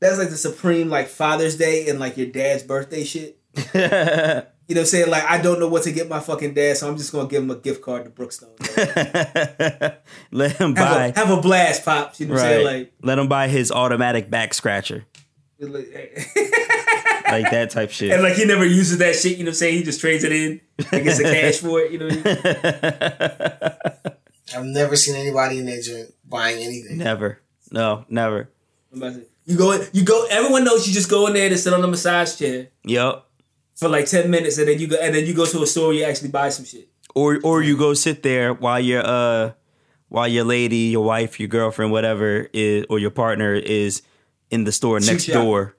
that's 0.00 0.18
like 0.18 0.28
the 0.28 0.36
supreme 0.36 0.90
like 0.90 1.08
Father's 1.08 1.56
Day 1.56 1.88
and 1.88 1.98
like 1.98 2.18
your 2.18 2.26
dad's 2.26 2.62
birthday 2.62 3.04
shit. 3.04 3.38
Let 4.68 4.70
You 4.70 4.74
know 4.74 4.80
what 4.80 4.82
I'm 4.82 4.86
saying? 4.86 5.10
Like 5.10 5.24
I 5.24 5.40
don't 5.40 5.60
know 5.60 5.68
what 5.68 5.82
to 5.84 5.92
get 5.92 6.08
my 6.08 6.18
fucking 6.20 6.54
dad, 6.54 6.76
so 6.76 6.88
I'm 6.88 6.96
just 6.96 7.12
gonna 7.12 7.28
give 7.28 7.42
him 7.42 7.50
a 7.50 7.56
gift 7.56 7.82
card 7.82 8.04
to 8.04 8.10
Brookstone. 8.10 8.56
Let 10.32 10.52
him 10.56 10.74
Have 10.76 10.94
buy. 10.94 11.06
a, 11.06 11.14
have 11.18 11.30
a 11.30 11.40
blast, 11.40 11.84
pops. 11.84 12.20
You 12.20 12.26
know 12.26 12.34
what 12.34 12.42
I'm 12.42 12.48
saying? 12.48 12.64
Like, 12.66 12.92
Let 13.02 13.18
him 13.18 13.28
buy 13.28 13.48
his 13.48 13.70
automatic 13.70 14.28
back 14.30 14.54
scratcher, 14.54 15.04
like 15.60 15.72
like 17.28 17.50
that 17.50 17.70
type 17.70 17.90
shit. 17.90 18.10
and 18.12 18.22
like 18.22 18.34
he 18.34 18.44
never 18.44 18.64
uses 18.64 18.98
that 18.98 19.14
shit. 19.14 19.38
You 19.38 19.44
know 19.44 19.48
what 19.48 19.52
I'm 19.52 19.54
saying? 19.54 19.74
He 19.78 19.82
just 19.84 20.00
trades 20.00 20.24
it 20.24 20.32
in, 20.32 20.60
and 20.92 21.04
gets 21.04 21.18
the 21.18 21.24
cash 21.24 21.58
for 21.58 21.80
it. 21.80 21.92
You 21.92 21.98
know. 21.98 22.08
I 22.08 22.12
mean? 24.02 24.12
I've 24.56 24.64
never 24.64 24.96
seen 24.96 25.16
anybody 25.16 25.58
in 25.58 25.66
that 25.66 26.12
buying 26.24 26.62
anything. 26.62 26.98
never. 26.98 27.40
No, 27.70 28.04
never. 28.08 28.48
I'm 28.92 28.98
about 28.98 29.14
to 29.14 29.20
say, 29.22 29.26
You 29.44 29.56
go, 29.58 29.84
you 29.92 30.04
go. 30.04 30.26
Everyone 30.30 30.62
knows 30.64 30.86
you 30.86 30.94
just 30.94 31.10
go 31.10 31.26
in 31.26 31.34
there 31.34 31.48
to 31.48 31.58
sit 31.58 31.72
on 31.72 31.80
the 31.80 31.88
massage 31.88 32.36
chair 32.36 32.68
Yup. 32.84 33.25
For 33.76 33.88
like 33.88 34.06
ten 34.06 34.30
minutes, 34.30 34.58
and 34.58 34.66
then 34.68 34.78
you 34.80 34.88
go, 34.88 34.96
and 35.00 35.14
then 35.14 35.24
you 35.26 35.34
go 35.34 35.46
to 35.46 35.62
a 35.62 35.66
store. 35.66 35.92
You 35.94 36.04
actually 36.04 36.30
buy 36.30 36.48
some 36.48 36.64
shit. 36.64 36.88
or 37.14 37.38
or 37.44 37.62
you 37.62 37.76
go 37.76 37.94
sit 37.94 38.22
there 38.22 38.52
while 38.52 38.80
your 38.80 39.02
uh 39.06 39.52
while 40.08 40.28
your 40.28 40.44
lady, 40.44 40.90
your 40.94 41.04
wife, 41.04 41.38
your 41.40 41.48
girlfriend, 41.48 41.92
whatever 41.92 42.48
is 42.52 42.84
or 42.90 42.98
your 42.98 43.10
partner 43.10 43.54
is 43.54 44.02
in 44.50 44.64
the 44.64 44.72
store 44.72 45.00
next 45.00 45.26
door. 45.26 45.74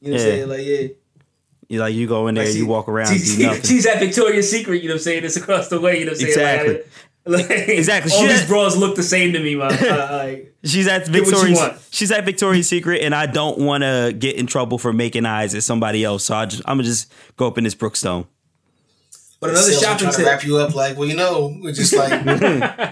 You 0.00 0.10
know 0.12 0.16
what 0.16 0.20
Yeah. 0.20 0.32
I'm 0.32 0.36
saying? 0.38 0.48
Like, 0.48 0.60
yeah. 0.66 0.88
You 1.68 1.78
like 1.80 1.94
you 1.94 2.06
go 2.06 2.26
in 2.28 2.34
there, 2.34 2.44
Like, 2.44 2.54
you 2.54 2.66
walk 2.66 2.86
around, 2.88 3.08
she- 3.14 3.18
she- 3.18 3.60
She's 3.62 3.86
at 3.86 3.98
Victoria's 3.98 4.50
Secret. 4.50 4.82
You 4.82 4.88
know 4.88 4.94
what 4.94 5.00
I'm 5.00 5.04
saying? 5.04 5.24
It's 5.24 5.36
across 5.36 5.68
the 5.68 5.80
way. 5.80 5.98
You 6.00 6.04
know 6.06 6.12
what 6.12 6.20
I'm 6.22 6.28
saying? 6.30 6.30
Exactly. 6.32 6.74
Like, 6.74 6.88
like, 7.26 7.48
Exactly. 7.50 8.12
All 8.12 8.20
She 8.20 8.26
these 8.28 8.40
had- 8.40 8.48
bras 8.48 8.76
look 8.76 8.96
the 8.96 9.02
same 9.02 9.32
to 9.32 9.38
me, 9.40 9.54
man. 9.56 9.72
Uh, 9.82 10.08
like, 10.24 10.54
She's 10.64 10.86
at 10.86 11.06
Victoria's. 11.08 11.88
She's 11.90 12.10
at 12.12 12.24
Victoria's 12.24 12.68
Secret, 12.68 13.02
and 13.02 13.14
I 13.14 13.26
don't 13.26 13.58
want 13.58 13.82
to 13.82 14.14
get 14.16 14.36
in 14.36 14.46
trouble 14.46 14.78
for 14.78 14.92
making 14.92 15.26
eyes 15.26 15.54
at 15.56 15.62
somebody 15.64 16.04
else. 16.04 16.24
So 16.24 16.34
I 16.36 16.46
just 16.46 16.62
I'm 16.66 16.76
gonna 16.76 16.84
just 16.84 17.12
go 17.36 17.46
up 17.48 17.58
in 17.58 17.64
this 17.64 17.74
Brookstone. 17.74 18.26
but 19.40 19.50
another 19.50 19.72
Salesman 19.72 19.82
shopping 19.82 19.98
trying 19.98 20.10
to 20.12 20.16
tip. 20.18 20.26
wrap 20.26 20.44
you 20.44 20.58
up 20.58 20.74
like, 20.76 20.96
well, 20.96 21.08
you 21.08 21.16
know, 21.16 21.52
it's 21.64 21.78
just 21.78 21.94
like 21.96 22.12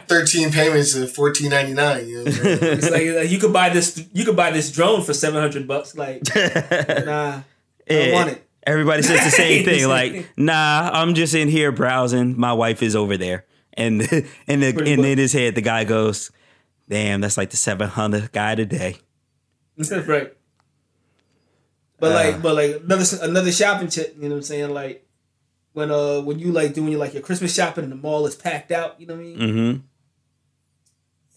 thirteen 0.09 0.51
payments 0.51 0.97
of 0.97 1.13
fourteen 1.13 1.51
ninety 1.51 1.73
nine. 1.75 2.09
You 2.09 2.17
know, 2.17 2.25
what 2.25 2.35
I'm 2.35 2.43
saying? 2.43 2.59
It's 2.79 2.91
like, 2.91 3.07
like, 3.07 3.31
you 3.31 3.39
could 3.39 3.53
buy 3.53 3.69
this. 3.69 4.05
You 4.13 4.25
could 4.25 4.37
buy 4.37 4.51
this 4.51 4.71
drone 4.73 5.03
for 5.03 5.15
seven 5.15 5.41
hundred 5.41 5.69
bucks. 5.69 5.95
Like, 5.97 6.23
nah, 6.35 7.41
I 7.41 7.45
don't 7.89 8.13
want 8.13 8.31
it. 8.31 8.47
Everybody 8.67 9.03
says 9.03 9.25
the 9.25 9.31
same 9.31 9.65
thing. 9.65 9.87
Like, 9.89 10.29
nah, 10.37 10.91
I'm 10.93 11.15
just 11.15 11.35
in 11.35 11.47
here 11.49 11.71
browsing. 11.73 12.39
My 12.39 12.53
wife 12.53 12.83
is 12.83 12.95
over 12.97 13.17
there, 13.17 13.45
and 13.75 14.01
and 14.47 14.63
the, 14.63 14.69
and 14.69 15.05
in 15.05 15.19
his 15.19 15.33
head, 15.33 15.55
the 15.55 15.61
guy 15.63 15.85
goes, 15.85 16.31
"Damn, 16.89 17.21
that's 17.21 17.37
like 17.37 17.51
the 17.51 17.57
700 17.57 18.33
guy 18.33 18.55
today." 18.55 18.97
right. 20.07 20.33
But 21.99 22.13
Uh. 22.13 22.15
like, 22.15 22.43
but 22.43 22.55
like 22.55 22.81
another 22.85 23.05
another 23.23 23.53
shopping 23.53 23.89
tip. 23.89 24.15
You 24.17 24.23
know 24.25 24.29
what 24.31 24.37
I'm 24.37 24.43
saying? 24.43 24.71
Like 24.75 25.07
when 25.73 25.91
uh 25.91 26.21
when 26.21 26.39
you 26.39 26.53
like 26.53 26.75
doing 26.75 26.91
your 26.93 27.01
like 27.01 27.15
your 27.15 27.23
Christmas 27.23 27.55
shopping 27.55 27.85
and 27.85 27.93
the 27.93 27.97
mall 27.97 28.27
is 28.27 28.35
packed 28.35 28.73
out. 28.73 29.01
You 29.01 29.07
know 29.07 29.15
what 29.15 29.21
I 29.21 29.25
mean? 29.25 29.39
Mm-hmm. 29.39 29.81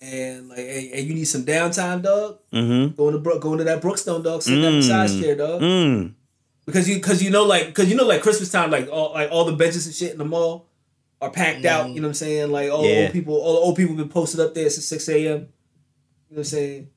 And 0.02 0.50
like, 0.50 0.60
and, 0.60 0.92
and 0.94 1.08
you 1.08 1.14
need 1.16 1.26
some 1.26 1.46
downtime, 1.46 2.02
dog. 2.02 2.40
Mm-hmm. 2.52 2.96
Going 2.96 3.14
to 3.14 3.20
Brook, 3.20 3.42
going 3.42 3.60
to 3.60 3.64
that 3.66 3.82
Brookstone, 3.82 4.24
dog. 4.24 4.42
Sit 4.42 4.56
in 4.56 4.62
that 4.62 4.72
Mm. 4.74 4.76
massage 4.78 5.20
chair, 5.22 5.36
dog. 5.36 5.62
Mm. 5.62 6.14
Because 6.66 6.90
you, 6.90 6.96
because 6.96 7.24
you 7.24 7.30
know, 7.30 7.44
like, 7.46 7.68
because 7.68 7.90
you 7.90 7.96
know, 7.96 8.06
like 8.06 8.22
Christmas 8.22 8.52
time, 8.52 8.70
like 8.72 8.90
all, 8.90 9.14
like 9.14 9.30
all 9.32 9.46
the 9.46 9.54
benches 9.54 9.86
and 9.86 9.96
shit 9.96 10.12
in 10.12 10.18
the 10.18 10.26
mall 10.26 10.68
are 11.24 11.32
packed 11.32 11.66
out. 11.66 11.90
You 11.90 12.02
know 12.02 12.08
what 12.08 12.10
I'm 12.10 12.14
saying? 12.16 12.52
Like 12.52 12.70
all 12.72 12.84
the 12.84 12.90
Yeah. 12.90 13.04
old 13.04 13.12
people, 13.14 13.36
all 13.36 13.54
the 13.54 13.60
old 13.60 13.76
people 13.78 13.96
been 13.96 14.10
posted 14.10 14.40
up 14.40 14.54
there 14.54 14.70
since 14.70 14.86
six 14.86 15.08
a.m. 15.10 15.24
You 15.26 15.30
know 15.36 15.46
what 16.30 16.38
I'm 16.40 16.44
saying? 16.46 16.88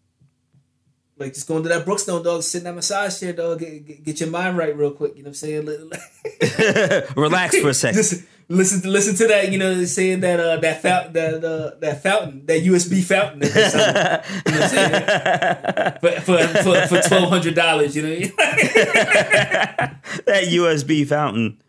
Like 1.18 1.32
just 1.34 1.48
going 1.48 1.62
to 1.62 1.68
that 1.70 1.86
Brookstone, 1.86 2.22
dog. 2.22 2.42
sitting 2.42 2.64
that 2.64 2.74
massage 2.74 3.18
chair, 3.18 3.32
dog. 3.32 3.60
Get, 3.60 3.86
get, 3.86 4.04
get 4.04 4.20
your 4.20 4.28
mind 4.30 4.58
right 4.58 4.76
real 4.76 4.90
quick. 4.90 5.16
You 5.16 5.22
know 5.22 5.28
what 5.30 5.42
I'm 5.42 5.64
saying? 5.64 5.66
Relax 7.16 7.56
for 7.58 7.70
a 7.70 7.74
second. 7.74 7.96
Just 7.96 8.24
listen, 8.48 8.82
to, 8.82 8.88
listen 8.88 9.14
to 9.16 9.26
that. 9.28 9.50
You 9.50 9.58
know, 9.58 9.82
saying 9.84 10.20
that 10.20 10.38
uh, 10.40 10.56
that 10.58 10.82
fountain, 10.82 11.12
that 11.14 11.42
uh, 11.44 11.70
that 11.80 12.02
fountain, 12.02 12.44
that 12.46 12.62
USB 12.62 13.02
fountain. 13.02 13.38
That 13.40 13.52
they 13.54 13.68
sell. 13.68 14.22
you 14.46 14.52
know 14.52 14.60
what 14.60 14.62
I'm 14.62 14.68
saying? 14.68 16.20
For 16.26 16.38
for 16.38 16.62
for, 16.62 16.86
for 16.88 17.08
twelve 17.08 17.28
hundred 17.30 17.54
dollars. 17.54 17.96
You 17.96 18.02
know. 18.02 18.08
What 18.10 18.34
I 18.38 18.56
mean? 18.56 20.22
that 20.26 20.44
USB 20.48 21.06
fountain. 21.06 21.62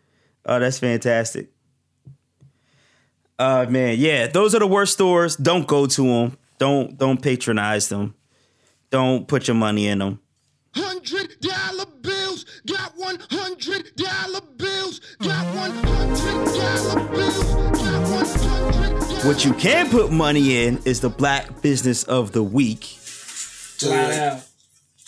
Oh, 0.44 0.58
that's 0.58 0.78
fantastic. 0.78 1.48
Uh 3.38 3.66
man, 3.68 3.96
yeah, 3.98 4.26
those 4.26 4.54
are 4.54 4.58
the 4.58 4.66
worst 4.66 4.94
stores. 4.94 5.36
Don't 5.36 5.66
go 5.66 5.86
to 5.86 6.02
them. 6.02 6.38
Don't 6.58 6.98
don't 6.98 7.22
patronize 7.22 7.88
them. 7.88 8.14
Don't 8.90 9.28
put 9.28 9.46
your 9.46 9.54
money 9.54 9.86
in 9.86 9.98
them. 9.98 10.20
Hundred 10.74 11.38
dollar 11.40 11.86
bills, 12.02 12.44
got 12.66 12.96
one 12.96 13.18
hundred 13.30 13.94
dollar 13.94 14.40
bills, 14.56 15.00
got 15.20 15.54
one 15.54 15.70
hundred 15.70 16.44
dollar 16.46 17.08
bills, 17.10 17.44
got 17.44 18.10
one 18.10 18.26
hundred. 18.26 19.24
What 19.24 19.44
you 19.44 19.52
can 19.54 19.88
put 19.90 20.10
money 20.10 20.64
in 20.64 20.78
is 20.84 21.00
the 21.00 21.08
Black 21.08 21.62
Business 21.62 22.02
of 22.04 22.32
the 22.32 22.42
Week. 22.42 22.98
Wow. 23.84 24.40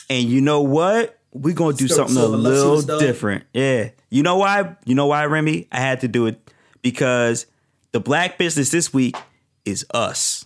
And 0.09 0.29
you 0.29 0.41
know 0.41 0.61
what? 0.61 1.19
We're 1.33 1.55
gonna 1.55 1.77
do 1.77 1.89
something 1.89 2.17
a 2.17 2.27
little 2.27 2.83
different. 2.99 3.45
Yeah. 3.53 3.91
You 4.09 4.23
know 4.23 4.37
why? 4.37 4.77
You 4.85 4.95
know 4.95 5.07
why, 5.07 5.25
Remy? 5.27 5.69
I 5.73 5.81
had 5.81 6.01
to 6.01 6.09
do 6.09 6.27
it 6.27 6.41
because 6.83 7.47
the 7.93 8.01
black 8.01 8.39
business 8.39 8.71
this 8.71 8.93
week 8.93 9.17
is 9.65 9.85
us. 9.93 10.45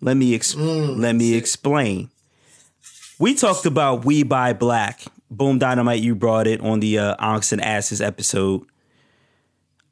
Let 0.00 0.16
me 0.16 0.34
ex- 0.34 0.54
let 0.54 1.14
me 1.14 1.34
explain. 1.34 2.10
We 3.18 3.34
talked 3.34 3.66
about 3.66 4.04
We 4.04 4.22
Buy 4.22 4.52
Black. 4.52 5.04
Boom 5.30 5.58
Dynamite, 5.58 6.02
you 6.02 6.14
brought 6.14 6.46
it 6.46 6.60
on 6.60 6.80
the 6.80 6.98
uh, 6.98 7.16
Onks 7.16 7.52
and 7.52 7.60
Asses 7.60 8.00
episode. 8.00 8.62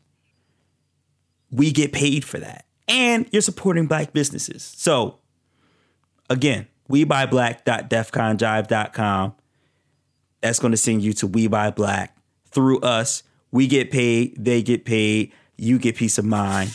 we 1.50 1.72
get 1.72 1.92
paid 1.92 2.24
for 2.24 2.38
that. 2.38 2.64
And 2.88 3.28
you're 3.30 3.42
supporting 3.42 3.86
black 3.86 4.12
businesses. 4.12 4.62
So 4.76 5.18
again, 6.28 6.66
we 6.88 7.04
buy 7.04 7.26
black.defconjive.com. 7.26 9.34
That's 10.40 10.58
going 10.58 10.72
to 10.72 10.76
send 10.76 11.02
you 11.02 11.12
to 11.14 11.26
We 11.26 11.48
Buy 11.48 11.70
Black 11.70 12.16
through 12.46 12.80
us. 12.80 13.22
We 13.52 13.66
get 13.66 13.90
paid, 13.90 14.42
they 14.42 14.62
get 14.62 14.84
paid, 14.84 15.32
you 15.56 15.78
get 15.78 15.96
peace 15.96 16.18
of 16.18 16.24
mind. 16.24 16.70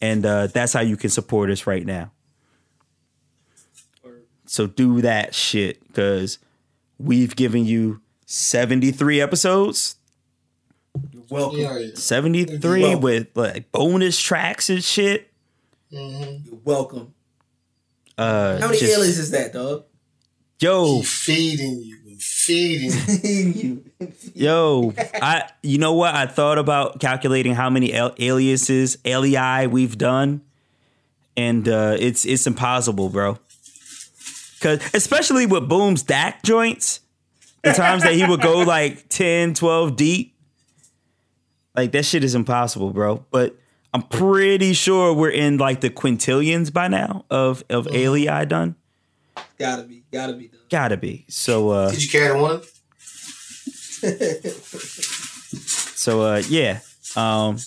And 0.00 0.26
uh, 0.26 0.48
that's 0.48 0.74
how 0.74 0.80
you 0.80 0.96
can 0.96 1.10
support 1.10 1.50
us 1.50 1.66
right 1.66 1.86
now. 1.86 2.12
So 4.46 4.66
do 4.66 5.00
that 5.00 5.34
shit 5.34 5.86
because 5.86 6.38
we've 6.98 7.34
given 7.34 7.64
you 7.64 8.00
73 8.26 9.20
episodes. 9.20 9.96
You're 11.12 11.22
welcome. 11.30 11.58
Yeah, 11.60 11.78
yeah. 11.78 11.94
73 11.94 12.82
Well- 12.82 13.00
with 13.00 13.28
like 13.34 13.72
bonus 13.72 14.20
tracks 14.20 14.68
and 14.70 14.82
shit. 14.84 15.30
Mm-hmm. 15.92 16.46
You're 16.46 16.60
welcome. 16.64 17.14
Uh, 18.18 18.58
How 18.60 18.66
many 18.68 18.78
just- 18.80 18.92
aliens 18.96 19.18
is 19.18 19.30
that, 19.32 19.52
dog? 19.52 19.84
Yo, 20.60 21.02
Feeding 21.02 21.80
you, 21.82 21.98
and 22.06 22.22
feeding 22.22 22.92
you. 23.54 23.84
you. 23.98 24.12
yo, 24.34 24.94
I 25.20 25.50
you 25.62 25.78
know 25.78 25.92
what? 25.94 26.14
I 26.14 26.26
thought 26.26 26.58
about 26.58 27.00
calculating 27.00 27.54
how 27.54 27.68
many 27.68 27.92
al- 27.92 28.14
aliases, 28.18 28.96
alii 29.04 29.68
we've 29.68 29.98
done, 29.98 30.40
and 31.36 31.68
uh, 31.68 31.96
it's 31.98 32.24
it's 32.24 32.46
impossible, 32.46 33.08
bro. 33.10 33.36
Cause 34.64 34.80
especially 34.94 35.44
with 35.44 35.68
Boom's 35.68 36.02
DAC 36.04 36.42
joints, 36.42 37.00
the 37.62 37.74
times 37.74 38.02
that 38.02 38.14
he 38.14 38.24
would 38.26 38.40
go 38.40 38.60
like 38.66 39.10
10, 39.10 39.52
12 39.52 39.94
deep, 39.94 40.34
like 41.76 41.92
that 41.92 42.06
shit 42.06 42.24
is 42.24 42.34
impossible, 42.34 42.90
bro. 42.90 43.26
But 43.30 43.56
I'm 43.92 44.00
pretty 44.00 44.72
sure 44.72 45.12
we're 45.12 45.28
in 45.28 45.58
like 45.58 45.82
the 45.82 45.90
quintillions 45.90 46.72
by 46.72 46.88
now 46.88 47.26
of 47.28 47.62
of 47.68 47.86
alii 47.88 48.48
done. 48.48 48.76
Gotta 49.58 49.82
be. 49.82 50.02
Gotta 50.10 50.32
be 50.32 50.48
done. 50.48 50.60
Gotta 50.70 50.96
be. 50.96 51.26
So 51.28 51.68
uh 51.68 51.90
Did 51.90 52.02
you 52.02 52.08
carry 52.08 52.40
one? 52.40 52.62
So 55.96 56.22
uh 56.22 56.42
yeah. 56.48 56.80
Um 57.16 57.58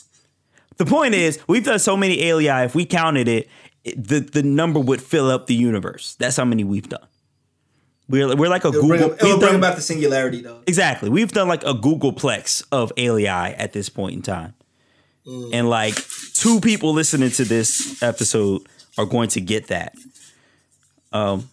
the 0.77 0.85
point 0.85 1.13
is 1.13 1.39
we've 1.47 1.63
done 1.63 1.77
so 1.79 1.95
many 1.95 2.17
alii 2.17 2.65
if 2.65 2.73
we 2.73 2.85
counted 2.85 3.27
it, 3.27 3.43
it 3.43 3.49
the 3.95 4.19
the 4.19 4.43
number 4.43 4.79
would 4.79 5.01
fill 5.01 5.29
up 5.29 5.47
the 5.47 5.55
universe. 5.55 6.15
That's 6.15 6.37
how 6.37 6.45
many 6.45 6.63
we've 6.63 6.89
done. 6.89 7.05
We're 8.09 8.35
we're 8.35 8.49
like 8.49 8.63
a 8.65 8.69
It'll 8.69 8.81
Google 8.81 9.09
bring, 9.09 9.19
it'll 9.19 9.31
we've 9.31 9.39
bring 9.39 9.55
about 9.55 9.75
the 9.75 9.81
singularity, 9.81 10.41
though. 10.41 10.61
Exactly. 10.65 11.09
We've 11.09 11.31
done 11.31 11.47
like 11.47 11.63
a 11.63 11.73
googolplex 11.73 12.65
of 12.71 12.93
alii 12.95 13.27
at 13.27 13.73
this 13.73 13.89
point 13.89 14.15
in 14.15 14.21
time. 14.21 14.53
And 15.51 15.69
like 15.69 15.95
two 16.33 16.61
people 16.61 16.93
listening 16.93 17.31
to 17.31 17.43
this 17.43 18.01
episode 18.01 18.61
are 18.97 19.05
going 19.05 19.27
to 19.29 19.41
get 19.41 19.67
that. 19.67 19.93
Um 21.11 21.49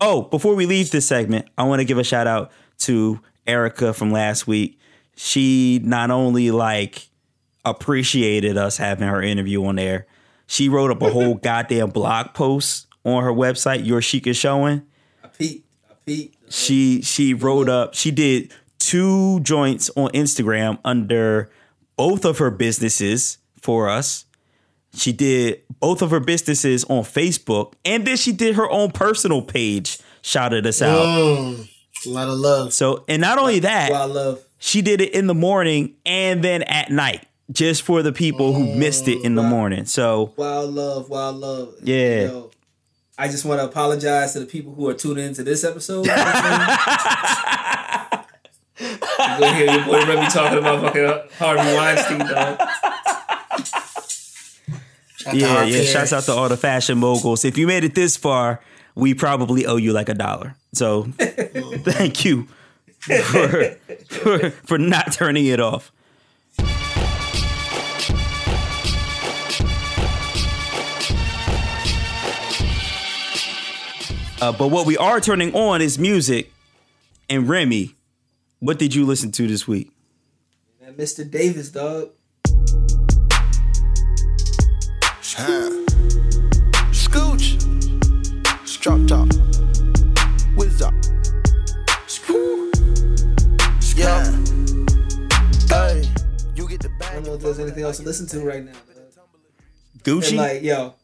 oh, 0.00 0.22
before 0.22 0.54
we 0.54 0.64
leave 0.64 0.90
this 0.90 1.06
segment, 1.06 1.46
I 1.58 1.64
want 1.64 1.80
to 1.80 1.84
give 1.84 1.98
a 1.98 2.04
shout 2.04 2.26
out 2.26 2.52
to 2.78 3.20
Erica 3.46 3.92
from 3.92 4.12
last 4.12 4.46
week. 4.46 4.78
She 5.14 5.78
not 5.84 6.10
only 6.10 6.50
like 6.50 7.08
appreciated 7.66 8.56
us 8.56 8.78
having 8.78 9.06
her 9.06 9.20
interview 9.20 9.62
on 9.66 9.76
there, 9.76 10.06
she 10.48 10.68
wrote 10.68 10.90
up 10.90 11.00
a 11.02 11.10
whole 11.10 11.34
goddamn 11.42 11.90
blog 11.90 12.34
post 12.34 12.86
on 13.04 13.22
her 13.22 13.32
website, 13.32 13.86
Your 13.86 14.02
Chic 14.02 14.26
is 14.26 14.36
Showing 14.36 14.82
I 15.22 15.28
peeped. 15.28 15.64
I 15.88 15.94
peeped. 16.04 16.52
she 16.52 17.00
she 17.02 17.32
wrote 17.34 17.68
up 17.68 17.94
she 17.94 18.10
did 18.10 18.52
two 18.80 19.38
joints 19.40 19.90
on 19.96 20.08
instagram 20.10 20.78
under 20.84 21.50
both 21.96 22.24
of 22.24 22.38
her 22.38 22.50
businesses 22.50 23.38
for 23.60 23.88
us 23.88 24.24
she 24.94 25.12
did 25.12 25.60
both 25.80 26.00
of 26.02 26.10
her 26.10 26.20
businesses 26.20 26.84
on 26.84 27.02
facebook 27.02 27.74
and 27.84 28.06
then 28.06 28.16
she 28.16 28.32
did 28.32 28.54
her 28.56 28.68
own 28.70 28.90
personal 28.90 29.42
page 29.42 29.98
shouted 30.22 30.66
us 30.66 30.80
out 30.82 31.04
Mm, 31.06 31.68
a 32.06 32.08
lot 32.10 32.28
of 32.28 32.38
love. 32.38 32.72
so 32.72 33.04
and 33.08 33.20
not 33.20 33.38
only 33.38 33.58
that 33.60 33.90
love. 34.10 34.40
she 34.58 34.80
did 34.82 35.00
it 35.00 35.12
in 35.12 35.26
the 35.26 35.34
morning 35.34 35.94
and 36.06 36.42
then 36.42 36.62
at 36.62 36.90
night 36.90 37.26
just 37.50 37.82
for 37.82 38.02
the 38.02 38.12
people 38.12 38.52
who 38.52 38.74
missed 38.74 39.08
it 39.08 39.24
in 39.24 39.34
the 39.34 39.42
morning 39.42 39.86
so 39.86 40.32
Wild 40.36 40.74
love. 40.74 41.08
Wild 41.08 41.36
love. 41.36 41.74
Yeah. 41.82 42.22
Yo, 42.24 42.50
I 43.16 43.28
just 43.28 43.44
want 43.44 43.60
to 43.60 43.64
apologize 43.64 44.34
to 44.34 44.40
the 44.40 44.46
people 44.46 44.74
who 44.74 44.88
are 44.88 44.94
tuning 44.94 45.24
into 45.26 45.42
this 45.42 45.64
episode. 45.64 46.06
you 46.06 46.10
know 46.10 46.16
what 46.16 46.34
I'm 46.34 48.24
saying? 48.78 48.94
You 49.20 49.40
go 49.40 49.52
hear 49.52 49.72
your 49.72 49.84
boy 49.84 50.06
Remy 50.06 50.26
talking 50.28 50.58
about 50.58 50.82
fucking 50.82 51.04
uh, 51.04 51.26
Harvey 51.38 51.74
Weinstein, 51.74 52.18
dog. 52.18 52.60
Shout 55.18 55.34
yeah 55.34 55.64
yeah 55.64 55.82
shouts 55.82 56.12
out 56.12 56.22
to 56.24 56.32
all 56.32 56.48
the 56.48 56.56
fashion 56.56 56.98
moguls 56.98 57.44
if 57.44 57.58
you 57.58 57.66
made 57.66 57.82
it 57.82 57.96
this 57.96 58.16
far 58.16 58.60
we 58.94 59.14
probably 59.14 59.66
owe 59.66 59.74
you 59.74 59.92
like 59.92 60.08
a 60.08 60.14
dollar 60.14 60.54
so 60.72 61.02
thank 61.18 62.24
you 62.24 62.46
for, 63.00 63.76
for 64.06 64.50
for 64.50 64.78
not 64.78 65.12
turning 65.12 65.46
it 65.46 65.58
off 65.58 65.90
uh, 74.40 74.52
but 74.52 74.68
what 74.68 74.86
we 74.86 74.96
are 74.96 75.20
turning 75.20 75.54
on 75.54 75.80
is 75.80 75.98
music 75.98 76.52
and 77.28 77.48
remy 77.48 77.94
what 78.60 78.78
did 78.78 78.94
you 78.94 79.04
listen 79.06 79.30
to 79.32 79.46
this 79.46 79.66
week 79.68 79.90
And 80.84 80.96
Mr. 80.96 81.28
Davis, 81.28 81.70
dog. 81.70 82.10
Scooch. 86.92 87.58
Drop 88.80 89.06
top. 89.06 89.28
Whiz 90.56 90.82
up. 90.82 90.94
Scoo. 92.06 92.70
Yeah. 93.96 94.24
Hey. 95.68 96.08
You 96.54 96.68
get 96.68 96.80
the 96.80 96.90
I 97.04 97.14
don't 97.14 97.24
know 97.26 97.34
if 97.34 97.40
there's 97.42 97.58
anything 97.58 97.84
else 97.84 97.98
to 97.98 98.04
listen 98.04 98.26
to 98.28 98.40
right 98.40 98.64
now. 98.64 98.72
dog. 98.72 99.24
gucci 100.02 100.28
And 100.30 100.36
like, 100.38 100.62
yo, 100.62 100.94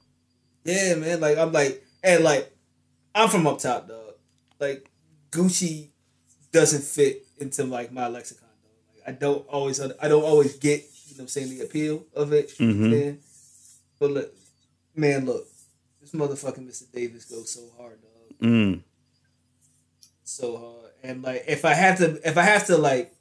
yeah, 0.64 0.94
man. 0.94 1.20
Like, 1.20 1.36
I'm 1.38 1.52
like, 1.52 1.84
and 2.02 2.24
like, 2.24 2.53
I'm 3.14 3.28
from 3.28 3.46
up 3.46 3.58
top, 3.58 3.88
dog. 3.88 4.14
Like, 4.60 4.90
Gucci 5.30 5.90
doesn't 6.52 6.82
fit 6.82 7.26
into 7.38 7.64
like 7.64 7.92
my 7.92 8.08
lexicon, 8.08 8.48
dog. 8.62 8.72
Like, 9.06 9.08
I 9.08 9.18
don't 9.18 9.46
always, 9.48 9.80
I 9.80 10.08
don't 10.08 10.24
always 10.24 10.56
get, 10.58 10.80
you 11.06 11.14
know, 11.14 11.18
what 11.18 11.20
I'm 11.22 11.28
saying 11.28 11.50
the 11.50 11.64
appeal 11.64 12.04
of 12.14 12.32
it. 12.32 12.58
You 12.58 12.66
know 12.66 12.74
what 12.74 12.84
I'm 12.84 12.90
Mhm. 12.90 12.92
saying? 13.00 13.18
But 13.98 14.10
look, 14.10 14.34
man, 14.94 15.26
look, 15.26 15.46
this 16.00 16.10
motherfucking 16.12 16.66
Mr. 16.68 16.90
Davis 16.92 17.24
goes 17.24 17.50
so 17.50 17.62
hard, 17.76 17.98
dog. 18.02 18.38
mm. 18.40 18.82
So 20.24 20.56
hard. 20.56 20.92
And 21.02 21.22
like, 21.22 21.44
if 21.46 21.64
I 21.64 21.74
have 21.74 21.98
to, 21.98 22.20
if 22.28 22.36
I 22.38 22.42
have 22.42 22.66
to 22.66 22.76
like 22.78 23.14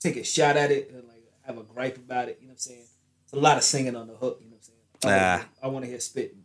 take 0.00 0.16
a 0.16 0.24
shot 0.24 0.56
at 0.56 0.70
it 0.70 0.90
and 0.90 1.06
like 1.08 1.22
have 1.42 1.58
a 1.58 1.62
gripe 1.62 1.96
about 1.96 2.28
it, 2.28 2.38
you 2.40 2.46
know 2.48 2.52
what 2.52 2.54
I'm 2.54 2.58
saying? 2.58 2.84
It's 3.24 3.32
a 3.32 3.36
lot 3.36 3.56
of 3.56 3.62
singing 3.62 3.94
on 3.96 4.08
the 4.08 4.14
hook, 4.14 4.38
you 4.42 4.50
know 4.50 4.56
what 4.56 4.68
I'm 5.04 5.10
saying? 5.10 5.46
I 5.62 5.66
Ah. 5.66 5.68
Want 5.68 5.84
to 5.84 5.90
hear 5.90 6.00
spitting. 6.00 6.44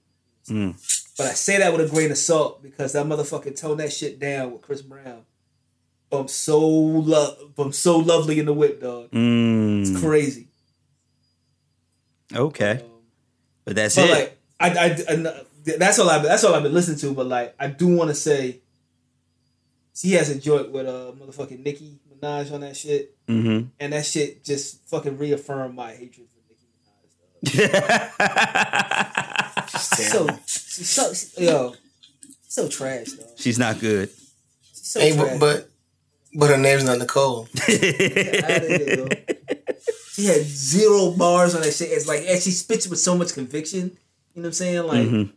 Mm. 0.49 0.75
But 1.17 1.27
I 1.27 1.31
say 1.33 1.57
that 1.59 1.71
with 1.73 1.87
a 1.87 1.89
grain 1.89 2.11
of 2.11 2.17
salt 2.17 2.61
because 2.61 2.91
that 2.93 3.05
motherfucker 3.05 3.55
toned 3.59 3.79
that 3.79 3.91
shit 3.93 4.19
down 4.19 4.51
with 4.51 4.61
Chris 4.61 4.81
Brown. 4.81 5.21
Bump 6.09 6.29
so 6.29 6.59
lo- 6.59 7.35
bump 7.55 7.73
so 7.73 7.97
lovely 7.97 8.37
in 8.39 8.45
the 8.45 8.53
whip, 8.53 8.79
dog. 8.81 9.09
Mm. 9.11 9.81
It's 9.81 9.99
crazy. 9.99 10.47
okay 12.33 12.81
Um, 12.83 12.89
but 13.63 13.75
that's 13.75 13.95
but 13.95 14.09
it 14.09 14.11
like, 14.11 14.37
I, 14.59 14.69
I, 14.69 14.85
I- 15.09 15.41
that's 15.77 15.97
all 15.97 16.07
I 16.09 16.19
that's 16.19 16.43
all 16.43 16.53
I've 16.53 16.61
been 16.63 16.73
listening 16.75 16.99
to. 16.99 17.13
But 17.15 17.25
like, 17.27 17.55
I 17.59 17.67
do 17.67 17.87
want 17.87 18.09
to 18.11 18.15
say, 18.15 18.59
he 19.99 20.11
has 20.11 20.29
a 20.29 20.37
joint 20.39 20.71
with 20.71 20.85
uh 20.85 21.11
motherfucking 21.19 21.63
Nicki 21.63 21.97
Minaj 22.21 22.51
on 22.53 22.61
that 22.61 22.77
shit, 22.77 23.15
Mm-hmm. 23.27 23.69
and 23.79 23.93
that 23.93 24.05
shit 24.05 24.43
just 24.43 24.87
fucking 24.87 25.17
reaffirmed 25.17 25.73
my 25.73 25.91
hatred 25.93 26.27
for 26.29 26.41
Nicki 27.43 27.57
Minaj. 27.57 29.41
Dog. 29.72 29.82
So, 29.82 30.28
she's 30.45 30.89
so 30.89 31.41
yo, 31.41 31.74
so 32.47 32.68
trash, 32.68 33.07
dog. 33.11 33.28
She's 33.38 33.57
not 33.59 33.80
good. 33.80 34.09
She's 34.74 34.88
so 34.88 34.99
Hey, 34.99 35.13
trash. 35.16 35.32
but, 35.32 35.39
but 35.39 35.70
but 36.38 36.49
her 36.49 36.57
name's 36.57 36.84
not 36.84 36.97
Nicole. 36.99 37.47
Get 37.68 37.80
here. 37.80 39.07
She 40.13 40.26
had 40.26 40.41
zero 40.43 41.11
bars 41.11 41.55
on 41.55 41.61
that 41.61 41.74
shit. 41.74 41.89
It's 41.91 42.07
like, 42.07 42.24
and 42.28 42.41
she 42.41 42.51
spits 42.51 42.88
with 42.88 42.99
so 42.99 43.18
much 43.18 43.34
conviction. 43.34 43.80
You 44.34 44.41
know 44.41 44.41
what 44.41 44.45
I'm 44.47 44.53
saying? 44.53 44.84
Like, 44.88 45.07
Mhm. 45.07 45.32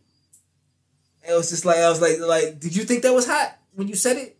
it 1.29 1.33
was 1.33 1.49
just 1.49 1.65
like, 1.65 1.77
I 1.77 1.89
was 1.89 2.01
like, 2.01 2.19
like, 2.19 2.59
did 2.59 2.75
you 2.75 2.83
think 2.83 3.03
that 3.03 3.13
was 3.13 3.27
hot 3.27 3.57
when 3.73 3.87
you 3.87 3.95
said 3.95 4.17
it? 4.17 4.37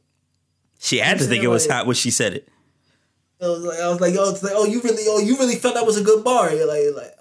She 0.80 0.98
had 1.00 1.20
to 1.20 1.26
think 1.26 1.44
it 1.44 1.48
was 1.50 1.68
like- 1.68 1.76
hot 1.78 1.88
when 1.88 1.96
she 1.96 2.12
said 2.12 2.34
it. 2.34 2.48
It 3.42 3.46
was 3.48 3.64
like, 3.64 3.80
I 3.80 3.88
was 3.90 4.02
like, 4.02 4.16
oh, 4.18 4.30
it's 4.32 4.44
like, 4.44 4.54
oh, 4.56 4.66
you 4.66 4.82
really, 4.82 5.04
oh, 5.08 5.20
you 5.20 5.38
really 5.38 5.56
felt 5.56 5.76
that 5.76 5.86
was 5.86 5.96
a 5.98 6.04
good 6.04 6.26
bar. 6.26 6.54
You're 6.54 6.68
like, 6.68 6.82
you're 6.84 6.96
like, 6.96 7.14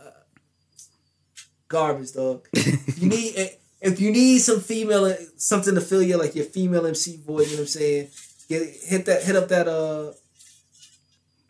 garbage, 1.68 2.12
dog. 2.12 2.46
If 2.54 3.02
you 3.02 3.08
need, 3.08 3.50
if 3.80 4.00
you 4.00 4.10
need 4.10 4.38
some 4.40 4.60
female, 4.60 5.14
something 5.36 5.74
to 5.74 5.80
fill 5.80 6.02
your 6.02 6.18
like 6.18 6.34
your 6.34 6.44
female 6.46 6.84
MC 6.86 7.16
void. 7.18 7.46
You 7.46 7.52
know 7.52 7.52
what 7.52 7.60
I'm 7.60 7.66
saying? 7.66 8.08
Get 8.48 8.62
hit 8.86 9.04
that, 9.06 9.22
hit 9.22 9.36
up 9.36 9.48
that 9.48 9.68
uh, 9.68 10.12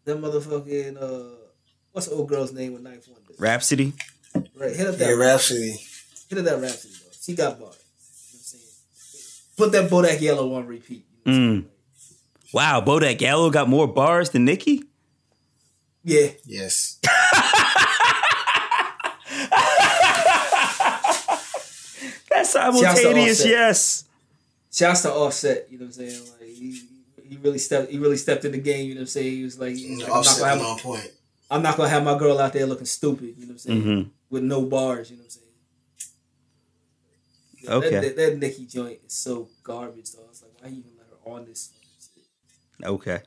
that 0.05 0.19
motherfucking 0.21 1.01
uh, 1.01 1.37
what's 1.93 2.09
the 2.09 2.15
old 2.15 2.29
girl's 2.29 2.53
name 2.53 2.73
with 2.75 2.83
Ninth 2.83 3.07
Wonder? 3.09 3.33
Rapsody. 3.39 3.93
Right, 4.55 4.75
hit 4.77 4.87
up 4.87 4.97
that 4.97 5.09
Yeah, 5.09 5.15
Rapsody. 5.15 5.77
hit 6.29 6.39
up 6.39 6.45
that 6.45 6.61
Rapsody, 6.61 6.95
dog. 6.95 7.13
She 7.21 7.35
got 7.35 7.59
bars. 7.59 7.61
You 7.61 7.63
know 7.63 7.71
what 7.71 8.35
I'm 8.35 8.45
saying? 8.45 8.65
Put 9.57 9.73
that 9.73 9.91
Bodak 9.91 10.21
Yellow 10.21 10.55
on 10.55 10.67
repeat. 10.67 11.07
You 11.25 11.33
know 11.33 11.39
what 11.41 11.65
Mm. 11.65 11.65
Wow, 12.53 12.81
Bodak 12.81 13.21
Yellow 13.21 13.51
got 13.51 13.69
more 13.69 13.87
bars 13.87 14.31
than 14.31 14.45
Nicki. 14.45 14.85
Yeah. 16.05 16.29
Yes. 16.47 16.99
simultaneous. 22.49 23.41
Offset. 23.41 23.51
Yes. 23.51 24.05
Shouts 24.73 25.03
to 25.03 25.13
Offset, 25.13 25.67
you 25.71 25.79
know 25.79 25.87
what 25.87 25.99
I'm 25.99 26.09
saying? 26.09 26.23
Like 26.41 26.49
he, 26.51 26.81
he 27.29 27.37
really 27.39 27.59
stepped 27.59 27.91
he 27.91 27.99
really 27.99 28.17
stepped 28.17 28.45
in 28.45 28.53
the 28.53 28.59
game, 28.59 28.87
you 28.89 28.95
know 28.95 29.01
what 29.01 29.03
I'm 29.03 29.07
saying? 29.09 29.33
He 29.33 29.43
was 29.45 29.59
like, 29.59 29.75
he 29.75 29.91
was 29.97 30.03
like, 30.03 30.11
I'm, 30.11 30.23
not 30.23 30.39
gonna 30.39 30.49
have 30.51 30.59
my, 30.61 30.65
on 30.65 30.79
point. 30.79 31.13
I'm 31.51 31.63
not 31.63 31.77
gonna 31.77 31.89
have 31.89 32.05
my 32.05 32.19
girl 32.19 32.39
out 32.39 32.53
there 32.53 32.67
looking 32.67 32.87
stupid, 32.87 33.35
you 33.39 33.47
know 33.47 33.53
what 33.53 33.53
I'm 33.53 33.59
saying? 33.59 33.83
Mhm. 33.83 34.11
With 34.31 34.43
no 34.43 34.63
bars, 34.63 35.11
you 35.11 35.17
know 35.17 35.23
what 35.23 35.25
I'm 35.25 35.31
saying? 35.31 35.45
Yeah, 37.63 37.73
Okay. 37.75 37.91
That, 37.91 38.03
that, 38.03 38.17
that 38.17 38.39
Nicki 38.39 38.67
joint 38.67 38.99
is 39.07 39.13
so 39.15 39.49
garbage 39.63 40.13
though. 40.13 40.27
It's 40.31 40.43
like 40.43 40.53
why 40.61 40.69
you 40.69 40.79
even 40.79 40.91
let 40.99 41.07
her 41.09 41.33
on 41.33 41.47
this 41.47 41.71
shit? 42.15 42.87
Okay. 42.87 43.21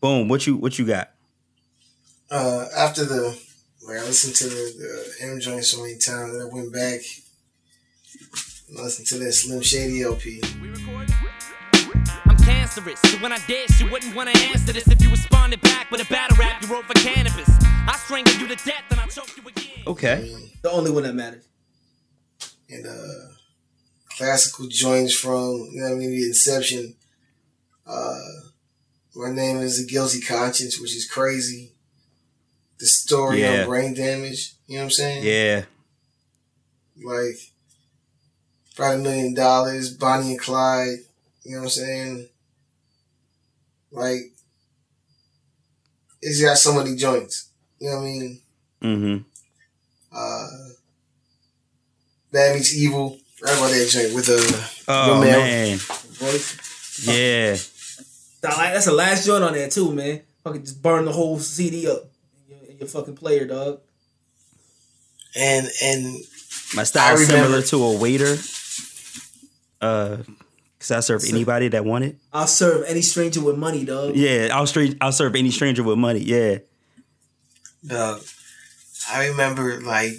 Boom. 0.00 0.28
What 0.28 0.46
you 0.46 0.56
what 0.56 0.78
you 0.78 0.86
got? 0.86 1.10
Uh, 2.30 2.66
after 2.76 3.04
the, 3.04 3.38
like, 3.86 3.98
I 3.98 4.04
listened 4.04 4.34
to 4.36 4.44
the, 4.44 5.14
the 5.20 5.26
M 5.26 5.38
joint 5.40 5.64
so 5.64 5.82
many 5.82 5.98
times, 5.98 6.32
and 6.34 6.42
I 6.42 6.46
went 6.46 6.72
back 6.72 7.00
and 8.74 8.82
listened 8.84 9.06
to 9.08 9.18
that 9.18 9.32
Slim 9.32 9.60
Shady 9.62 10.02
LP. 10.02 10.40
I'm 12.26 12.36
cancerous, 12.38 13.00
so 13.00 13.18
when 13.18 13.32
I 13.32 13.38
dish, 13.46 13.80
you 13.80 13.90
wouldn't 13.90 14.14
wanna 14.16 14.32
answer 14.36 14.72
this 14.72 14.86
if 14.88 15.00
you 15.02 15.10
responded 15.10 15.60
back 15.60 15.90
with 15.90 16.00
a 16.00 16.06
battle 16.12 16.36
rap 16.38 16.62
you 16.62 16.68
wrote 16.68 16.84
for 16.86 16.94
Canibus. 16.94 17.48
I 17.88 17.96
strangle 18.04 18.34
you 18.34 18.48
to 18.48 18.56
death 18.64 18.84
and 18.90 19.00
I 19.00 19.06
choke 19.06 19.36
you 19.36 19.46
again. 19.48 19.82
I 19.86 19.90
Okay. 19.90 20.22
mean, 20.22 20.50
The 20.62 20.70
only 20.70 20.90
one 20.90 21.02
that 21.04 21.14
matters. 21.14 21.44
and 22.70 22.86
uh, 22.86 23.34
classical 24.16 24.66
joints 24.68 25.14
from 25.14 25.68
you 25.72 25.80
know 25.80 25.88
what 25.88 25.92
I 25.92 25.98
mean 25.98 26.10
the 26.10 26.24
inception. 26.24 26.94
Uh, 27.86 28.18
my 29.14 29.30
name 29.30 29.58
is 29.58 29.78
a 29.78 29.84
guilty 29.86 30.20
conscience, 30.22 30.80
which 30.80 30.96
is 30.96 31.06
crazy. 31.06 31.72
The 32.78 32.86
story 32.86 33.42
Yeah. 33.42 33.62
on 33.62 33.66
brain 33.68 33.92
damage. 33.94 34.54
You 34.66 34.76
know 34.76 34.84
what 34.84 34.86
I'm 34.86 34.90
saying? 34.92 35.24
Yeah. 35.24 35.64
Like 37.04 37.51
probably 38.76 39.00
a 39.00 39.02
million 39.02 39.34
dollars. 39.34 39.94
Bonnie 39.96 40.30
and 40.32 40.40
Clyde. 40.40 40.98
You 41.44 41.52
know 41.52 41.58
what 41.58 41.64
I'm 41.64 41.68
saying? 41.70 42.28
Like 43.90 44.18
it's 46.20 46.40
got 46.42 46.56
so 46.58 46.72
many 46.74 46.96
joints. 46.96 47.48
You 47.80 47.90
know 47.90 47.96
what 47.96 48.02
I 48.02 48.06
mean? 48.06 48.40
Mm-hmm. 48.82 49.16
Uh, 50.16 50.46
Bad 52.32 52.54
meets 52.54 52.74
evil. 52.76 53.18
Right 53.42 53.56
about 53.58 53.70
that 53.70 53.88
joint 53.90 54.14
with 54.14 54.28
a 54.28 54.90
Oh 54.90 55.20
man. 55.20 55.30
man. 55.38 55.78
Voice. 55.78 57.04
Yeah. 57.06 57.56
That's 58.40 58.84
the 58.86 58.92
last 58.92 59.26
joint 59.26 59.42
on 59.44 59.52
there 59.54 59.68
too, 59.68 59.92
man. 59.92 60.22
Fucking 60.44 60.62
just 60.62 60.82
burn 60.82 61.04
the 61.04 61.12
whole 61.12 61.38
CD 61.38 61.88
up 61.88 62.04
in 62.48 62.56
your, 62.56 62.70
in 62.70 62.78
your 62.78 62.88
fucking 62.88 63.16
player, 63.16 63.46
dog. 63.46 63.80
and 65.36 65.68
and 65.82 66.16
My 66.74 66.84
style 66.84 67.14
is 67.16 67.26
similar 67.28 67.62
to 67.62 67.82
a 67.82 67.98
waiter. 67.98 68.36
Uh, 69.82 70.18
cause 70.78 70.90
I 70.92 71.00
serve 71.00 71.22
anybody 71.28 71.68
that 71.68 71.84
want 71.84 72.04
it. 72.04 72.16
I'll 72.32 72.46
serve 72.46 72.84
any 72.86 73.02
stranger 73.02 73.40
with 73.42 73.58
money, 73.58 73.84
dog. 73.84 74.14
Yeah, 74.14 74.48
I'll 74.52 74.66
straight. 74.66 74.96
I'll 75.00 75.12
serve 75.12 75.34
any 75.34 75.50
stranger 75.50 75.82
with 75.82 75.98
money. 75.98 76.20
Yeah. 76.20 76.58
Dog, 77.84 78.22
I 79.10 79.26
remember 79.26 79.80
like 79.80 80.12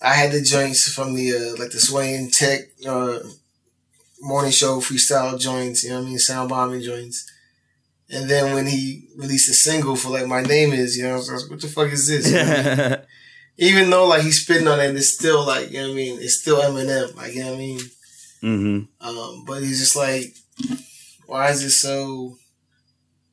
I 0.00 0.14
had 0.14 0.32
the 0.32 0.40
joints 0.40 0.92
from 0.92 1.14
the 1.14 1.32
uh, 1.32 1.60
like 1.60 1.70
the 1.70 1.80
Sway 1.80 2.14
and 2.14 2.32
Tech 2.32 2.60
uh, 2.86 3.18
morning 4.20 4.52
show 4.52 4.78
freestyle 4.80 5.38
joints. 5.38 5.84
You 5.84 5.90
know 5.90 5.96
what 5.98 6.06
I 6.06 6.08
mean? 6.08 6.18
Sound 6.18 6.48
bombing 6.48 6.82
joints. 6.82 7.28
And 8.08 8.28
then 8.28 8.52
when 8.52 8.66
he 8.66 9.08
released 9.16 9.48
a 9.48 9.54
single 9.54 9.96
for 9.96 10.10
like 10.10 10.26
my 10.26 10.42
name 10.42 10.72
is, 10.72 10.96
you 10.96 11.04
know, 11.04 11.14
I 11.14 11.16
was 11.16 11.30
like, 11.30 11.50
what 11.50 11.60
the 11.60 11.68
fuck 11.68 11.90
is 11.90 12.06
this? 12.08 12.26
You 12.30 12.36
know 12.36 12.44
what 12.44 12.68
I 12.68 12.88
mean? 12.88 12.98
Even 13.58 13.90
though 13.90 14.06
like 14.06 14.22
he's 14.22 14.42
spitting 14.42 14.68
on 14.68 14.80
it, 14.80 14.96
it's 14.96 15.14
still 15.14 15.46
like 15.46 15.70
you 15.70 15.80
know 15.80 15.88
what 15.88 15.92
I 15.92 15.96
mean. 15.96 16.18
It's 16.20 16.40
still 16.40 16.60
Eminem, 16.60 17.14
like 17.16 17.34
you 17.34 17.40
know 17.40 17.50
what 17.50 17.54
I 17.54 17.58
mean. 17.58 17.80
mm-hmm. 18.42 19.06
Um, 19.06 19.44
but 19.46 19.62
he's 19.62 19.78
just 19.78 19.96
like, 19.96 20.34
why 21.26 21.50
is 21.50 21.62
it 21.62 21.70
so 21.70 22.36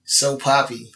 so 0.04 0.38
poppy? 0.38 0.92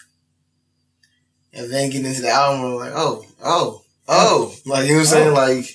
And 1.53 1.71
then 1.71 1.89
getting 1.89 2.07
into 2.07 2.21
the 2.21 2.29
album, 2.29 2.65
I'm 2.65 2.75
like, 2.75 2.93
oh, 2.95 3.25
oh, 3.43 3.81
oh, 4.07 4.55
like 4.65 4.87
you 4.87 4.93
know 4.93 4.99
what 4.99 5.01
I'm 5.01 5.05
saying? 5.05 5.33
Like, 5.33 5.65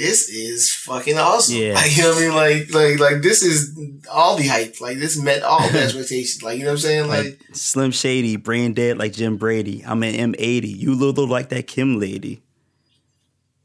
this 0.00 0.30
is 0.30 0.72
fucking 0.74 1.18
awesome. 1.18 1.56
Yeah. 1.56 1.74
Like 1.74 1.94
you 1.94 2.02
know 2.04 2.08
what 2.10 2.16
I 2.18 2.20
mean? 2.20 2.34
Like, 2.34 2.74
like, 2.74 2.98
like 3.12 3.22
this 3.22 3.42
is 3.42 3.78
all 4.10 4.34
the 4.36 4.46
hype. 4.46 4.80
Like 4.80 4.96
this 4.98 5.20
met 5.22 5.42
all 5.42 5.60
the 5.68 5.78
expectations. 5.82 6.42
Like 6.42 6.56
you 6.56 6.64
know 6.64 6.70
what 6.70 6.76
I'm 6.76 6.78
saying? 6.78 7.08
Like, 7.08 7.24
Like 7.26 7.40
Slim 7.52 7.90
Shady, 7.90 8.36
brain 8.36 8.72
dead 8.72 8.96
like 8.96 9.12
Jim 9.12 9.36
Brady. 9.36 9.84
I'm 9.86 10.02
an 10.02 10.32
M80. 10.32 10.74
You 10.74 10.94
little 10.94 11.26
like 11.26 11.50
that 11.50 11.66
Kim 11.66 12.00
lady. 12.00 12.40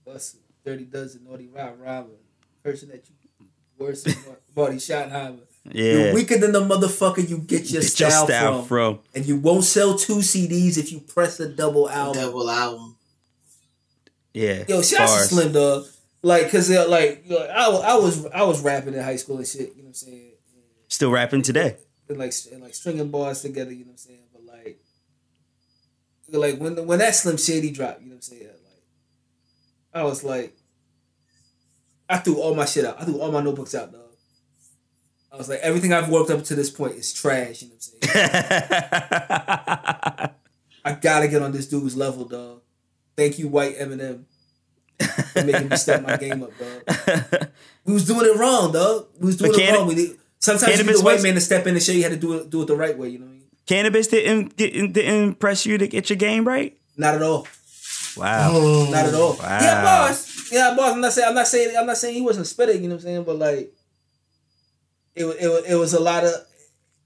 What's 0.03 0.35
Dirty 0.65 0.83
Dozen, 0.83 1.23
Naughty 1.23 1.47
Rob 1.47 1.75
Robin, 1.79 2.11
person 2.63 2.89
that 2.89 3.05
you 3.07 3.47
worse 3.77 4.03
than 4.03 4.15
Marty 4.55 4.75
Schottenheimer. 4.77 5.39
Yeah. 5.71 5.93
You're 5.93 6.13
weaker 6.13 6.37
than 6.37 6.51
the 6.51 6.59
motherfucker 6.61 7.27
you 7.27 7.37
get 7.39 7.71
your, 7.71 7.81
Get 7.81 7.89
style, 7.91 8.09
your 8.09 8.27
style 8.27 8.63
from. 8.63 8.95
from. 8.95 8.99
And 9.15 9.25
you 9.25 9.37
won't 9.37 9.63
sell 9.63 9.97
two 9.97 10.17
CDs 10.17 10.77
if 10.77 10.91
you 10.91 10.99
press 10.99 11.39
a 11.39 11.47
double 11.47 11.89
album. 11.89 12.21
double 12.21 12.49
album. 12.49 12.97
Yeah. 14.33 14.65
Yo, 14.67 14.81
shout 14.81 15.01
out 15.09 15.17
to 15.17 15.23
Slim 15.23 15.53
Dog. 15.53 15.85
Like, 16.25 16.49
cause 16.49 16.71
uh, 16.71 16.89
like, 16.89 17.21
you 17.27 17.37
I, 17.37 17.65
I 17.65 17.95
was 17.97 18.25
I 18.25 18.41
was 18.41 18.59
rapping 18.63 18.95
in 18.95 19.03
high 19.03 19.15
school 19.15 19.37
and 19.37 19.45
shit. 19.45 19.59
You 19.59 19.67
know 19.67 19.73
what 19.83 19.87
I'm 19.89 19.93
saying? 19.93 20.31
Still 20.87 21.11
rapping 21.11 21.43
today. 21.43 21.77
And 22.09 22.17
like 22.17 22.33
and 22.51 22.63
like 22.63 22.73
stringing 22.73 23.11
bars 23.11 23.43
together. 23.43 23.71
You 23.71 23.85
know 23.85 23.91
what 23.91 23.91
I'm 23.91 23.97
saying? 23.97 24.23
But 24.33 24.43
like, 24.43 24.79
like 26.29 26.57
when 26.57 26.87
when 26.87 26.97
that 26.97 27.13
Slim 27.13 27.37
Shady 27.37 27.69
dropped, 27.69 28.01
you 28.01 28.07
know 28.07 28.15
what 28.15 28.15
I'm 28.15 28.21
saying? 28.23 28.47
Like, 28.47 30.01
I 30.01 30.03
was 30.03 30.23
like, 30.23 30.57
I 32.09 32.17
threw 32.17 32.41
all 32.41 32.55
my 32.55 32.65
shit 32.65 32.85
out. 32.85 32.99
I 32.99 33.05
threw 33.05 33.21
all 33.21 33.31
my 33.31 33.41
notebooks 33.41 33.75
out, 33.75 33.91
dog. 33.91 34.01
I 35.31 35.37
was 35.37 35.47
like, 35.47 35.59
everything 35.59 35.93
I've 35.93 36.09
worked 36.09 36.31
up 36.31 36.43
to 36.45 36.55
this 36.55 36.71
point 36.71 36.95
is 36.95 37.13
trash. 37.13 37.61
You 37.61 37.67
know 37.67 37.75
what 37.75 37.87
I'm 38.01 38.11
saying? 38.11 38.29
I 40.85 40.93
gotta 40.99 41.27
get 41.27 41.43
on 41.43 41.51
this 41.51 41.67
dude's 41.67 41.95
level, 41.95 42.25
dog. 42.25 42.61
Thank 43.15 43.37
you, 43.37 43.47
White 43.47 43.77
Eminem, 43.77 44.23
making 45.35 45.69
me 45.69 45.77
step 45.77 46.03
my 46.03 46.17
game 46.17 46.43
up, 46.43 46.51
dog. 46.57 47.47
We 47.85 47.93
was 47.93 48.05
doing 48.07 48.25
it 48.25 48.35
wrong, 48.39 48.71
dog. 48.71 49.07
We 49.19 49.27
was 49.27 49.37
doing 49.37 49.51
it 49.53 49.71
wrong. 49.73 49.87
We 49.87 49.93
did, 49.95 50.17
sometimes 50.39 50.77
you 50.79 50.83
need 50.85 50.95
the 50.95 51.01
white 51.03 51.13
was- 51.15 51.23
man 51.23 51.35
to 51.35 51.41
step 51.41 51.67
in 51.67 51.75
and 51.75 51.83
show 51.83 51.91
you 51.91 52.01
how 52.03 52.09
to 52.09 52.17
do 52.17 52.33
it, 52.33 52.49
do 52.49 52.63
it 52.63 52.65
the 52.65 52.75
right 52.75 52.97
way. 52.97 53.09
You 53.09 53.19
know 53.19 53.25
what 53.25 53.31
I 53.31 53.35
mean? 53.35 53.91
Canibus 53.91 54.09
didn't, 54.09 54.57
didn't 54.57 54.93
didn't 54.93 55.23
impress 55.23 55.65
you 55.65 55.77
to 55.77 55.87
get 55.87 56.09
your 56.09 56.17
game 56.17 56.45
right. 56.47 56.75
Not 56.97 57.15
at 57.15 57.21
all. 57.21 57.47
Wow. 58.17 58.51
Oh. 58.53 58.89
Not 58.91 59.05
at 59.05 59.13
all. 59.13 59.33
Wow. 59.33 59.59
Yeah, 59.61 59.83
boss. 59.83 60.51
Yeah, 60.51 60.73
boss. 60.75 60.93
I'm 60.93 61.01
not 61.01 61.13
saying. 61.13 61.27
I'm 61.29 61.35
not 61.35 61.47
saying. 61.47 61.75
I'm 61.77 61.85
not 61.85 61.97
saying 61.97 62.13
he 62.15 62.21
wasn't 62.21 62.47
spitting. 62.47 62.81
You 62.83 62.89
know 62.89 62.95
what 62.95 63.01
I'm 63.01 63.07
saying? 63.07 63.23
But 63.23 63.37
like, 63.37 63.73
it 65.15 65.25
it 65.25 65.63
it 65.71 65.75
was 65.75 65.93
a 65.93 65.99
lot 65.99 66.23
of. 66.23 66.33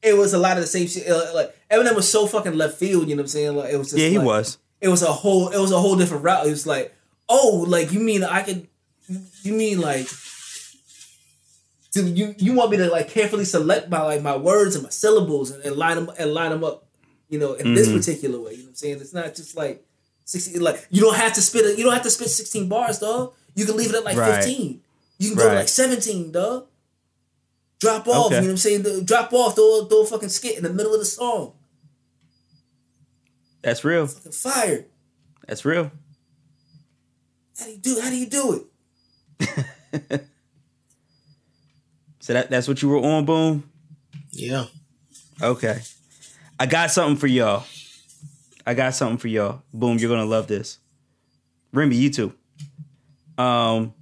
It 0.02 0.16
was 0.18 0.34
a 0.34 0.38
lot 0.38 0.56
of 0.58 0.62
the 0.64 0.68
same 0.68 0.88
shit. 0.88 1.10
Like 1.34 1.54
Eminem 1.70 1.96
was 1.96 2.10
so 2.10 2.26
fucking 2.28 2.54
left 2.54 2.78
field. 2.78 3.10
You 3.10 3.16
know 3.16 3.22
what 3.22 3.26
I'm 3.26 3.28
saying? 3.30 3.56
Like 3.56 3.74
it 3.74 3.78
was. 3.78 3.88
Just 3.90 3.98
Yeah, 4.02 4.10
he 4.10 4.18
like- 4.18 4.28
was. 4.28 4.58
It 4.82 4.88
was 4.88 5.02
a 5.02 5.12
whole. 5.12 5.50
It 5.50 5.60
was 5.60 5.72
a 5.72 5.80
whole 5.80 5.96
different 5.98 6.24
route. 6.24 6.46
It 6.48 6.52
was 6.52 6.66
like, 6.68 6.94
Oh, 7.30 7.64
like 7.68 7.92
you 7.92 8.00
mean 8.00 8.24
I 8.24 8.42
could? 8.44 8.68
You 9.44 9.54
mean 9.54 9.80
like? 9.80 10.08
Do 11.92 12.06
you 12.06 12.36
you 12.38 12.54
want 12.54 12.72
me 12.72 12.78
to 12.78 12.90
like 12.90 13.10
carefully 13.10 13.46
select 13.46 13.90
my 13.90 14.02
like 14.02 14.22
my 14.22 14.36
words 14.38 14.76
and 14.76 14.84
my 14.84 14.90
syllables 14.92 15.50
and, 15.52 15.64
and 15.64 15.76
line 15.76 15.96
them 15.96 16.12
and 16.20 16.34
line 16.34 16.52
them 16.52 16.64
up, 16.64 16.88
you 17.30 17.40
know, 17.40 17.54
in 17.54 17.74
this 17.74 17.88
Mhm. 17.88 17.98
particular 17.98 18.40
way. 18.40 18.52
You 18.52 18.58
know 18.60 18.64
what 18.66 18.70
I'm 18.70 18.76
saying? 18.76 18.98
It's 19.02 19.14
not 19.14 19.34
just 19.36 19.56
like 19.56 19.84
sixteen. 20.26 20.62
Like 20.62 20.88
you 20.92 21.02
don't 21.02 21.16
have 21.16 21.34
to 21.34 21.42
spit. 21.42 21.66
A, 21.66 21.76
you 21.78 21.84
don't 21.84 21.94
have 21.94 22.04
to 22.04 22.12
spit 22.12 22.30
sixteen 22.30 22.70
bars, 22.70 23.00
dog. 23.00 23.34
You 23.56 23.66
can 23.66 23.76
leave 23.76 23.90
it 23.90 23.96
at 23.96 24.04
like 24.04 24.18
Right. 24.18 24.36
fifteen. 24.44 24.82
You 25.18 25.30
can 25.30 25.38
go 25.38 25.44
to 25.46 25.50
Right. 25.50 25.58
like 25.58 25.68
seventeen, 25.68 26.32
dog. 26.32 26.68
Drop 27.80 28.08
off. 28.08 28.28
Okay. 28.28 28.36
You 28.36 28.42
know 28.42 28.48
what 28.48 28.52
I'm 28.52 28.58
saying? 28.58 29.06
Drop 29.06 29.34
off. 29.34 29.56
Throw, 29.56 29.86
throw 29.86 30.02
a 30.04 30.06
fucking 30.06 30.30
skit 30.30 30.58
in 30.58 30.64
the 30.64 30.72
middle 30.74 30.94
of 30.94 31.00
the 31.00 31.06
song. 31.06 31.54
That's 33.62 33.84
real. 33.84 34.06
Fucking 34.06 34.32
fire. 34.32 34.86
That's 35.48 35.66
real. 35.66 35.92
How 37.60 37.66
do 37.66 37.72
you 37.72 37.78
do? 37.78 38.00
How 38.02 38.10
do 38.10 38.16
you 38.16 38.28
do 38.28 38.66
it? 39.40 40.26
So 42.30 42.34
that 42.34 42.52
that's 42.52 42.68
what 42.68 42.80
you 42.84 42.90
were 42.90 43.00
on, 43.00 43.26
boom. 43.26 43.72
Yeah. 44.30 44.66
Okay. 45.42 45.80
I 46.60 46.68
got 46.68 46.92
something 46.92 47.18
for 47.18 47.26
y'all. 47.26 47.64
I 48.68 48.76
got 48.76 48.94
something 48.94 49.18
for 49.18 49.28
y'all. 49.30 49.64
Boom, 49.74 49.98
you're 49.98 50.12
gonna 50.12 50.30
love 50.30 50.46
this. 50.46 50.78
Remy, 51.74 51.96
you 51.96 52.12
too. 52.12 52.34
Um, 53.40 53.96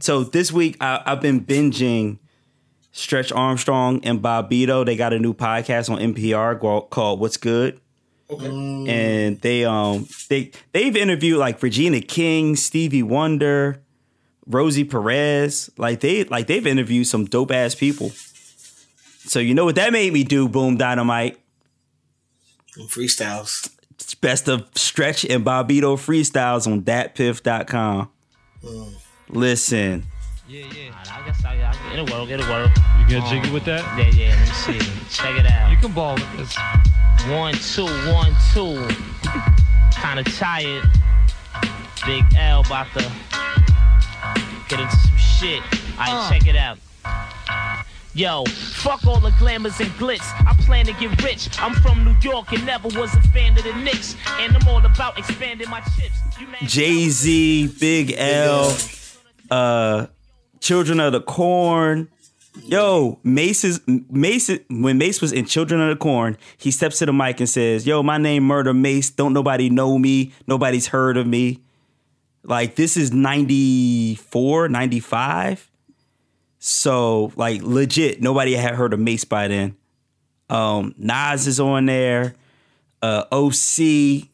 so 0.00 0.24
this 0.24 0.50
week 0.50 0.78
I, 0.80 1.02
I've 1.04 1.20
been 1.20 1.44
binging 1.44 2.20
Stretch 2.92 3.32
Armstrong 3.32 4.02
and 4.02 4.22
Bobbito. 4.22 4.86
They 4.86 4.96
got 4.96 5.12
a 5.12 5.18
new 5.18 5.34
podcast 5.34 5.90
on 5.90 5.98
NPR 5.98 6.88
called 6.88 7.20
What's 7.20 7.36
Good. 7.36 7.82
Okay. 8.30 8.46
And 8.46 9.40
they 9.40 9.64
um 9.64 10.06
they 10.28 10.50
they've 10.72 10.94
interviewed 10.94 11.38
like 11.38 11.62
Regina 11.62 12.00
King, 12.00 12.56
Stevie 12.56 13.02
Wonder, 13.02 13.82
Rosie 14.46 14.84
Perez. 14.84 15.70
Like 15.78 16.00
they 16.00 16.24
like 16.24 16.46
they've 16.46 16.66
interviewed 16.66 17.06
some 17.06 17.24
dope 17.24 17.50
ass 17.50 17.74
people. 17.74 18.10
So 18.10 19.38
you 19.38 19.54
know 19.54 19.64
what 19.64 19.76
that 19.76 19.92
made 19.92 20.12
me 20.12 20.24
do, 20.24 20.48
Boom 20.48 20.76
Dynamite. 20.76 21.38
Freestyles. 22.88 23.70
It's 23.90 24.14
best 24.14 24.48
of 24.48 24.68
Stretch 24.74 25.24
and 25.24 25.44
Bobbito 25.44 25.96
freestyles 25.96 26.70
on 26.70 26.82
datpiff.com. 26.82 28.10
Listen. 29.28 30.04
Yeah, 30.48 30.64
yeah. 30.74 30.94
I 31.10 31.26
guess 31.26 31.44
I, 31.44 31.56
I, 31.56 31.92
it'll 31.92 32.06
work. 32.06 32.30
It'll 32.30 32.48
work. 32.48 32.70
You 33.00 33.06
get 33.06 33.28
jiggy 33.28 33.50
with 33.50 33.64
that? 33.66 33.82
Yeah, 33.98 34.08
yeah. 34.08 34.30
Let 34.30 34.68
me 34.68 34.80
see. 34.80 34.90
Check 35.10 35.38
it 35.38 35.50
out. 35.50 35.70
You 35.70 35.76
can 35.76 35.92
ball 35.92 36.14
with 36.14 36.36
this. 36.38 36.56
One, 37.26 37.54
two, 37.54 37.84
one, 38.12 38.34
two. 38.54 38.86
Kinda 39.92 40.24
tired. 40.24 40.84
Big 42.06 42.24
L 42.36 42.60
about 42.60 42.86
to 42.94 43.12
get 44.68 44.80
into 44.80 44.96
some 44.96 45.16
shit. 45.16 45.62
Alright, 45.98 46.30
check 46.32 46.46
it 46.46 46.56
out. 46.56 46.78
Yo, 48.14 48.44
fuck 48.46 49.06
all 49.06 49.20
the 49.20 49.32
glamours 49.38 49.78
and 49.80 49.90
glitz. 49.90 50.24
I 50.46 50.54
plan 50.64 50.86
to 50.86 50.92
get 50.94 51.22
rich. 51.22 51.48
I'm 51.60 51.74
from 51.74 52.04
New 52.04 52.16
York 52.22 52.52
and 52.52 52.64
never 52.64 52.88
was 52.88 53.14
a 53.14 53.20
fan 53.28 53.56
of 53.56 53.64
the 53.64 53.74
Knicks. 53.74 54.16
And 54.40 54.56
I'm 54.56 54.66
all 54.66 54.84
about 54.84 55.18
expanding 55.18 55.68
my 55.68 55.80
chips. 55.80 56.18
Jay 56.62 57.08
Z, 57.10 57.74
Big 57.78 58.14
L, 58.16 58.76
uh, 59.50 60.06
Children 60.60 61.00
of 61.00 61.12
the 61.12 61.20
Corn. 61.20 62.08
Yo, 62.64 63.18
Mase 63.22 63.64
is 63.64 63.80
Mase. 63.86 64.58
When 64.68 64.98
Mase 64.98 65.20
was 65.20 65.32
in 65.32 65.44
Children 65.46 65.80
of 65.80 65.90
the 65.90 65.96
Corn, 65.96 66.36
he 66.56 66.70
steps 66.70 66.98
to 66.98 67.06
the 67.06 67.12
mic 67.12 67.40
and 67.40 67.48
says, 67.48 67.86
"Yo, 67.86 68.02
my 68.02 68.18
name 68.18 68.44
Murder 68.44 68.74
Mase. 68.74 69.10
Don't 69.10 69.32
nobody 69.32 69.70
know 69.70 69.98
me. 69.98 70.32
Nobody's 70.46 70.88
heard 70.88 71.16
of 71.16 71.26
me." 71.26 71.60
Like 72.42 72.76
this 72.76 72.96
is 72.96 73.12
94, 73.12 74.68
95. 74.68 75.70
So 76.58 77.32
like 77.36 77.62
legit, 77.62 78.20
nobody 78.22 78.54
had 78.54 78.74
heard 78.74 78.92
of 78.92 79.00
Mase 79.00 79.24
by 79.24 79.48
then. 79.48 79.76
Um, 80.50 80.94
Nas 80.98 81.46
is 81.46 81.60
on 81.60 81.86
there. 81.86 82.34
Uh, 83.02 83.24
OC, 83.30 84.28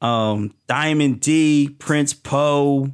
um, 0.00 0.54
Diamond 0.66 1.20
D, 1.20 1.68
Prince 1.78 2.12
Po. 2.14 2.90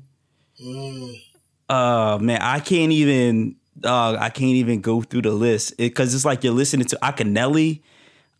Uh 1.68 2.18
man, 2.20 2.40
I 2.42 2.60
can't 2.60 2.92
even 2.92 3.56
uh 3.84 4.16
I 4.18 4.30
can't 4.30 4.50
even 4.50 4.80
go 4.80 5.02
through 5.02 5.22
the 5.22 5.32
list 5.32 5.76
because 5.76 6.14
it's 6.14 6.24
like 6.24 6.44
you're 6.44 6.52
listening 6.52 6.86
to 6.86 6.98
Akinelli. 7.02 7.82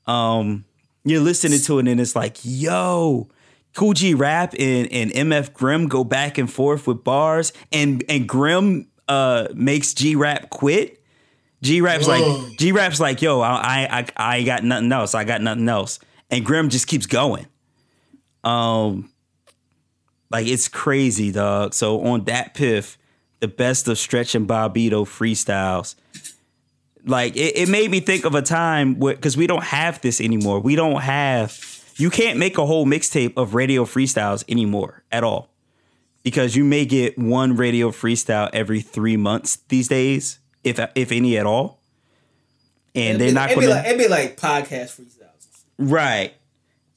Um 0.06 0.64
you're 1.04 1.20
listening 1.20 1.60
to 1.60 1.78
it 1.78 1.88
and 1.88 2.00
it's 2.00 2.16
like, 2.16 2.38
yo, 2.42 3.28
Kool 3.74 3.92
G 3.92 4.14
Rap 4.14 4.54
and, 4.58 4.90
and 4.90 5.10
MF 5.10 5.52
Grimm 5.52 5.88
go 5.88 6.02
back 6.02 6.38
and 6.38 6.50
forth 6.50 6.86
with 6.86 7.04
bars 7.04 7.52
and 7.72 8.02
and 8.08 8.28
Grimm 8.28 8.88
uh 9.08 9.48
makes 9.54 9.94
G 9.94 10.16
Rap 10.16 10.50
quit. 10.50 11.02
G 11.62 11.80
Rap's 11.80 12.08
like 12.08 12.24
G 12.58 12.72
Rap's 12.72 13.00
like, 13.00 13.22
yo, 13.22 13.40
I 13.40 13.88
I 13.90 14.06
I 14.16 14.42
got 14.42 14.64
nothing 14.64 14.92
else. 14.92 15.14
I 15.14 15.24
got 15.24 15.40
nothing 15.40 15.68
else. 15.68 15.98
And 16.30 16.44
Grimm 16.44 16.68
just 16.68 16.86
keeps 16.86 17.06
going. 17.06 17.46
Um 18.42 19.10
like 20.30 20.46
it's 20.46 20.68
crazy, 20.68 21.30
dog. 21.30 21.74
So 21.74 22.00
on 22.02 22.24
DatPiff, 22.24 22.96
the 23.44 23.48
best 23.48 23.88
of 23.88 23.98
Stretch 23.98 24.34
and 24.34 24.48
Bobbito 24.48 25.04
freestyles. 25.04 25.96
Like 27.04 27.36
it, 27.36 27.58
it 27.58 27.68
made 27.68 27.90
me 27.90 28.00
think 28.00 28.24
of 28.24 28.34
a 28.34 28.40
time 28.40 28.94
because 28.94 29.36
we 29.36 29.46
don't 29.46 29.64
have 29.64 30.00
this 30.00 30.18
anymore. 30.18 30.60
We 30.60 30.76
don't 30.76 31.02
have 31.02 31.60
you 31.96 32.08
can't 32.08 32.38
make 32.38 32.56
a 32.56 32.64
whole 32.64 32.86
mixtape 32.86 33.34
of 33.36 33.54
radio 33.54 33.84
freestyles 33.84 34.42
anymore 34.48 35.02
at 35.12 35.22
all. 35.22 35.50
Because 36.22 36.56
you 36.56 36.64
may 36.64 36.86
get 36.86 37.18
one 37.18 37.54
radio 37.54 37.90
freestyle 37.90 38.48
every 38.54 38.80
three 38.80 39.18
months 39.18 39.56
these 39.68 39.88
days, 39.88 40.38
if 40.62 40.80
if 40.94 41.12
any 41.12 41.36
at 41.36 41.44
all. 41.44 41.82
And 42.94 43.20
they're 43.20 43.30
not 43.34 43.50
it'd 43.50 43.60
be 43.60 43.66
gonna 43.66 43.76
like, 43.80 43.86
it'd 43.86 43.98
be 43.98 44.08
like 44.08 44.40
podcast 44.40 44.98
freestyles. 44.98 45.64
right. 45.76 46.32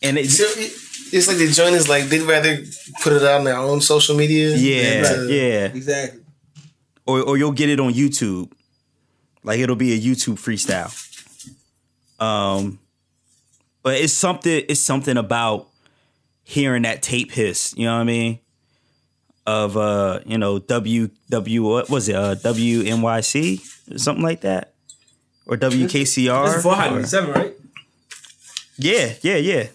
And 0.01 0.17
it, 0.17 0.29
So 0.29 0.43
it, 0.45 0.71
it's 1.11 1.27
like 1.27 1.37
the 1.37 1.51
joint 1.51 1.75
is 1.75 1.89
like 1.89 2.05
they'd 2.05 2.21
rather 2.21 2.57
put 3.01 3.11
it 3.13 3.23
out 3.23 3.39
on 3.39 3.43
their 3.43 3.57
own 3.57 3.81
social 3.81 4.15
media. 4.15 4.55
yeah, 4.55 5.01
than 5.01 5.27
to- 5.27 5.33
yeah. 5.33 5.65
Exactly. 5.75 6.21
Or 7.07 7.21
or 7.21 7.37
you'll 7.37 7.51
get 7.53 7.69
it 7.69 7.79
on 7.79 7.93
YouTube. 7.93 8.51
Like 9.43 9.59
it'll 9.59 9.75
be 9.75 9.93
a 9.93 9.99
YouTube 9.99 10.35
freestyle. 10.39 10.91
Um 12.19 12.79
but 13.83 13.95
it's 13.95 14.13
something 14.13 14.65
it's 14.67 14.79
something 14.81 15.17
about 15.17 15.67
hearing 16.43 16.83
that 16.83 17.01
tape 17.01 17.31
hiss, 17.31 17.73
you 17.77 17.85
know 17.85 17.95
what 17.95 18.01
I 18.01 18.05
mean? 18.05 18.39
Of 19.45 19.77
uh, 19.77 20.19
you 20.25 20.37
know, 20.37 20.59
W 20.59 21.09
W 21.29 21.63
what 21.63 21.89
was 21.89 22.09
it? 22.09 22.15
Uh 22.15 22.35
WNYC 22.35 23.93
or 23.93 23.97
something 23.97 24.23
like 24.23 24.41
that? 24.41 24.73
Or 25.45 25.55
WKCR? 25.55 26.45
This 26.47 26.55
is 26.57 26.63
four 26.63 26.73
Or- 26.73 26.75
hundred 26.75 27.07
seven, 27.07 27.31
right? 27.31 27.53
yeah, 28.77 29.13
yeah, 29.21 29.37
yeah. 29.37 29.67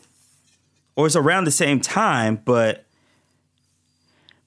Or 0.95 1.07
it's 1.07 1.17
around 1.17 1.45
the 1.45 1.51
same 1.51 1.81
time, 1.81 2.37
but 2.45 2.85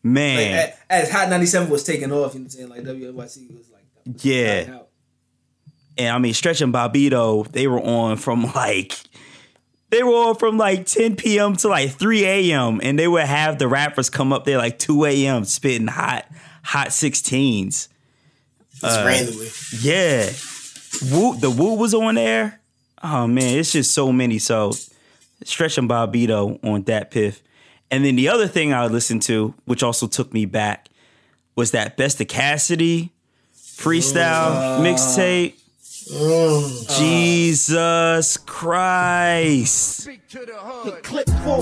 man, 0.05 0.69
a- 0.89 0.93
as 0.93 1.09
Hot 1.11 1.29
ninety 1.29 1.45
seven 1.45 1.69
was 1.69 1.83
taking 1.83 2.11
off, 2.11 2.33
you 2.33 2.39
know 2.39 2.43
what 2.43 2.43
I'm 2.43 2.49
saying? 2.49 2.69
Like 2.69 2.81
WNYC 2.83 3.13
was 3.57 3.69
like 3.71 3.83
was 4.05 4.23
Yeah. 4.25 4.79
and 5.97 6.15
I 6.15 6.17
mean 6.19 6.33
Stretch 6.33 6.61
and 6.61 6.73
Bobbito, 6.73 7.51
they 7.51 7.67
were 7.67 7.81
on 7.81 8.17
from 8.17 8.43
like 8.53 8.93
they 9.89 10.03
were 10.03 10.11
on 10.13 10.35
from 10.35 10.57
like 10.57 10.85
10 10.87 11.15
p.m. 11.15 11.55
to 11.57 11.67
like 11.67 11.91
3 11.91 12.25
a.m. 12.25 12.79
and 12.83 12.97
they 12.99 13.07
would 13.07 13.23
have 13.23 13.59
the 13.59 13.67
rappers 13.67 14.09
come 14.09 14.33
up 14.33 14.43
there 14.43 14.57
like 14.57 14.77
2 14.79 15.05
a.m. 15.05 15.45
spitting 15.45 15.87
hot 15.87 16.25
hot 16.63 16.87
16s. 16.89 17.87
Just 18.71 18.83
Uh, 18.83 19.03
randomly. 19.05 19.49
Yeah. 19.79 20.29
Woo, 21.11 21.37
the 21.37 21.49
Woo 21.51 21.75
was 21.75 21.93
on 21.93 22.15
there. 22.15 22.59
Oh 23.03 23.27
man, 23.27 23.57
it's 23.59 23.71
just 23.71 23.93
so 23.93 24.11
many. 24.11 24.39
So 24.39 24.73
Stretch 25.43 25.77
and 25.77 25.89
Bobbito 25.89 26.59
on 26.63 26.83
DatPiff. 26.83 27.41
And 27.95 28.03
then 28.03 28.17
the 28.17 28.27
other 28.27 28.49
thing 28.49 28.73
I 28.73 28.83
would 28.83 28.91
listen 28.91 29.21
to, 29.21 29.53
which 29.63 29.81
also 29.81 30.05
took 30.05 30.33
me 30.33 30.45
back, 30.45 30.89
was 31.55 31.71
that 31.71 31.95
Best 31.95 32.19
of 32.19 32.27
Cassidy 32.27 33.13
freestyle 33.55 34.81
mm. 34.81 34.83
mixtape. 34.83 35.53
Mm. 36.11 36.99
Jesus 36.99 38.35
Christ. 38.35 40.07
The 40.07 40.99
Clip 41.03 41.29
four, 41.45 41.61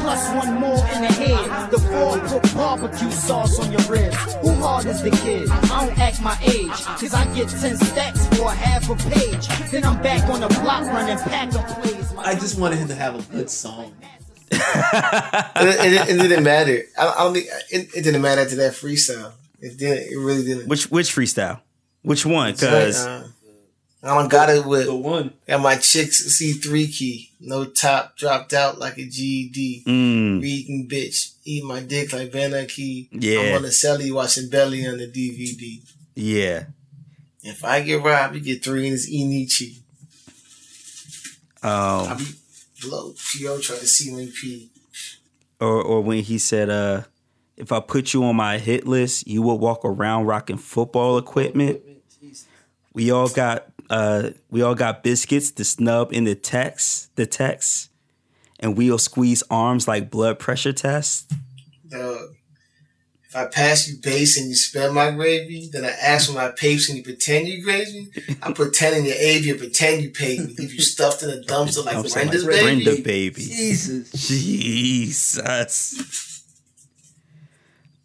plus 0.00 0.46
one 0.46 0.58
more 0.58 0.78
in 0.94 1.02
the 1.02 1.12
head. 1.12 1.70
The 1.70 1.78
four 1.78 2.20
put 2.20 2.54
barbecue 2.54 3.10
sauce 3.10 3.60
on 3.60 3.70
your 3.70 3.82
ribs. 3.82 4.16
Who 4.36 4.54
hard 4.54 4.86
is 4.86 5.02
the 5.02 5.10
kid? 5.10 5.50
I 5.50 5.84
don't 5.84 5.98
act 5.98 6.22
my 6.22 6.38
age, 6.40 6.70
cause 6.70 7.12
I 7.12 7.26
get 7.34 7.50
10 7.50 7.76
stacks 7.76 8.26
for 8.28 8.50
half 8.50 8.88
a 8.88 8.94
page. 9.10 9.46
Then 9.70 9.84
I'm 9.84 10.02
back 10.02 10.26
on 10.30 10.40
the 10.40 10.48
block 10.48 10.84
running 10.86 11.18
pack 11.18 11.54
of 11.54 11.66
plays. 11.82 12.14
I 12.16 12.32
just 12.32 12.58
wanted 12.58 12.78
him 12.78 12.88
to 12.88 12.94
have 12.94 13.14
a 13.14 13.22
good 13.30 13.50
song. 13.50 13.94
it, 14.50 16.08
it, 16.10 16.10
it 16.10 16.22
didn't 16.22 16.44
matter. 16.44 16.82
I, 16.98 17.08
I 17.18 17.24
don't 17.24 17.34
think 17.34 17.46
it, 17.70 17.88
it 17.94 18.02
didn't 18.02 18.22
matter 18.22 18.48
to 18.48 18.56
that 18.56 18.72
freestyle. 18.72 19.32
It 19.60 19.78
didn't. 19.78 20.12
It 20.12 20.16
really 20.18 20.44
didn't. 20.44 20.68
Which 20.68 20.90
which 20.90 21.14
freestyle? 21.14 21.60
Which 22.02 22.24
one? 22.24 22.50
It's 22.50 22.62
like, 22.62 22.70
Because 22.70 23.06
uh, 23.06 23.28
I 24.02 24.14
don't 24.14 24.30
got 24.30 24.48
it 24.50 24.64
with 24.64 24.86
The 24.86 24.94
one. 24.94 25.32
And 25.48 25.62
my 25.62 25.74
chick's 25.76 26.22
C3 26.40 26.92
key. 26.96 27.32
No 27.40 27.64
top, 27.64 28.16
dropped 28.16 28.52
out 28.52 28.78
like 28.78 28.96
a 28.98 29.04
GED. 29.04 29.82
Mm, 29.86 30.40
Reading 30.40 30.88
bitch, 30.88 31.32
eat 31.44 31.64
my 31.64 31.80
dick 31.80 32.12
like 32.12 32.30
Van 32.30 32.66
Key. 32.66 33.08
Yeah. 33.10 33.40
I'm 33.40 33.54
on 33.56 33.62
the 33.62 33.68
celly 33.68 34.12
watching 34.12 34.48
Belly 34.48 34.86
on 34.86 34.98
the 34.98 35.08
DVD. 35.08 35.80
yeah. 36.14 36.64
If 37.42 37.64
I 37.64 37.80
get 37.82 38.02
robbed, 38.02 38.34
you 38.34 38.40
get 38.40 38.62
three 38.64 38.86
in 38.86 38.92
this 38.92 39.08
Enichi. 39.08 39.78
I 41.62 42.06
Um, 42.10 42.18
be 42.18 42.24
blow. 42.82 43.14
P.O. 43.32 43.60
try 43.60 43.76
to 43.78 43.86
see 43.86 44.14
me 44.14 44.30
pee. 44.40 44.70
or 45.60 45.82
or 45.82 46.00
when 46.02 46.22
he 46.22 46.38
said, 46.38 46.70
uh, 46.70 47.02
if 47.56 47.72
I 47.72 47.80
put 47.80 48.12
you 48.12 48.24
on 48.24 48.36
my 48.36 48.58
hit 48.58 48.86
list, 48.86 49.26
you 49.26 49.42
will 49.42 49.58
walk 49.58 49.80
around 49.84 50.26
rocking 50.26 50.58
football 50.58 51.18
equipment. 51.18 51.80
We 52.92 53.10
all 53.10 53.28
got 53.28 53.66
uh 53.90 54.30
we 54.50 54.62
all 54.62 54.74
got 54.74 55.02
biscuits 55.02 55.50
to 55.52 55.64
snub 55.64 56.12
in 56.12 56.24
the 56.24 56.34
text, 56.34 57.14
the 57.16 57.26
text, 57.26 57.90
and 58.60 58.76
we'll 58.76 58.98
squeeze 58.98 59.42
arms 59.50 59.86
like 59.86 60.10
blood 60.10 60.38
pressure 60.38 60.72
tests. 60.72 61.26
Dog. 61.88 62.34
If 63.36 63.42
I 63.42 63.46
pass 63.48 63.86
you 63.86 63.98
base 63.98 64.38
and 64.38 64.48
you 64.48 64.54
spell 64.54 64.94
my 64.94 65.10
gravy, 65.10 65.68
then 65.70 65.84
I 65.84 65.90
ask 65.90 66.28
for 66.28 66.32
my 66.34 66.48
papes 66.48 66.88
and 66.88 66.96
you 66.96 67.04
pretend 67.04 67.46
you 67.48 67.62
gravy. 67.62 68.08
I 68.42 68.50
pretend 68.52 68.96
in 68.96 69.04
your 69.04 69.14
avy 69.14 69.50
and 69.50 69.58
pretend 69.58 70.02
you 70.02 70.10
paid 70.10 70.40
me. 70.40 70.54
Leave 70.58 70.72
you 70.72 70.80
stuffed 70.80 71.22
in 71.22 71.28
a 71.28 71.42
dumpster 71.42 71.84
like 71.84 71.96
I'm 71.96 72.08
saying, 72.08 72.28
Brenda's 72.28 72.44
like, 72.44 72.54
baby. 72.54 72.84
Brenda 72.84 73.02
baby. 73.02 73.42
Jesus. 73.42 74.10
Jesus. 74.12 75.52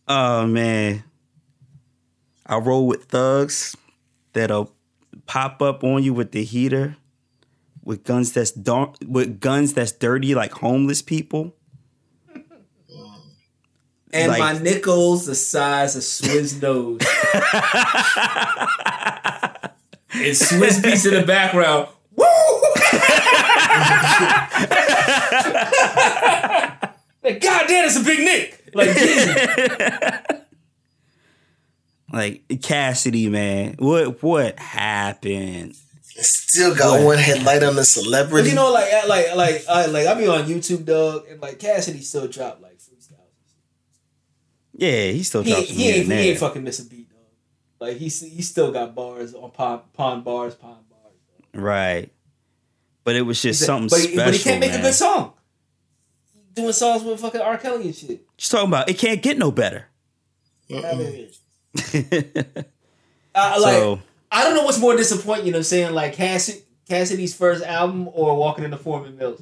Oh 0.05 0.45
man. 0.47 1.05
I 2.45 2.57
roll 2.57 2.85
with 2.85 3.05
thugs 3.05 3.77
that'll 4.33 4.73
pop 5.27 5.61
up 5.61 5.85
on 5.85 6.03
you 6.03 6.13
with 6.13 6.33
the 6.33 6.43
heater 6.43 6.97
with 7.85 8.03
guns 8.03 8.33
that's 8.33 8.51
dark 8.51 8.95
with 9.07 9.39
guns 9.39 9.75
that's 9.75 9.93
dirty 9.93 10.35
like 10.35 10.51
homeless 10.51 11.01
people. 11.01 11.55
And 14.13 14.31
Like- 14.31 14.39
my 14.39 14.53
nickels 14.59 15.25
the 15.25 15.35
size 15.35 15.95
of 15.95 16.03
Swiss 16.03 16.61
nose. 16.61 16.99
and 20.13 20.35
Swizz 20.35 20.81
Beatz 20.81 21.05
in 21.07 21.13
the 21.13 21.23
background. 21.25 21.87
Woo! 22.15 22.25
like, 27.23 27.41
God 27.41 27.65
damn, 27.67 27.85
it's 27.85 27.95
a 27.97 28.03
big 28.03 28.19
Nick. 28.19 28.71
Like, 28.73 28.95
Jesus. 28.97 29.37
Like 32.13 32.43
Cassidy, 32.61 33.29
man. 33.29 33.75
What 33.79 34.21
what 34.21 34.59
happened? 34.59 35.75
Still 36.03 36.75
got 36.75 36.97
What? 36.99 37.05
one 37.05 37.17
headlight 37.19 37.63
on 37.63 37.75
the 37.75 37.81
But 37.83 37.85
celebrity. 37.87 38.49
you 38.49 38.55
know, 38.55 38.69
like, 38.69 38.91
like, 39.07 39.33
like, 39.33 39.63
I, 39.69 39.85
like, 39.85 40.07
I 40.07 40.13
be 40.15 40.27
on 40.27 40.43
YouTube, 40.43 40.83
dog, 40.83 41.23
and 41.29 41.39
like 41.41 41.57
Cassidy 41.59 42.01
still 42.01 42.27
dropped 42.27 42.61
like 42.61 42.70
freestyles. 42.70 42.70
Yeah, 44.75 45.11
he 45.11 45.23
still 45.23 45.43
He, 45.43 45.51
drops 45.51 45.67
he, 45.69 45.73
some 45.73 45.83
ain't, 46.01 46.05
he 46.07 46.13
ain't 46.29 46.39
fucking 46.39 46.63
miss 46.63 46.79
a 46.79 46.85
beat, 46.85 47.09
dog. 47.09 47.19
Like 47.79 47.97
he, 47.97 48.05
he 48.05 48.41
still 48.41 48.71
got 48.71 48.95
bars 48.95 49.33
on 49.35 49.51
pond, 49.51 49.81
pond 49.93 50.23
bars, 50.23 50.55
pond 50.55 50.77
bars. 50.89 51.13
Dog. 51.53 51.61
Right. 51.61 52.11
But 53.03 53.15
it 53.15 53.23
was 53.23 53.41
just 53.41 53.59
He 53.59 53.61
said- 53.61 53.65
something 53.65 53.89
but, 53.89 53.99
he- 53.99 54.05
special. 54.13 54.25
but 54.25 54.33
he 54.35 54.39
can't 54.43 54.59
make 54.59 54.71
man. 54.71 54.79
a 54.79 54.83
good 54.83 54.93
song. 54.93 55.33
Doing 56.53 56.73
songs 56.73 57.03
with 57.03 57.19
fucking 57.19 57.41
R. 57.41 57.57
Kelly 57.57 57.85
and 57.85 57.95
shit. 57.95 58.21
Just 58.37 58.51
talking 58.51 58.67
about 58.67 58.89
it 58.89 58.97
can't 58.97 59.21
get 59.21 59.37
no 59.37 59.51
better. 59.51 59.87
I, 60.69 61.27
like, 63.59 63.73
so 63.73 63.99
I 64.31 64.43
don't 64.43 64.55
know 64.55 64.63
what's 64.63 64.79
more 64.79 64.95
disappointing. 64.95 65.45
You 65.47 65.51
know, 65.53 65.57
what 65.57 65.61
I'm 65.61 65.65
saying 65.65 65.93
like 65.93 66.15
Cassid- 66.15 66.61
Cassidy's 66.87 67.33
first 67.33 67.63
album 67.63 68.09
or 68.13 68.35
Walking 68.37 68.63
in 68.65 68.71
the 68.71 68.77
Forman 68.77 69.17
Mills. 69.17 69.41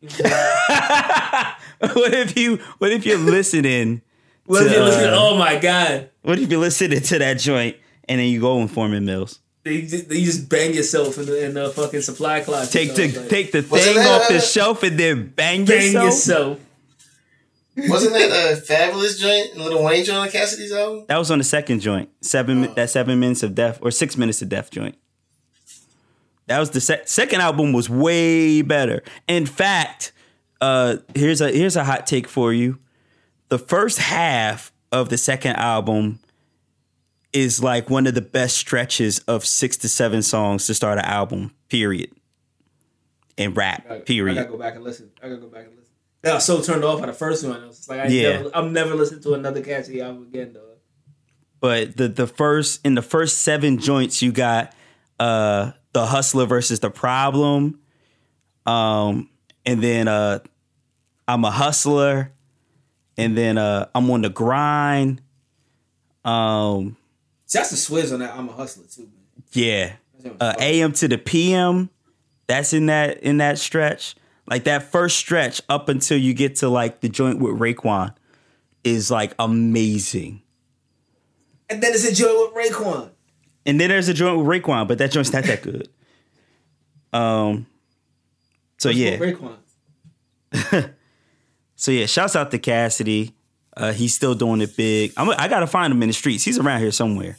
You 0.00 0.08
know 0.10 0.14
what 0.18 0.32
I'm 0.32 1.54
saying? 1.80 1.94
what 1.96 2.14
if 2.14 2.36
you 2.36 2.56
what 2.78 2.92
if 2.92 3.04
you're 3.06 3.18
listening 3.18 4.02
What 4.46 4.62
if 4.66 4.72
to, 4.72 4.78
you 4.78 4.84
listen? 4.84 5.04
uh, 5.10 5.16
Oh 5.18 5.36
my 5.38 5.56
god! 5.58 6.10
what 6.22 6.38
if 6.38 6.50
you're 6.50 6.60
listening 6.60 7.00
to 7.10 7.18
that 7.18 7.38
joint 7.38 7.76
and 8.08 8.20
then 8.20 8.28
you 8.28 8.40
go 8.40 8.60
in 8.60 8.68
Forman 8.68 9.04
Mills? 9.04 9.40
They 9.62 9.80
just, 9.82 10.08
they 10.10 10.22
just 10.22 10.48
bang 10.50 10.74
yourself 10.74 11.16
in 11.16 11.24
the, 11.24 11.46
in 11.46 11.54
the 11.54 11.70
fucking 11.70 12.02
supply 12.02 12.40
closet. 12.40 12.70
Take 12.70 12.94
the 12.94 13.18
Like, 13.18 13.28
take 13.30 13.52
the 13.52 13.62
Was 13.70 13.86
it 13.86 13.94
thing 13.94 14.06
off 14.06 14.28
the 14.28 14.40
shelf 14.40 14.82
and 14.82 14.98
then 14.98 15.28
bang, 15.34 15.64
bang 15.64 15.92
yourself. 15.94 16.04
yourself. 16.04 16.60
Wasn't 17.76 18.12
that 18.12 18.52
a 18.52 18.56
fabulous 18.56 19.18
joint, 19.18 19.56
Lil 19.56 19.82
Wayne 19.82 20.04
joint 20.04 20.18
on 20.18 20.28
Cassidy's 20.28 20.70
album? 20.70 21.06
That 21.08 21.16
was 21.18 21.30
on 21.30 21.38
the 21.38 21.44
second 21.44 21.80
joint. 21.80 22.08
Seven 22.20 22.66
Oh. 22.66 22.74
that 22.74 22.90
seven 22.90 23.18
minutes 23.18 23.42
of 23.42 23.54
death 23.54 23.78
or 23.80 23.90
six 23.90 24.16
minutes 24.18 24.42
of 24.42 24.48
death 24.50 24.70
joint. 24.70 24.96
That 26.46 26.58
was 26.60 26.70
the 26.70 26.80
sec- 26.80 27.08
second 27.08 27.40
album 27.40 27.72
was 27.72 27.88
way 27.88 28.60
better. 28.62 29.02
In 29.26 29.46
fact, 29.46 30.12
uh, 30.60 30.98
here's 31.14 31.40
a 31.40 31.50
here's 31.50 31.74
a 31.74 31.84
hot 31.84 32.06
take 32.06 32.28
for 32.28 32.52
you. 32.52 32.78
The 33.54 33.58
first 33.60 34.00
half 34.00 34.72
of 34.90 35.10
the 35.10 35.16
second 35.16 35.54
album 35.54 36.18
is 37.32 37.62
like 37.62 37.88
one 37.88 38.08
of 38.08 38.14
the 38.16 38.20
best 38.20 38.56
stretches 38.56 39.20
of 39.28 39.44
six 39.46 39.76
to 39.76 39.88
seven 39.88 40.22
songs 40.22 40.66
to 40.66 40.74
start 40.74 40.98
an 40.98 41.04
album. 41.04 41.54
Period. 41.68 42.10
And 43.38 43.56
rap. 43.56 43.86
I 43.88 43.98
Period. 44.00 44.38
I 44.38 44.40
gotta 44.42 44.50
go 44.50 44.58
back 44.58 44.74
and 44.74 44.82
listen. 44.82 45.08
I 45.22 45.28
gotta 45.28 45.40
go 45.40 45.46
back 45.46 45.66
and 45.66 45.76
listen. 45.76 45.92
I 46.24 46.34
was 46.34 46.44
so 46.44 46.60
turned 46.62 46.82
off 46.82 46.98
by 46.98 47.06
the 47.06 47.12
first 47.12 47.46
one. 47.46 47.62
I 47.62 47.66
was 47.68 47.88
like, 47.88 48.00
I 48.00 48.06
Yeah. 48.08 48.38
never, 48.38 48.50
I'm 48.56 48.72
never 48.72 48.96
listening 48.96 49.22
to 49.22 49.34
another 49.34 49.60
Cassidy 49.62 50.00
album 50.00 50.24
again, 50.24 50.52
though. 50.52 50.72
but 51.60 51.96
the 51.96 52.08
the 52.08 52.26
first 52.26 52.84
in 52.84 52.96
the 52.96 53.02
first 53.02 53.42
seven 53.42 53.78
joints 53.78 54.20
you 54.20 54.32
got 54.32 54.74
uh 55.20 55.70
the 55.92 56.06
hustler 56.06 56.44
versus 56.46 56.80
the 56.80 56.90
problem 56.90 57.78
um 58.66 59.30
and 59.64 59.80
then 59.80 60.08
uh 60.08 60.40
i'm 61.28 61.44
a 61.44 61.52
hustler 61.52 62.32
and 63.16 63.36
then 63.36 63.58
uh 63.58 63.86
i'm 63.94 64.10
on 64.10 64.22
the 64.22 64.28
grind 64.28 65.20
um 66.24 66.96
See, 67.46 67.58
that's 67.58 67.70
the 67.70 67.76
Swizz 67.76 68.12
on 68.12 68.20
that. 68.20 68.34
I'm 68.34 68.48
a 68.48 68.52
hustler 68.52 68.84
too, 68.86 69.02
man. 69.02 69.12
yeah 69.52 69.92
uh 70.40 70.54
am 70.58 70.92
to 70.92 71.08
the 71.08 71.18
pm 71.18 71.90
that's 72.46 72.72
in 72.72 72.86
that 72.86 73.18
in 73.22 73.38
that 73.38 73.58
stretch 73.58 74.14
like 74.48 74.64
that 74.64 74.82
first 74.90 75.16
stretch 75.16 75.60
up 75.68 75.88
until 75.88 76.16
you 76.18 76.34
get 76.34 76.56
to 76.56 76.68
like 76.68 77.00
the 77.00 77.08
joint 77.08 77.38
with 77.38 77.58
Raekwon 77.58 78.14
is 78.82 79.10
like 79.10 79.34
amazing 79.38 80.42
and 81.70 81.82
then 81.82 81.92
it's 81.92 82.04
a 82.04 82.14
joint 82.14 82.54
with 82.54 82.70
Raekwon. 82.72 83.10
And 83.66 83.80
then 83.80 83.88
there's 83.88 84.08
a 84.10 84.14
joint 84.14 84.36
with 84.36 84.46
Raekwon, 84.46 84.86
but 84.86 84.98
that 84.98 85.10
joint's 85.10 85.32
not 85.32 85.44
that 85.44 85.62
good. 85.62 85.88
Um. 87.12 87.66
So 88.78 88.90
yeah, 88.90 89.16
Raekwon. 89.16 89.56
so 91.76 91.90
yeah. 91.90 92.06
Shouts 92.06 92.36
out 92.36 92.50
to 92.50 92.58
Cassidy. 92.58 93.34
Uh, 93.76 93.92
he's 93.92 94.14
still 94.14 94.34
doing 94.34 94.60
it 94.60 94.76
big. 94.76 95.12
I'm, 95.16 95.30
I 95.30 95.48
gotta 95.48 95.66
find 95.66 95.92
him 95.92 96.02
in 96.02 96.08
the 96.08 96.12
streets. 96.14 96.44
He's 96.44 96.58
around 96.58 96.80
here 96.80 96.92
somewhere. 96.92 97.38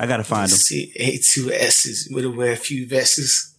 I 0.00 0.06
gotta 0.06 0.24
find 0.24 0.50
him. 0.50 0.56
See, 0.56 0.92
A 0.96 1.18
two 1.18 1.50
S's. 1.52 2.08
Would 2.10 2.24
have 2.24 2.36
wear 2.36 2.52
a 2.52 2.56
few 2.56 2.86
vests. 2.86 3.56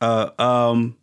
Uh, 0.00 0.30
um, 0.38 0.96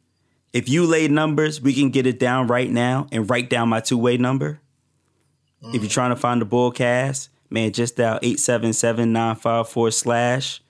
if 0.54 0.70
you 0.70 0.86
lay 0.86 1.08
numbers, 1.08 1.62
we 1.62 1.74
can 1.74 1.90
get 1.90 2.08
it 2.08 2.18
down 2.20 2.48
right 2.48 2.70
now 2.70 3.08
and 3.12 3.30
write 3.30 3.50
down 3.50 3.70
my 3.70 3.80
two 3.80 3.98
way 3.98 4.18
number. 4.18 4.62
If 5.74 5.82
you're 5.82 5.90
trying 5.90 6.12
to 6.12 6.16
find 6.16 6.40
the 6.40 6.46
bullcast, 6.46 7.30
man, 7.50 7.72
just 7.72 7.98
dial 7.98 8.20
eight 8.22 8.40
seven 8.40 8.72
seven 8.72 9.12
nine 9.12 9.36
five 9.36 9.68
four 9.68 9.90
slash 9.90 10.62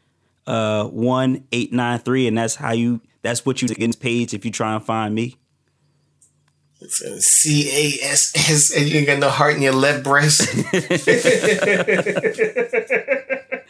uh 0.48 0.86
one 0.86 1.46
eight 1.52 1.74
nine 1.74 2.00
three, 2.00 2.28
and 2.28 2.38
that's 2.38 2.56
how 2.56 2.72
you. 2.72 3.02
That's 3.22 3.46
what 3.46 3.62
you 3.62 3.68
get 3.68 4.00
page 4.00 4.34
if 4.34 4.46
you 4.46 4.52
try 4.52 4.74
and 4.74 4.84
find 4.84 5.14
me. 5.14 5.38
C 6.92 7.70
A 7.70 8.06
S 8.12 8.32
S, 8.36 8.76
and 8.76 8.88
you 8.88 8.98
ain't 9.00 9.08
got 9.08 9.20
no 9.20 9.30
heart 9.30 9.56
in 9.56 9.62
your 9.62 9.74
left 9.74 10.04
breast. 10.04 10.48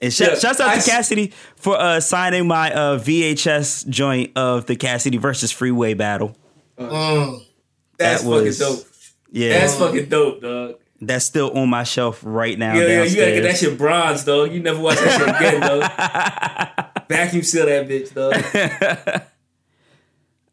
And 0.00 0.12
shout, 0.12 0.34
Yeah, 0.34 0.38
shouts 0.38 0.60
out 0.60 0.68
I 0.68 0.74
to 0.74 0.78
s- 0.78 0.86
Cassidy 0.86 1.32
for 1.56 1.76
uh, 1.76 1.98
signing 1.98 2.46
my 2.46 2.72
uh, 2.72 3.00
VHS 3.00 3.88
joint 3.88 4.30
of 4.36 4.66
the 4.66 4.76
Cassidy 4.76 5.16
versus 5.16 5.50
Freeway 5.50 5.94
battle. 5.94 6.36
Mm. 6.78 7.44
That's 7.98 8.22
That 8.22 8.28
was- 8.28 8.58
fucking 8.60 8.76
dope. 8.76 8.86
Yeah, 9.32 9.58
That's 9.58 9.74
fucking 9.74 10.08
dope, 10.08 10.40
dog. 10.40 10.76
that's 11.00 11.24
still 11.24 11.50
on 11.58 11.68
my 11.68 11.82
shelf 11.82 12.22
right 12.24 12.56
now. 12.58 12.74
Yeah, 12.76 12.86
yeah, 12.86 13.02
you 13.02 13.16
gotta 13.16 13.32
get 13.32 13.40
that 13.42 13.56
shit 13.58 13.76
bronze, 13.76 14.22
dog. 14.24 14.52
You 14.52 14.60
never 14.60 14.78
watch 14.80 14.98
that 15.00 15.18
shit 15.18 15.28
again, 15.28 15.60
dog. 15.60 15.82
Vacuum 17.08 17.42
seal 17.42 17.66
that 17.66 17.88
bitch, 17.88 18.14
dog. 18.14 18.34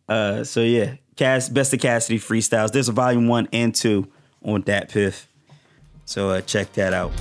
Uh, 0.10 0.44
so 0.44 0.62
yeah, 0.62 0.96
Cass, 1.16 1.50
best 1.50 1.74
of 1.74 1.80
Cassidy 1.80 2.20
freestyles. 2.20 2.72
There's 2.72 2.90
a 2.90 2.94
volume 2.94 3.28
one 3.28 3.48
and 3.54 3.74
two 3.74 4.08
on 4.44 4.64
DatPiff. 4.64 5.26
So 6.06 6.30
uh, 6.30 6.42
check 6.42 6.74
that 6.74 6.94
out. 6.94 7.12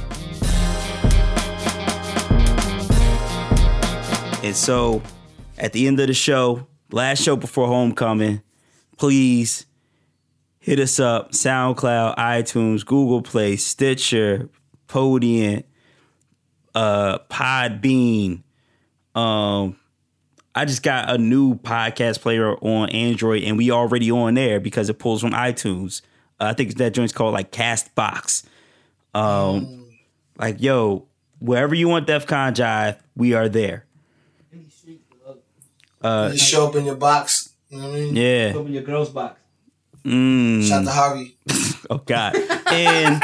And 4.45 4.55
so 4.55 5.03
at 5.57 5.72
the 5.72 5.86
end 5.86 6.01
of 6.01 6.09
the 6.09 6.14
show, 6.14 6.66
last 6.90 7.22
show 7.22 7.36
before 7.36 7.66
homecoming, 7.66 8.42
please 8.99 9.64
hit 10.59 10.78
us 10.78 10.99
up 11.01 11.32
SoundCloud, 11.32 12.16
iTunes, 12.16 12.84
Google 12.84 13.22
Play, 13.22 13.57
Stitcher, 13.57 14.49
Podium, 14.86 15.62
uh, 16.74 17.18
Podbean. 17.30 18.42
Um, 19.14 19.76
I 20.55 20.65
just 20.65 20.83
got 20.83 21.11
a 21.11 21.19
new 21.19 21.57
podcast 21.57 22.21
player 22.21 22.55
on 22.57 22.89
Android, 22.91 23.43
and 23.43 23.57
we 23.59 23.71
already 23.71 24.11
on 24.11 24.35
there 24.35 24.61
because 24.61 24.89
it 24.89 24.99
pulls 24.99 25.21
from 25.21 25.33
iTunes. 25.33 26.01
Uh, 26.41 26.45
I 26.47 26.53
think 26.53 26.77
that 26.77 26.95
joint's 26.95 27.13
called 27.13 27.35
like 27.35 27.51
Castbox. 27.51 28.45
Um, 29.15 29.87
like 30.39 30.61
yo, 30.61 31.07
wherever 31.41 31.75
you 31.75 31.89
want 31.89 32.07
DefCon 32.07 32.55
Jive, 32.55 32.99
we 33.17 33.35
are 33.35 33.49
there. 33.49 33.85
Uh, 36.01 36.31
You 36.33 36.39
show 36.39 36.69
up 36.69 36.77
in 36.77 36.85
your 36.85 36.97
box. 36.97 37.51
You 37.71 37.79
know 37.81 37.89
what 37.89 37.97
I 37.97 38.01
mean? 38.01 38.17
yeah. 38.17 38.53
Open 38.55 38.73
your 38.73 38.83
girl's 38.83 39.11
box. 39.11 39.41
Mm. 40.05 40.69
Shout 40.69 40.85
to 40.85 40.91
Harvey. 40.91 41.37
Oh 41.91 41.99
God. 41.99 42.35
And 42.69 43.23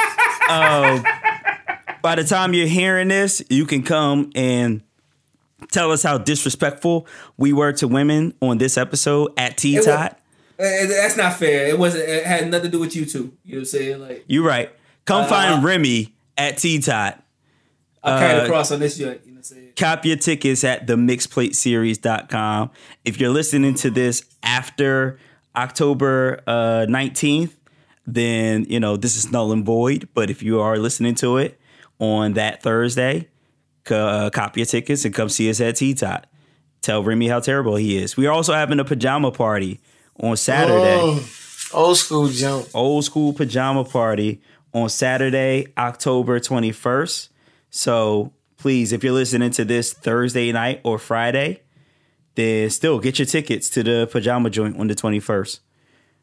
uh, 0.50 1.00
by 2.02 2.14
the 2.16 2.24
time 2.24 2.52
you're 2.52 2.66
hearing 2.66 3.08
this, 3.08 3.42
you 3.48 3.64
can 3.64 3.82
come 3.82 4.30
and 4.34 4.82
tell 5.72 5.92
us 5.92 6.02
how 6.02 6.18
disrespectful 6.18 7.06
we 7.36 7.52
were 7.52 7.72
to 7.74 7.88
women 7.88 8.34
on 8.40 8.58
this 8.58 8.76
episode 8.78 9.32
at 9.36 9.56
T 9.56 9.80
Tot. 9.82 10.18
Eh, 10.58 10.86
That's 10.86 11.16
not 11.16 11.34
fair. 11.34 11.66
It 11.68 11.78
wasn't. 11.78 12.08
It 12.08 12.26
had 12.26 12.50
nothing 12.50 12.70
to 12.70 12.76
do 12.76 12.80
with 12.80 12.94
you 12.94 13.04
two. 13.06 13.32
You 13.44 13.52
know 13.52 13.56
what 13.56 13.58
I'm 13.60 13.64
saying? 13.64 14.00
Like 14.00 14.24
You're 14.26 14.44
right. 14.44 14.70
Come 15.06 15.24
Uh, 15.24 15.28
find 15.28 15.64
Remy 15.64 16.14
at 16.36 16.58
T 16.58 16.78
Tot. 16.80 17.22
I 18.02 18.18
carried 18.18 18.40
Uh, 18.42 18.44
across 18.44 18.70
on 18.72 18.80
this 18.80 18.96
joint. 18.96 19.20
You 19.24 19.32
know 19.32 19.36
what 19.36 19.38
I'm 19.38 19.42
saying? 19.44 19.68
Cop 19.76 20.04
your 20.06 20.16
tickets 20.16 20.64
at 20.64 20.86
themixplateseries.com. 20.86 22.70
If 23.04 23.20
you're 23.20 23.30
listening 23.30 23.74
to 23.74 23.90
this 23.90 24.24
after 24.42 25.18
October 25.56 26.40
uh, 26.46 26.86
19th, 26.88 27.50
then, 28.06 28.64
you 28.68 28.80
know, 28.80 28.96
this 28.96 29.16
is 29.16 29.30
null 29.30 29.52
and 29.52 29.64
void. 29.64 30.08
But 30.14 30.30
if 30.30 30.42
you 30.42 30.60
are 30.60 30.78
listening 30.78 31.14
to 31.16 31.36
it 31.36 31.58
on 31.98 32.32
that 32.34 32.62
Thursday, 32.62 33.28
uh, 33.90 34.30
cop 34.30 34.56
your 34.56 34.66
tickets 34.66 35.04
and 35.04 35.14
come 35.14 35.28
see 35.28 35.48
us 35.50 35.60
at 35.60 35.76
T-Tot. 35.76 36.26
Tell 36.82 37.02
Remy 37.02 37.28
how 37.28 37.40
terrible 37.40 37.76
he 37.76 37.96
is. 37.98 38.16
We 38.16 38.26
are 38.26 38.32
also 38.32 38.54
having 38.54 38.80
a 38.80 38.84
pajama 38.84 39.30
party 39.30 39.80
on 40.18 40.36
Saturday 40.36 41.00
Mm, 41.00 41.74
old 41.74 41.96
school 41.98 42.28
jump. 42.28 42.68
old 42.74 43.04
school 43.04 43.32
pajama 43.32 43.84
party 43.84 44.40
on 44.72 44.88
Saturday, 44.88 45.66
October 45.76 46.40
21st. 46.40 47.28
So 47.70 48.32
please, 48.56 48.92
if 48.92 49.02
you're 49.04 49.12
listening 49.12 49.50
to 49.52 49.64
this 49.64 49.92
Thursday 49.92 50.52
night 50.52 50.80
or 50.84 50.98
Friday, 50.98 51.62
then 52.34 52.70
still 52.70 52.98
get 52.98 53.18
your 53.18 53.26
tickets 53.26 53.68
to 53.70 53.82
the 53.82 54.08
pajama 54.10 54.48
joint 54.50 54.78
on 54.78 54.86
the 54.86 54.94
21st. 54.94 55.60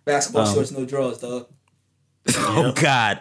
Basketball 0.06 0.48
Um, 0.48 0.54
shorts, 0.56 0.72
no 0.72 0.86
drawers, 0.86 1.18
dog. 1.20 1.48
Oh 2.36 2.72
God. 2.76 3.20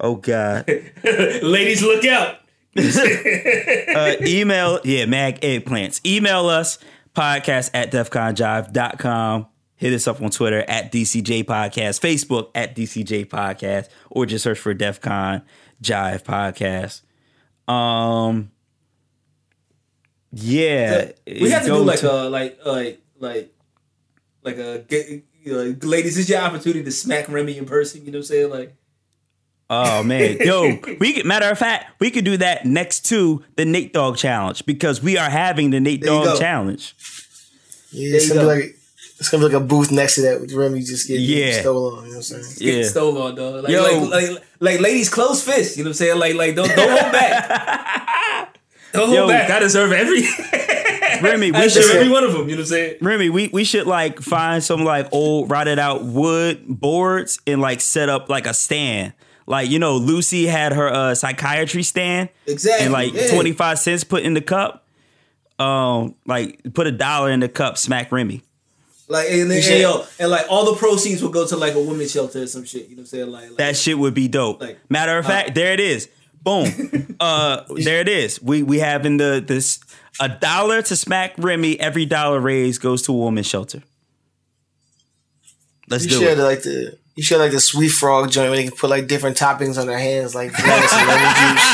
Oh 0.00 0.16
God. 0.16 0.68
Ladies, 1.04 1.82
look 1.82 2.04
out. 2.04 2.36
uh, 3.96 4.14
email, 4.20 4.80
yeah, 4.84 5.06
mag 5.06 5.40
eggplants. 5.40 6.04
Email 6.06 6.46
us 6.48 6.78
podcast 7.14 7.70
at 7.74 7.90
defconjive.com. 7.90 9.46
Hit 9.76 9.92
us 9.92 10.08
up 10.08 10.20
on 10.20 10.30
Twitter 10.30 10.64
at 10.68 10.92
DCJ 10.92 11.44
Podcast, 11.44 12.00
Facebook 12.00 12.50
at 12.54 12.74
DCJ 12.74 13.26
Podcast, 13.26 13.88
or 14.10 14.26
just 14.26 14.42
search 14.42 14.58
for 14.58 14.74
DefCon 14.74 15.42
Jive 15.82 16.24
Podcast. 16.24 17.02
Um, 17.72 18.50
yeah, 20.32 21.12
we 21.26 21.50
have 21.50 21.62
to 21.62 21.68
do 21.68 21.76
like 21.76 22.02
a 22.02 22.28
like 22.28 22.58
like 22.64 23.00
like 23.18 23.54
like 24.42 24.56
a 24.56 24.84
know, 25.52 25.76
ladies. 25.82 26.16
This 26.16 26.24
is 26.24 26.28
your 26.28 26.40
opportunity 26.40 26.84
to 26.84 26.90
smack 26.90 27.28
Remy 27.28 27.58
in 27.58 27.64
person. 27.66 28.04
You 28.04 28.12
know 28.12 28.18
what 28.18 28.22
I'm 28.22 28.26
saying? 28.26 28.50
Like 28.50 28.76
Oh 29.70 30.02
man, 30.02 30.38
yo, 30.40 30.62
we 31.00 31.12
could, 31.12 31.26
matter 31.26 31.50
of 31.50 31.58
fact, 31.58 32.00
we 32.00 32.10
could 32.10 32.24
do 32.24 32.38
that 32.38 32.64
next 32.64 33.06
to 33.10 33.44
the 33.56 33.64
Nate 33.66 33.92
Dogg 33.92 34.16
challenge 34.16 34.64
because 34.64 35.02
we 35.02 35.18
are 35.18 35.28
having 35.28 35.70
the 35.70 35.78
Nate 35.80 36.00
There 36.00 36.12
you 36.12 36.18
Dogg 36.24 36.34
go. 36.34 36.38
challenge. 36.38 36.94
Yeah, 37.90 38.10
There 38.12 38.16
it's 38.16 38.28
gonna 38.28 38.40
go. 38.42 38.48
be 38.56 38.62
like 38.62 38.74
it's 39.18 39.28
gonna 39.30 39.46
be 39.46 39.52
like 39.52 39.62
a 39.62 39.64
booth 39.66 39.90
next 39.90 40.14
to 40.14 40.22
that 40.22 40.40
with 40.40 40.52
Remy 40.52 40.80
just 40.80 41.06
getting 41.08 41.24
Yeah. 41.24 41.60
stolen. 41.60 42.04
You 42.06 42.10
know 42.12 42.16
what 42.16 42.16
I'm 42.16 42.22
saying? 42.22 42.44
getting 42.58 42.80
Yeah. 42.82 42.88
stole 42.88 43.20
on, 43.20 43.34
dog. 43.34 43.64
Like, 43.64 43.72
Yo. 43.72 43.82
like, 43.82 44.10
like 44.30 44.42
like 44.60 44.80
ladies, 44.80 45.10
close 45.10 45.42
fist. 45.42 45.76
You 45.76 45.84
know 45.84 45.88
what 45.88 45.92
I'm 45.92 45.94
saying? 45.94 46.18
Like 46.18 46.34
like 46.34 46.54
don't 46.56 46.68
don't 46.74 46.88
hold 47.00 47.12
back. 47.12 48.54
Don't 48.94 49.08
hold 49.08 49.14
Yo. 49.18 49.28
back. 49.28 49.50
I 49.50 49.58
deserve 49.58 49.92
every. 49.92 50.22
Remy, 51.22 51.52
we 51.52 51.68
should 51.68 51.84
every 51.94 52.08
one 52.08 52.24
of 52.24 52.32
them. 52.32 52.48
You 52.48 52.54
know 52.56 52.60
what 52.62 52.66
I'm 52.66 52.66
saying? 52.66 52.96
Remy, 53.02 53.28
we, 53.28 53.48
we 53.48 53.64
should 53.64 53.86
like 53.86 54.18
find 54.20 54.64
some 54.64 54.82
like 54.82 55.08
old 55.12 55.50
rotted 55.50 55.78
out 55.78 56.04
wood 56.04 56.64
boards 56.66 57.38
and 57.46 57.60
like 57.60 57.82
set 57.82 58.08
up 58.08 58.30
like 58.30 58.46
a 58.46 58.54
stand. 58.54 59.12
Like, 59.48 59.70
you 59.70 59.78
know, 59.78 59.96
Lucy 59.96 60.46
had 60.46 60.72
her 60.74 60.88
uh, 60.92 61.14
psychiatry 61.14 61.82
stand 61.82 62.28
Exactly. 62.46 62.84
and 62.84 62.92
like 62.92 63.14
yeah. 63.14 63.30
25 63.32 63.78
cents 63.78 64.04
put 64.04 64.22
in 64.22 64.34
the 64.34 64.42
cup. 64.42 64.84
Um, 65.58 66.14
like 66.26 66.60
put 66.74 66.86
a 66.86 66.92
dollar 66.92 67.30
in 67.30 67.40
the 67.40 67.48
cup, 67.48 67.78
smack 67.78 68.12
Remy. 68.12 68.42
Like 69.08 69.28
and, 69.30 69.50
and, 69.50 69.64
yo, 69.64 70.04
and 70.20 70.30
like 70.30 70.44
all 70.50 70.66
the 70.66 70.74
proceeds 70.78 71.22
will 71.22 71.30
go 71.30 71.46
to 71.46 71.56
like 71.56 71.74
a 71.74 71.80
women's 71.80 72.12
shelter 72.12 72.42
or 72.42 72.46
some 72.46 72.64
shit. 72.64 72.88
You 72.88 72.96
know 72.96 73.00
what 73.00 73.04
I'm 73.04 73.06
saying? 73.06 73.30
Like, 73.32 73.48
like 73.48 73.56
That 73.56 73.76
shit 73.76 73.98
would 73.98 74.12
be 74.14 74.28
dope. 74.28 74.60
Like, 74.60 74.78
Matter 74.90 75.16
of 75.18 75.24
fact, 75.24 75.54
there 75.54 75.72
it 75.72 75.80
is. 75.80 76.08
Boom. 76.42 77.16
uh 77.20 77.62
there 77.74 78.00
it 78.00 78.08
is. 78.08 78.40
We 78.42 78.62
we 78.62 78.78
having 78.80 79.16
the 79.16 79.42
this 79.44 79.80
a 80.20 80.28
dollar 80.28 80.82
to 80.82 80.94
smack 80.94 81.32
Remy, 81.38 81.80
every 81.80 82.04
dollar 82.04 82.38
raised 82.38 82.82
goes 82.82 83.00
to 83.02 83.12
a 83.12 83.16
woman's 83.16 83.46
shelter. 83.46 83.82
Let's 85.88 86.04
You 86.04 86.10
do 86.10 86.18
should 86.20 86.38
it. 86.38 86.42
like 86.42 86.62
the 86.62 86.98
you 87.18 87.24
should 87.24 87.38
like 87.38 87.50
the 87.50 87.58
sweet 87.58 87.88
frog 87.88 88.30
joint 88.30 88.48
where 88.48 88.58
they 88.58 88.62
can 88.62 88.76
put 88.76 88.88
like 88.88 89.08
different 89.08 89.36
toppings 89.36 89.76
on 89.76 89.88
their 89.88 89.98
hands, 89.98 90.36
like 90.36 90.52
lettuce 90.52 90.92
and 90.92 91.08
lemon 91.08 91.34
juice. 91.34 91.64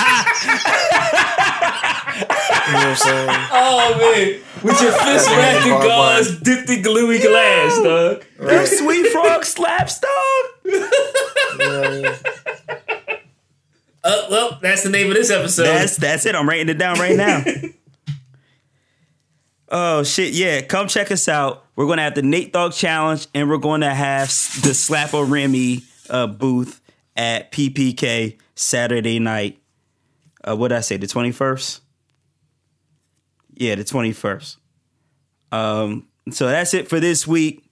you 2.65 2.73
know 2.73 2.79
what 2.79 2.87
I'm 2.89 2.97
saying? 2.97 3.29
oh 3.53 3.95
man, 4.01 4.41
with 4.63 4.81
your 4.81 4.93
fist 4.93 5.05
That's 5.05 5.29
wrapped 5.29 5.67
in 5.67 5.73
barbed 5.73 5.87
wire. 5.87 6.23
gauze, 6.23 6.41
dipped 6.41 6.71
in 6.71 6.81
gluey 6.81 7.19
glass, 7.19 7.79
dog. 7.83 8.25
Them 8.39 8.65
sweet 8.65 9.07
frog 9.09 9.45
slaps, 9.45 10.01
dog. 10.01 10.11
You 10.65 10.81
know 10.81 11.83
I 11.83 11.91
mean? 11.91 12.07
Uh, 14.03 14.27
well, 14.31 14.59
that's 14.63 14.83
the 14.83 14.89
name 14.89 15.09
of 15.09 15.15
this 15.15 15.31
episode. 15.31 15.65
That's 15.65 15.99
that's 15.99 16.25
it. 16.25 16.35
I'm 16.35 16.49
writing 16.49 16.71
it 16.71 16.79
down 16.79 16.99
right 16.99 17.17
now. 17.17 17.45
oh 19.69 20.05
shit, 20.05 20.33
yeah. 20.33 20.63
Come 20.63 20.89
check 20.89 21.11
us 21.11 21.29
out. 21.29 21.64
We're 21.77 21.87
gonna 21.87 22.03
have 22.03 22.14
the 22.14 22.22
Nate 22.22 22.53
Dogg 22.53 22.72
Challenge 22.72 23.27
and 23.35 23.49
we're 23.49 23.59
gonna 23.59 23.95
have 23.95 24.29
the 24.62 24.75
Slap 24.75 25.12
o 25.14 25.22
Remy 25.25 25.83
uh, 26.09 26.27
booth 26.29 26.81
at 27.16 27.51
PPK 27.53 28.39
Saturday 28.55 29.18
night. 29.18 29.59
Uh, 30.47 30.57
what 30.57 30.68
did 30.68 30.79
I 30.79 30.81
say? 30.81 30.97
The 30.97 31.07
21st? 31.07 31.81
Yeah, 33.55 33.75
the 33.77 33.85
21st. 33.85 34.57
Um, 35.53 36.07
so 36.31 36.47
that's 36.47 36.75
it 36.75 36.89
for 36.89 37.01
this 37.01 37.27
week. 37.27 37.64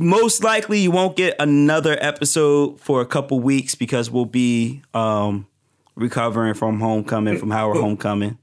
most 0.00 0.42
likely 0.42 0.78
you 0.80 0.90
won't 0.90 1.16
get 1.16 1.34
another 1.38 1.96
episode 2.00 2.80
for 2.80 3.00
a 3.00 3.06
couple 3.06 3.38
weeks 3.40 3.74
because 3.74 4.10
we'll 4.10 4.24
be 4.24 4.82
um 4.94 5.46
recovering 5.94 6.54
from 6.54 6.80
homecoming 6.80 7.38
from 7.38 7.52
our 7.52 7.74
homecoming 7.80 8.38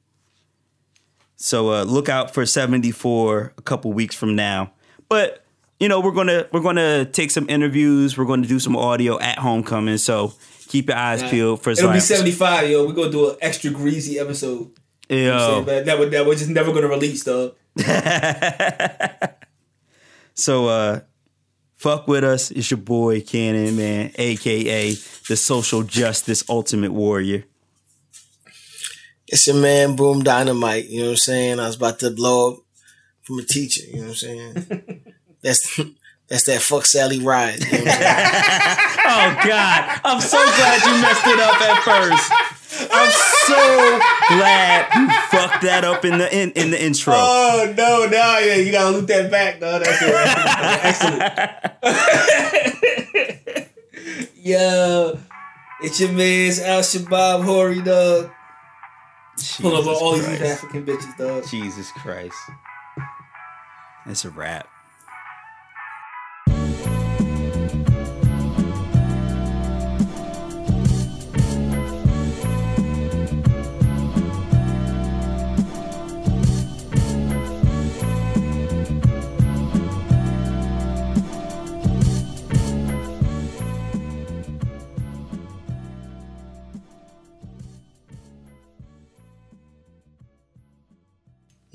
so 1.41 1.71
uh 1.71 1.83
look 1.83 2.07
out 2.09 2.33
for 2.33 2.45
74 2.45 3.53
a 3.57 3.61
couple 3.63 3.91
weeks 3.93 4.15
from 4.15 4.35
now 4.35 4.71
but 5.09 5.43
you 5.79 5.87
know 5.89 5.99
we're 5.99 6.11
gonna 6.11 6.45
we're 6.51 6.59
gonna 6.61 7.05
take 7.05 7.31
some 7.31 7.49
interviews 7.49 8.17
we're 8.17 8.25
gonna 8.25 8.45
do 8.47 8.59
some 8.59 8.75
audio 8.75 9.19
at 9.19 9.39
homecoming 9.39 9.97
so 9.97 10.33
keep 10.67 10.87
your 10.87 10.97
eyes 10.97 11.23
peeled 11.23 11.61
for 11.61 11.71
It'll 11.71 11.91
be 11.91 11.99
75, 11.99 12.69
yo. 12.69 12.85
We're 12.87 12.93
gonna 12.93 13.11
do 13.11 13.29
an 13.31 13.35
extra 13.41 13.71
greasy 13.71 14.17
episode. 14.19 14.71
You 15.09 15.25
know 15.25 15.33
what 15.33 15.41
I'm 15.41 15.47
saying? 15.49 15.57
Yo. 15.59 15.63
But 15.65 15.85
that, 15.85 15.99
we're- 15.99 16.09
that 16.11 16.25
we're 16.25 16.35
just 16.35 16.49
never 16.49 16.71
gonna 16.71 16.87
release, 16.87 17.23
dog. 17.25 17.55
So 20.33 20.67
uh 20.67 20.99
fuck 21.75 22.07
with 22.07 22.23
us. 22.23 22.51
It's 22.51 22.71
your 22.71 22.77
boy 22.77 23.21
Cannon, 23.21 23.75
man, 23.75 24.11
aka 24.15 24.91
the 25.27 25.35
social 25.35 25.83
justice 25.83 26.43
ultimate 26.49 26.93
warrior. 26.93 27.45
It's 29.31 29.47
your 29.47 29.55
man 29.55 29.95
Boom 29.95 30.23
Dynamite. 30.23 30.89
You 30.89 30.99
know 30.99 31.05
what 31.05 31.11
I'm 31.11 31.17
saying? 31.17 31.59
I 31.59 31.67
was 31.67 31.77
about 31.77 31.99
to 31.99 32.11
blow 32.11 32.51
up 32.51 32.59
from 33.21 33.39
a 33.39 33.43
teacher. 33.43 33.85
You 33.87 34.01
know 34.01 34.09
what 34.09 34.09
I'm 34.09 34.15
saying? 34.15 35.01
that's 35.41 35.79
that's 36.27 36.43
that 36.43 36.61
fuck 36.61 36.85
Sally 36.85 37.19
ride. 37.19 37.63
You 37.63 37.71
know 37.71 37.85
what 37.85 37.87
I'm 37.87 38.01
saying? 38.01 38.87
Oh 39.13 39.35
God. 39.45 39.99
I'm 40.05 40.21
so 40.21 40.37
glad 40.37 40.85
you 40.85 41.01
messed 41.01 41.27
it 41.27 41.39
up 41.39 41.61
at 41.61 41.83
first. 41.83 42.31
I'm 42.93 43.11
so 43.11 43.99
glad 44.29 44.87
you 44.95 45.09
fucked 45.29 45.63
that 45.63 45.83
up 45.83 46.05
in 46.05 46.17
the 46.17 46.33
in, 46.33 46.51
in 46.51 46.71
the 46.71 46.81
intro. 46.81 47.13
Oh 47.17 47.73
no, 47.77 48.05
no, 48.05 48.39
yeah, 48.39 48.55
you 48.55 48.71
gotta 48.71 48.95
loop 48.95 49.07
that 49.07 49.29
back, 49.29 49.59
dog. 49.59 49.83
That's 49.83 50.01
it. 50.01 51.21
Excellent. 53.51 53.67
Yo, 54.37 55.19
it's 55.81 55.99
your 55.99 56.13
man's 56.13 56.59
Al 56.59 56.79
Shabab 56.79 57.43
Hori, 57.43 57.81
dog. 57.81 58.31
Pull 59.61 59.75
up 59.75 59.87
all 59.87 60.13
these 60.13 60.25
Christ. 60.25 60.43
African 60.43 60.85
bitches, 60.85 61.17
dog. 61.17 61.47
Jesus 61.47 61.91
Christ. 61.91 62.35
It's 64.05 64.25
a 64.25 64.29
wrap. 64.29 64.70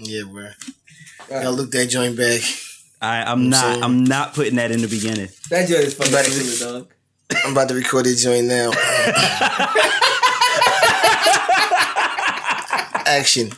Yeah, 0.07 0.23
bro. 0.31 0.49
Y'all 1.31 1.53
look 1.53 1.71
that 1.73 1.87
joint 1.87 2.17
back. 2.17 2.41
I, 3.01 3.23
I'm 3.25 3.49
not. 3.51 3.61
saying. 3.61 3.83
I'm 3.83 4.05
not 4.05 4.35
putting 4.35 4.57
that 4.57 4.71
in 4.71 4.81
the 4.81 4.89
beginning. 4.89 5.29
That 5.51 5.69
joint 5.69 5.83
is 5.85 5.95
fucking 5.95 6.13
Better- 6.13 6.29
excellent, 6.29 6.89
dog. 7.31 7.39
I'm 7.45 7.53
about 7.53 7.69
to 7.69 7.75
record 7.75 8.07
that 8.07 8.17
joint 8.17 8.47
now. 8.47 8.71
Action. 13.07 13.51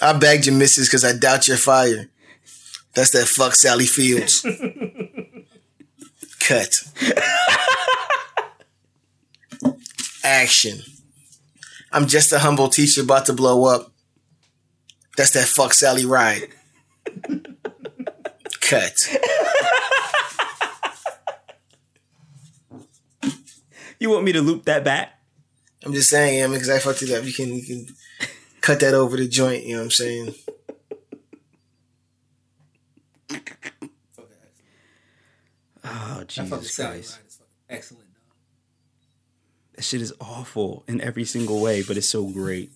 I 0.00 0.12
bagged 0.18 0.46
your 0.46 0.54
missus 0.54 0.88
because 0.88 1.04
I 1.04 1.12
doubt 1.16 1.46
your 1.48 1.56
fire. 1.56 2.08
That's 2.94 3.10
that 3.12 3.26
fuck 3.26 3.54
Sally 3.54 3.86
Fields. 3.86 4.42
Cut. 6.40 6.74
Action. 10.24 10.80
I'm 11.92 12.06
just 12.06 12.32
a 12.32 12.38
humble 12.38 12.68
teacher 12.68 13.02
about 13.02 13.26
to 13.26 13.32
blow 13.32 13.64
up. 13.66 13.92
That's 15.16 15.30
that 15.32 15.46
fuck 15.46 15.74
Sally 15.74 16.06
ride. 16.06 16.48
Cut. 18.60 18.94
You 23.98 24.10
want 24.10 24.24
me 24.24 24.32
to 24.32 24.40
loop 24.40 24.64
that 24.64 24.82
back? 24.84 25.18
I'm 25.84 25.92
just 25.92 26.10
saying, 26.10 26.38
yeah, 26.38 26.48
because 26.48 26.70
I 26.70 26.78
fucked 26.78 27.02
it 27.02 27.10
up. 27.10 27.24
You 27.24 27.32
can 27.32 27.54
you 27.54 27.62
can 27.62 27.86
cut 28.60 28.80
that 28.80 28.94
over 28.94 29.16
the 29.16 29.28
joint. 29.28 29.64
You 29.64 29.74
know 29.74 29.80
what 29.80 29.84
I'm 29.84 29.90
saying? 29.90 30.34
Oh 35.84 36.24
That 36.34 36.48
fucking 36.48 36.60
Jesus 36.60 36.74
Sally 36.74 36.90
Christ! 36.98 37.16
ride 37.18 37.26
is 37.26 37.36
fucking 37.36 37.52
excellent, 37.68 38.01
dog. 38.01 38.01
That 39.82 39.86
shit 39.86 40.00
is 40.00 40.14
awful 40.20 40.84
in 40.86 41.00
every 41.00 41.24
single 41.24 41.60
way, 41.60 41.82
but 41.82 41.96
it's 41.96 42.08
so 42.08 42.28
great. 42.28 42.70